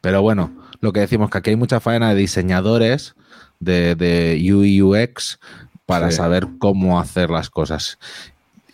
Pero 0.00 0.22
bueno, 0.22 0.52
lo 0.80 0.92
que 0.92 1.00
decimos 1.00 1.28
que 1.30 1.38
aquí 1.38 1.50
hay 1.50 1.56
mucha 1.56 1.80
faena 1.80 2.10
de 2.10 2.14
diseñadores 2.14 3.14
de, 3.60 3.94
de 3.94 4.38
UI 4.52 4.82
UX 4.82 5.38
para 5.86 6.10
Sí. 6.10 6.16
saber 6.18 6.46
cómo 6.58 7.00
hacer 7.00 7.30
las 7.30 7.50
cosas. 7.50 7.98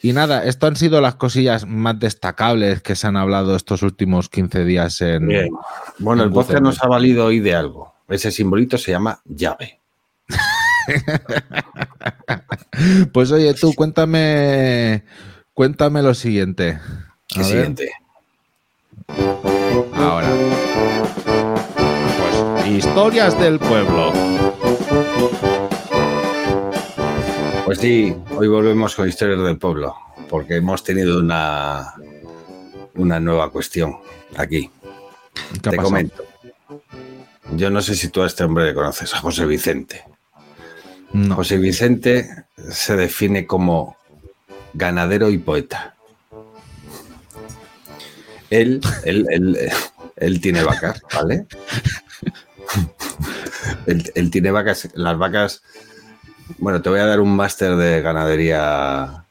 Y 0.03 0.12
nada, 0.12 0.45
esto 0.45 0.66
han 0.66 0.76
sido 0.76 1.01
las 1.01 1.14
cosillas 1.14 1.66
más 1.66 1.99
destacables 1.99 2.82
que 2.82 2.95
se 2.95 3.07
han 3.07 3.16
hablado 3.16 3.57
estos 3.57 3.82
últimos 3.82 4.28
15 4.28 4.64
días 4.64 5.01
en... 5.01 5.28
Bien. 5.28 5.49
Bueno, 5.99 6.24
el 6.24 6.30
podcast 6.30 6.62
nos 6.62 6.82
ha 6.82 6.89
valido 6.89 7.24
hoy 7.26 7.41
de 7.41 7.55
algo. 7.55 7.95
Ese 8.09 8.30
simbolito 8.30 8.76
se 8.76 8.91
llama 8.91 9.20
llave. 9.24 9.80
Pues 13.12 13.30
oye, 13.30 13.55
tú 13.55 13.72
cuéntame, 13.74 15.05
cuéntame 15.53 16.03
lo 16.03 16.12
siguiente. 16.14 16.72
A 16.72 16.80
¿Qué 17.28 17.39
ver. 17.39 17.47
siguiente? 17.47 17.93
Ahora. 19.95 20.28
Pues 22.57 22.66
historias 22.68 23.39
del 23.41 23.59
pueblo. 23.59 24.12
Pues 27.65 27.79
sí, 27.79 28.15
hoy 28.37 28.49
volvemos 28.49 28.95
con 28.95 29.09
historias 29.09 29.41
del 29.43 29.57
pueblo, 29.59 29.97
porque 30.29 30.57
hemos 30.57 30.85
tenido 30.85 31.19
una, 31.19 31.95
una 32.95 33.19
nueva 33.21 33.51
cuestión 33.51 33.97
aquí. 34.37 34.71
¿Qué 35.62 35.69
ha 35.69 35.71
Te 35.71 35.77
pasado? 35.77 35.85
comento. 35.85 36.25
Yo 37.57 37.71
no 37.71 37.81
sé 37.81 37.95
si 37.95 38.09
tú 38.09 38.23
a 38.23 38.27
este 38.27 38.45
hombre 38.45 38.67
le 38.67 38.75
conoces, 38.75 39.15
a 39.15 39.19
José 39.19 39.47
Vicente. 39.47 40.05
No. 41.12 41.37
José 41.37 41.57
Vicente 41.59 42.29
se 42.71 42.97
define 42.97 43.47
como 43.47 43.97
ganadero 44.75 45.31
y 45.31 45.39
poeta. 45.39 45.95
Él, 48.51 48.81
él, 49.05 49.27
él, 49.31 49.59
él 50.17 50.41
tiene 50.41 50.62
vacas, 50.62 51.01
¿vale? 51.15 51.47
Él, 53.87 54.11
él 54.15 54.31
tiene 54.31 54.51
vacas, 54.51 54.89
las 54.95 55.17
vacas. 55.19 55.62
Bueno, 56.59 56.82
te 56.82 56.90
voy 56.90 57.01
a 57.01 57.07
dar 57.07 57.20
un 57.20 57.34
máster 57.34 57.76
de 57.76 58.01
ganadería 58.03 59.24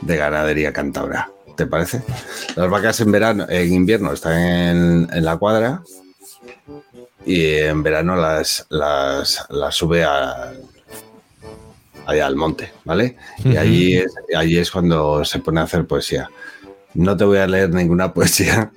de 0.00 0.16
ganadería 0.16 0.72
cántabra. 0.72 1.30
¿Te 1.56 1.66
parece? 1.66 2.02
Las 2.56 2.68
vacas 2.68 3.00
en 3.00 3.12
verano, 3.12 3.46
en 3.48 3.72
invierno 3.72 4.12
están 4.12 4.38
en, 4.38 5.08
en 5.12 5.24
la 5.24 5.36
cuadra 5.36 5.82
y 7.24 7.44
en 7.44 7.82
verano 7.82 8.16
las, 8.16 8.66
las, 8.70 9.46
las 9.50 9.74
sube 9.74 10.04
a, 10.04 10.52
allá 12.06 12.26
al 12.26 12.36
monte, 12.36 12.72
¿vale? 12.84 13.16
Y 13.44 13.56
allí 13.56 13.96
es, 13.96 14.12
allí 14.36 14.58
es 14.58 14.70
cuando 14.70 15.24
se 15.24 15.38
pone 15.38 15.60
a 15.60 15.64
hacer 15.64 15.86
poesía. 15.86 16.28
No 16.94 17.16
te 17.16 17.24
voy 17.24 17.38
a 17.38 17.46
leer 17.46 17.70
ninguna 17.70 18.12
poesía 18.14 18.70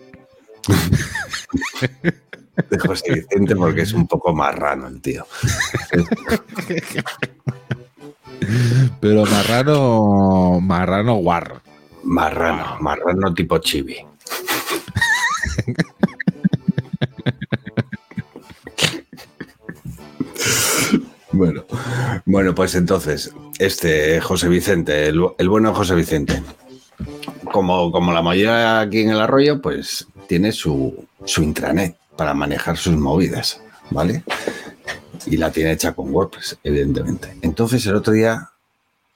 de 2.70 2.80
José 2.80 3.14
Vicente 3.14 3.56
porque 3.56 3.82
es 3.82 3.94
un 3.94 4.08
poco 4.08 4.34
marrano 4.34 4.88
el 4.88 5.00
tío. 5.02 5.26
Pero 9.00 9.26
marrano, 9.26 10.60
marrano 10.62 11.16
guarro. 11.16 11.62
Marrano, 12.04 12.78
marrano 12.80 13.34
tipo 13.34 13.58
chibi. 13.60 13.98
Bueno, 21.32 21.66
bueno, 22.26 22.56
pues 22.56 22.74
entonces, 22.74 23.32
este 23.60 24.20
José 24.22 24.50
Vicente, 24.50 25.08
el, 25.08 25.24
el 25.38 25.50
bueno 25.50 25.74
José 25.76 25.94
Vicente, 25.94 26.42
como, 27.52 27.92
como 27.92 28.12
la 28.12 28.24
mayoría 28.24 28.80
aquí 28.80 29.02
en 29.02 29.12
el 29.12 29.20
arroyo, 29.20 29.62
pues 29.62 30.08
tiene 30.28 30.52
su, 30.52 31.06
su 31.26 31.44
intranet 31.44 31.96
para 32.18 32.34
manejar 32.34 32.78
sus 32.78 32.98
movidas, 32.98 33.62
¿vale? 33.92 34.24
Y 35.26 35.38
la 35.38 35.52
tiene 35.52 35.72
hecha 35.72 35.94
con 35.94 36.14
WordPress, 36.14 36.58
evidentemente. 36.64 37.38
Entonces 37.42 37.86
el 37.86 37.96
otro 37.96 38.14
día 38.14 38.52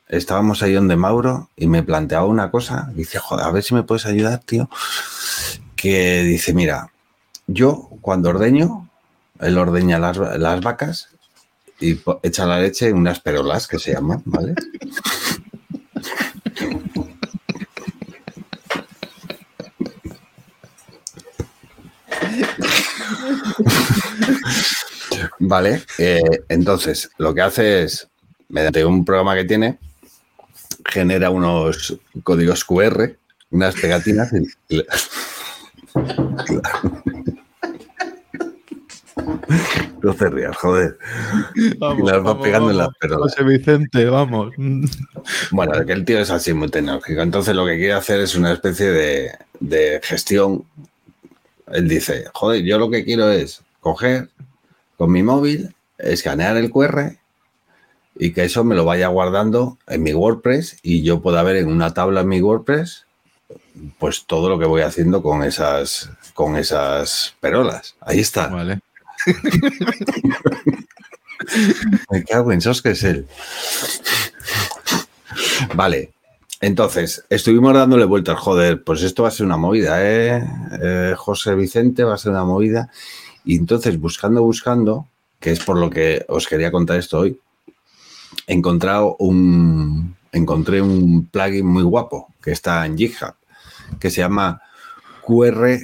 estábamos 0.07 0.61
ahí 0.61 0.73
donde 0.73 0.95
Mauro 0.95 1.49
y 1.55 1.67
me 1.67 1.83
planteaba 1.83 2.25
una 2.25 2.51
cosa. 2.51 2.89
Dice, 2.93 3.19
joder, 3.19 3.45
a 3.45 3.51
ver 3.51 3.63
si 3.63 3.73
me 3.73 3.83
puedes 3.83 4.05
ayudar, 4.05 4.39
tío. 4.39 4.69
Que 5.75 6.21
dice, 6.23 6.53
mira, 6.53 6.91
yo 7.47 7.89
cuando 8.01 8.29
ordeño, 8.29 8.89
él 9.39 9.57
ordeña 9.57 9.99
las, 9.99 10.17
las 10.17 10.61
vacas 10.61 11.09
y 11.79 11.99
echa 12.21 12.45
la 12.45 12.59
leche 12.59 12.89
en 12.89 12.97
unas 12.97 13.19
perolas 13.19 13.67
que 13.67 13.79
se 13.79 13.93
llaman, 13.93 14.21
¿vale? 14.25 14.53
Vale, 25.51 25.83
eh, 25.97 26.21
entonces 26.47 27.11
lo 27.17 27.33
que 27.33 27.41
hace 27.41 27.83
es, 27.83 28.07
mediante 28.47 28.85
un 28.85 29.03
programa 29.03 29.35
que 29.35 29.43
tiene, 29.43 29.79
genera 30.85 31.29
unos 31.29 31.99
códigos 32.23 32.63
QR, 32.63 33.17
unas 33.49 33.75
pegatinas 33.75 34.31
y, 34.69 34.81
No 40.01 40.13
te 40.13 40.29
rías, 40.29 40.55
joder. 40.55 40.97
y 41.53 41.77
las 41.77 42.25
va 42.25 42.41
pegando 42.41 42.71
en 42.71 42.77
las 42.77 42.95
perolas. 42.97 43.35
José 43.35 43.43
Vicente, 43.43 44.05
vamos. 44.05 44.53
Bueno, 45.51 45.85
que 45.85 45.91
el 45.91 46.05
tío 46.05 46.19
es 46.19 46.31
así 46.31 46.53
muy 46.53 46.69
tecnológico. 46.69 47.19
Entonces 47.21 47.53
lo 47.53 47.65
que 47.65 47.75
quiere 47.75 47.91
hacer 47.91 48.21
es 48.21 48.35
una 48.35 48.53
especie 48.53 48.89
de, 48.89 49.31
de 49.59 49.99
gestión. 50.01 50.63
Él 51.73 51.89
dice, 51.89 52.23
joder, 52.33 52.63
yo 52.63 52.79
lo 52.79 52.89
que 52.89 53.03
quiero 53.03 53.29
es 53.29 53.61
coger 53.81 54.29
con 55.01 55.11
mi 55.11 55.23
móvil, 55.23 55.73
escanear 55.97 56.57
el 56.57 56.69
QR 56.69 57.17
y 58.19 58.33
que 58.33 58.43
eso 58.43 58.63
me 58.63 58.75
lo 58.75 58.85
vaya 58.85 59.07
guardando 59.07 59.79
en 59.87 60.03
mi 60.03 60.13
WordPress 60.13 60.77
y 60.83 61.01
yo 61.01 61.23
pueda 61.23 61.41
ver 61.41 61.55
en 61.55 61.69
una 61.69 61.95
tabla 61.95 62.21
en 62.21 62.27
mi 62.27 62.39
WordPress 62.39 63.07
pues 63.97 64.25
todo 64.27 64.47
lo 64.47 64.59
que 64.59 64.67
voy 64.67 64.83
haciendo 64.83 65.23
con 65.23 65.41
esas 65.41 66.11
con 66.35 66.55
esas 66.55 67.35
perolas. 67.39 67.95
Ahí 67.99 68.19
está. 68.19 68.49
Vale. 68.49 68.81
Me 72.11 72.23
cago 72.23 72.51
en 72.51 72.61
sos 72.61 72.83
que 72.83 72.91
es 72.91 73.03
él. 73.03 73.25
Vale. 75.73 76.11
Entonces, 76.59 77.25
estuvimos 77.27 77.73
dándole 77.73 78.05
vueltas, 78.05 78.37
joder, 78.37 78.83
pues 78.83 79.01
esto 79.01 79.23
va 79.23 79.29
a 79.29 79.31
ser 79.31 79.47
una 79.47 79.57
movida, 79.57 79.97
¿eh? 79.99 80.47
Eh, 80.79 81.15
José 81.17 81.55
Vicente 81.55 82.03
va 82.03 82.13
a 82.13 82.19
ser 82.19 82.33
una 82.33 82.45
movida. 82.45 82.91
Y 83.45 83.55
entonces, 83.57 83.99
buscando, 83.99 84.43
buscando, 84.43 85.07
que 85.39 85.51
es 85.51 85.59
por 85.59 85.77
lo 85.77 85.89
que 85.89 86.25
os 86.27 86.47
quería 86.47 86.71
contar 86.71 86.97
esto 86.99 87.19
hoy, 87.19 87.39
he 88.47 88.53
encontrado 88.53 89.15
un, 89.19 90.15
encontré 90.31 90.81
un 90.81 91.25
plugin 91.27 91.65
muy 91.65 91.83
guapo 91.83 92.33
que 92.41 92.51
está 92.51 92.85
en 92.85 92.97
GitHub, 92.97 93.33
que 93.99 94.09
se 94.09 94.21
llama 94.21 94.61
QR 95.25 95.77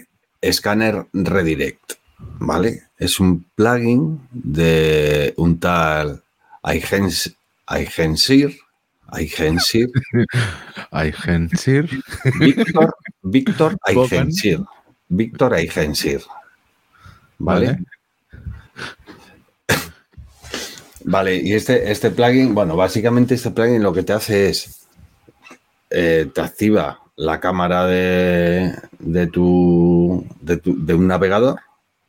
Scanner 0.52 1.08
Redirect, 1.14 1.94
¿vale? 2.40 2.84
Es 2.98 3.20
un 3.20 3.46
plugin 3.56 4.22
de 4.32 5.34
un 5.38 5.60
tal 5.60 6.24
Aigens- 6.64 7.36
Aigensir, 7.66 8.58
Aigensir, 9.08 9.90
Hay 10.92 11.12
Gensir. 11.12 11.90
Víctor, 12.40 12.96
Víctor 13.22 13.78
Bogan. 13.94 14.10
Aigensir, 14.28 14.60
Víctor 15.10 15.54
Aigensir, 15.54 16.22
¿vale? 17.40 17.66
Vale. 17.68 17.80
Vale, 21.10 21.36
y 21.38 21.54
este, 21.54 21.90
este 21.92 22.12
plugin, 22.12 22.54
bueno, 22.54 22.76
básicamente 22.76 23.36
este 23.36 23.52
plugin 23.52 23.82
lo 23.82 23.94
que 23.94 24.04
te 24.04 24.14
hace 24.14 24.50
es, 24.50 24.88
eh, 25.90 26.30
te 26.34 26.42
activa 26.42 27.00
la 27.16 27.40
cámara 27.40 27.86
de, 27.86 28.76
de, 29.00 29.28
tu, 29.28 30.26
de, 30.42 30.58
tu- 30.58 30.86
de 30.86 30.94
un 30.94 31.08
navegador, 31.08 31.60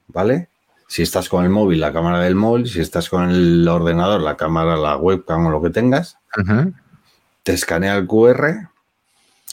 ¿vale? 0.09 0.49
Si 0.89 1.03
estás 1.03 1.29
con 1.29 1.45
el 1.45 1.51
móvil, 1.51 1.81
la 1.81 1.93
cámara 1.93 2.21
del 2.21 2.35
móvil, 2.35 2.67
si 2.69 2.81
estás 2.81 3.09
con 3.09 3.31
el 3.31 3.69
ordenador, 3.69 4.21
la 4.21 4.37
cámara, 4.37 4.77
la 4.77 4.97
webcam 4.97 5.47
o 5.47 5.51
lo 5.51 5.63
que 5.63 5.71
tengas, 5.71 6.17
te 7.45 7.53
escanea 7.53 7.97
el 7.97 8.07
QR 8.07 8.69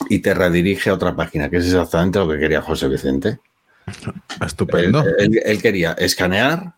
y 0.08 0.18
te 0.20 0.34
redirige 0.34 0.90
a 0.90 0.94
otra 0.94 1.14
página, 1.14 1.48
que 1.50 1.58
es 1.58 1.66
exactamente 1.66 2.18
lo 2.18 2.28
que 2.28 2.38
quería 2.38 2.62
José 2.62 2.88
Vicente. 2.88 3.38
Estupendo. 4.44 5.04
Él, 5.18 5.62
quería 5.62 5.92
escanear 5.92 6.74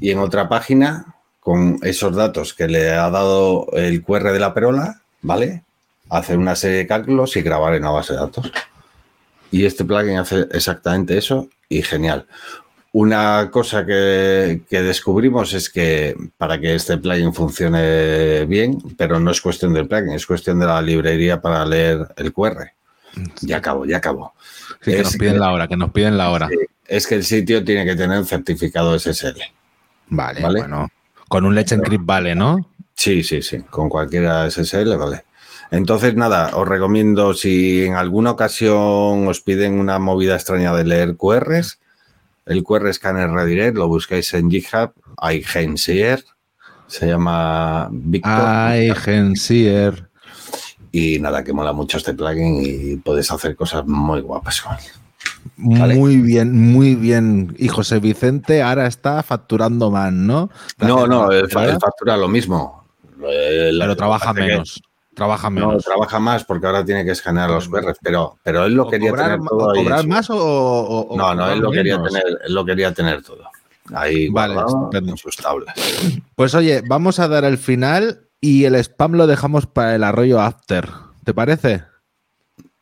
y 0.00 0.10
en 0.10 0.18
otra 0.18 0.48
página, 0.48 1.14
con 1.40 1.78
esos 1.82 2.16
datos 2.16 2.54
que 2.54 2.68
le 2.68 2.90
ha 2.92 3.10
dado 3.10 3.66
el 3.72 4.02
QR 4.02 4.32
de 4.32 4.38
la 4.38 4.54
perola, 4.54 5.02
¿vale? 5.22 5.62
Hacer 6.10 6.38
una 6.38 6.56
serie 6.56 6.78
de 6.78 6.86
cálculos 6.86 7.36
y 7.36 7.42
grabar 7.42 7.74
en 7.74 7.82
la 7.82 7.90
base 7.90 8.14
de 8.14 8.20
datos. 8.20 8.50
Y 9.50 9.64
este 9.64 9.84
plugin 9.84 10.18
hace 10.18 10.46
exactamente 10.52 11.16
eso 11.16 11.48
y 11.68 11.82
genial. 11.82 12.26
Una 12.92 13.50
cosa 13.50 13.84
que, 13.84 14.62
que 14.68 14.82
descubrimos 14.82 15.52
es 15.52 15.68
que 15.68 16.16
para 16.38 16.58
que 16.60 16.74
este 16.74 16.96
plugin 16.98 17.34
funcione 17.34 18.44
bien, 18.46 18.78
pero 18.96 19.20
no 19.20 19.30
es 19.30 19.40
cuestión 19.40 19.72
del 19.74 19.88
plugin, 19.88 20.12
es 20.12 20.26
cuestión 20.26 20.58
de 20.60 20.66
la 20.66 20.80
librería 20.80 21.40
para 21.40 21.64
leer 21.66 22.08
el 22.16 22.32
QR. 22.32 22.72
Ya 23.42 23.58
acabo, 23.58 23.84
ya 23.84 23.98
acabo. 23.98 24.34
Sí, 24.84 24.90
que 24.90 24.98
es 24.98 25.04
nos 25.04 25.16
piden 25.16 25.34
que- 25.34 25.38
la 25.40 25.52
hora, 25.52 25.68
que 25.68 25.76
nos 25.76 25.90
piden 25.92 26.16
la 26.18 26.30
hora. 26.30 26.48
Es 26.86 27.06
que 27.06 27.14
el 27.14 27.24
sitio 27.24 27.64
tiene 27.64 27.84
que 27.84 27.96
tener 27.96 28.24
certificado 28.26 28.94
SSL. 28.98 29.40
Vale, 30.08 30.40
Vale. 30.42 30.60
bueno. 30.60 30.88
Con 31.28 31.46
un 31.46 31.54
Let's 31.54 31.72
Encrypt 31.72 32.04
vale, 32.04 32.34
¿no? 32.34 32.70
Sí, 32.94 33.22
sí, 33.22 33.42
sí, 33.42 33.60
con 33.70 33.88
cualquiera 33.88 34.46
SSL, 34.50 34.96
vale. 34.96 35.24
Entonces, 35.70 36.14
nada, 36.14 36.50
os 36.54 36.68
recomiendo 36.68 37.32
si 37.34 37.84
en 37.84 37.94
alguna 37.94 38.32
ocasión 38.32 39.26
os 39.26 39.40
piden 39.40 39.78
una 39.80 39.98
movida 39.98 40.34
extraña 40.36 40.74
de 40.74 40.84
leer 40.84 41.16
QRs, 41.16 41.78
el 42.46 42.62
QR 42.62 42.92
Scanner 42.92 43.30
Redirect, 43.30 43.76
lo 43.76 43.88
buscáis 43.88 44.32
en 44.34 44.50
GitHub, 44.50 44.92
hay 45.16 45.42
Gensier, 45.42 46.22
se 46.86 47.06
llama 47.08 47.88
Víctor. 47.90 48.32
Ay, 48.44 48.92
Gensier. 48.94 50.08
Y 50.96 51.18
nada, 51.18 51.42
que 51.42 51.52
mola 51.52 51.72
mucho 51.72 51.96
este 51.98 52.14
plugin 52.14 52.60
y 52.64 52.94
puedes 52.98 53.28
hacer 53.32 53.56
cosas 53.56 53.84
muy 53.84 54.20
guapas 54.20 54.60
con 54.62 54.74
él. 54.76 54.84
Vale. 55.56 55.96
Muy 55.96 56.18
bien, 56.18 56.56
muy 56.72 56.94
bien. 56.94 57.52
Y 57.58 57.66
José 57.66 57.98
Vicente 57.98 58.62
ahora 58.62 58.86
está 58.86 59.20
facturando 59.24 59.90
más, 59.90 60.12
¿no? 60.12 60.50
No, 60.78 61.08
no, 61.08 61.32
él, 61.32 61.48
factura 61.50 62.16
lo 62.16 62.28
mismo. 62.28 62.84
Pero 63.20 63.96
trabaja 63.96 64.32
que- 64.32 64.40
menos. 64.42 64.80
Trabaja 65.14 65.50
No, 65.50 65.68
menos. 65.68 65.84
trabaja 65.84 66.18
más 66.20 66.44
porque 66.44 66.66
ahora 66.66 66.84
tiene 66.84 67.04
que 67.04 67.10
escanear 67.12 67.50
los 67.50 67.68
QRs, 67.68 67.98
pero, 68.02 68.36
pero 68.44 68.64
él 68.64 68.74
lo 68.74 68.84
¿O 68.86 68.90
quería 68.90 69.10
cobrar, 69.10 69.26
tener 69.32 69.40
todo 69.48 69.68
o 69.70 69.74
cobrar 69.74 70.06
más 70.06 70.30
o, 70.30 70.36
o- 70.36 71.00
o 71.08 71.16
No, 71.16 71.34
no, 71.34 71.50
él 71.50 71.58
lo 71.60 71.70
quería 71.72 71.96
menos? 71.98 72.12
tener, 72.12 72.38
él 72.46 72.54
lo 72.54 72.64
quería 72.64 72.92
tener 72.92 73.20
todo. 73.22 73.44
Ahí 73.94 74.28
Vale, 74.28 74.54
en 74.92 75.16
sus 75.16 75.36
tablas. 75.36 75.74
Pues 76.36 76.54
oye, 76.54 76.82
vamos 76.88 77.18
a 77.18 77.26
dar 77.28 77.44
el 77.44 77.58
final 77.58 78.20
y 78.44 78.66
el 78.66 78.74
spam 78.74 79.12
lo 79.12 79.26
dejamos 79.26 79.66
para 79.66 79.94
el 79.94 80.04
arroyo 80.04 80.38
after. 80.38 80.90
¿Te 81.24 81.32
parece? 81.32 81.82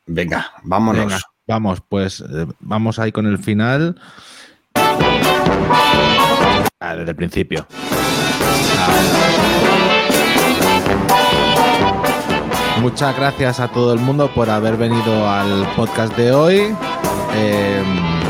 Venga, 0.07 0.51
vámonos. 0.65 1.05
Venga, 1.07 1.21
vamos, 1.47 1.81
pues 1.89 2.19
eh, 2.21 2.47
vamos 2.59 2.99
ahí 2.99 3.13
con 3.13 3.27
el 3.27 3.39
final. 3.39 3.95
Ah, 6.81 6.97
desde 6.97 7.11
el 7.11 7.17
principio. 7.17 7.65
Ah. 8.77 8.89
Muchas 12.81 13.17
gracias 13.17 13.61
a 13.61 13.69
todo 13.69 13.93
el 13.93 14.01
mundo 14.01 14.35
por 14.35 14.51
haber 14.51 14.77
venido 14.77 15.31
al 15.31 15.65
podcast 15.77 16.17
de 16.17 16.33
hoy. 16.33 16.77
Eh, 17.37 18.22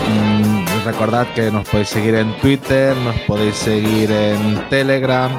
recordad 0.84 1.26
que 1.34 1.50
nos 1.50 1.68
podéis 1.68 1.88
seguir 1.88 2.14
en 2.14 2.36
Twitter, 2.38 2.96
nos 2.96 3.18
podéis 3.20 3.56
seguir 3.56 4.10
en 4.10 4.68
Telegram, 4.68 5.30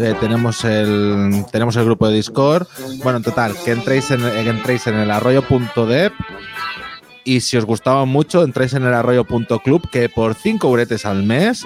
eh, 0.00 0.14
tenemos, 0.20 0.64
el, 0.64 1.44
tenemos 1.50 1.76
el 1.76 1.84
grupo 1.84 2.08
de 2.08 2.14
Discord. 2.14 2.66
Bueno, 3.02 3.18
en 3.18 3.24
total, 3.24 3.54
que 3.64 3.72
entréis 3.72 4.10
en, 4.10 4.20
que 4.20 4.48
entréis 4.48 4.86
en 4.86 4.96
el 4.96 5.10
arroyo.dev 5.10 6.12
y 7.24 7.40
si 7.40 7.56
os 7.56 7.64
gustaba 7.64 8.04
mucho, 8.04 8.42
entréis 8.44 8.74
en 8.74 8.84
el 8.84 8.94
arroyo.club, 8.94 9.88
que 9.90 10.08
por 10.08 10.34
5 10.34 10.68
uretes 10.68 11.06
al 11.06 11.22
mes 11.22 11.64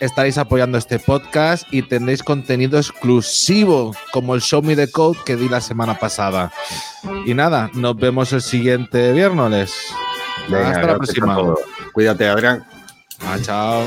estaréis 0.00 0.38
apoyando 0.38 0.78
este 0.78 0.98
podcast 0.98 1.66
y 1.72 1.82
tendréis 1.82 2.22
contenido 2.22 2.78
exclusivo, 2.78 3.94
como 4.12 4.34
el 4.34 4.40
Show 4.40 4.62
Me 4.62 4.76
the 4.76 4.90
Code 4.90 5.18
que 5.26 5.36
di 5.36 5.48
la 5.48 5.60
semana 5.60 5.98
pasada. 5.98 6.52
Y 7.26 7.34
nada, 7.34 7.70
nos 7.74 7.96
vemos 7.96 8.32
el 8.32 8.42
siguiente 8.42 9.12
viernes. 9.12 9.72
Venga, 10.48 10.70
Hasta 10.70 10.86
la 10.86 10.96
próxima. 10.96 11.54
Cuídate, 11.92 12.28
Adrián. 12.28 12.64
Ah, 13.20 13.38
chao. 13.40 13.86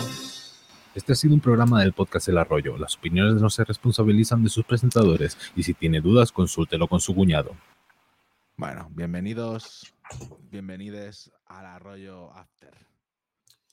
Este 0.95 1.13
ha 1.13 1.15
sido 1.15 1.35
un 1.35 1.39
programa 1.39 1.81
del 1.81 1.93
podcast 1.93 2.27
El 2.27 2.39
Arroyo. 2.39 2.75
Las 2.75 2.95
opiniones 2.95 3.39
no 3.39 3.51
se 3.51 3.63
responsabilizan 3.63 4.43
de 4.43 4.49
sus 4.49 4.65
presentadores 4.65 5.37
y 5.55 5.61
si 5.61 5.75
tiene 5.75 6.01
dudas, 6.01 6.31
consúltelo 6.31 6.87
con 6.87 6.99
su 6.99 7.13
cuñado. 7.13 7.55
Bueno, 8.55 8.89
bienvenidos, 8.95 9.93
bienvenides 10.49 11.31
al 11.45 11.67
Arroyo 11.67 12.33
After. 12.33 12.56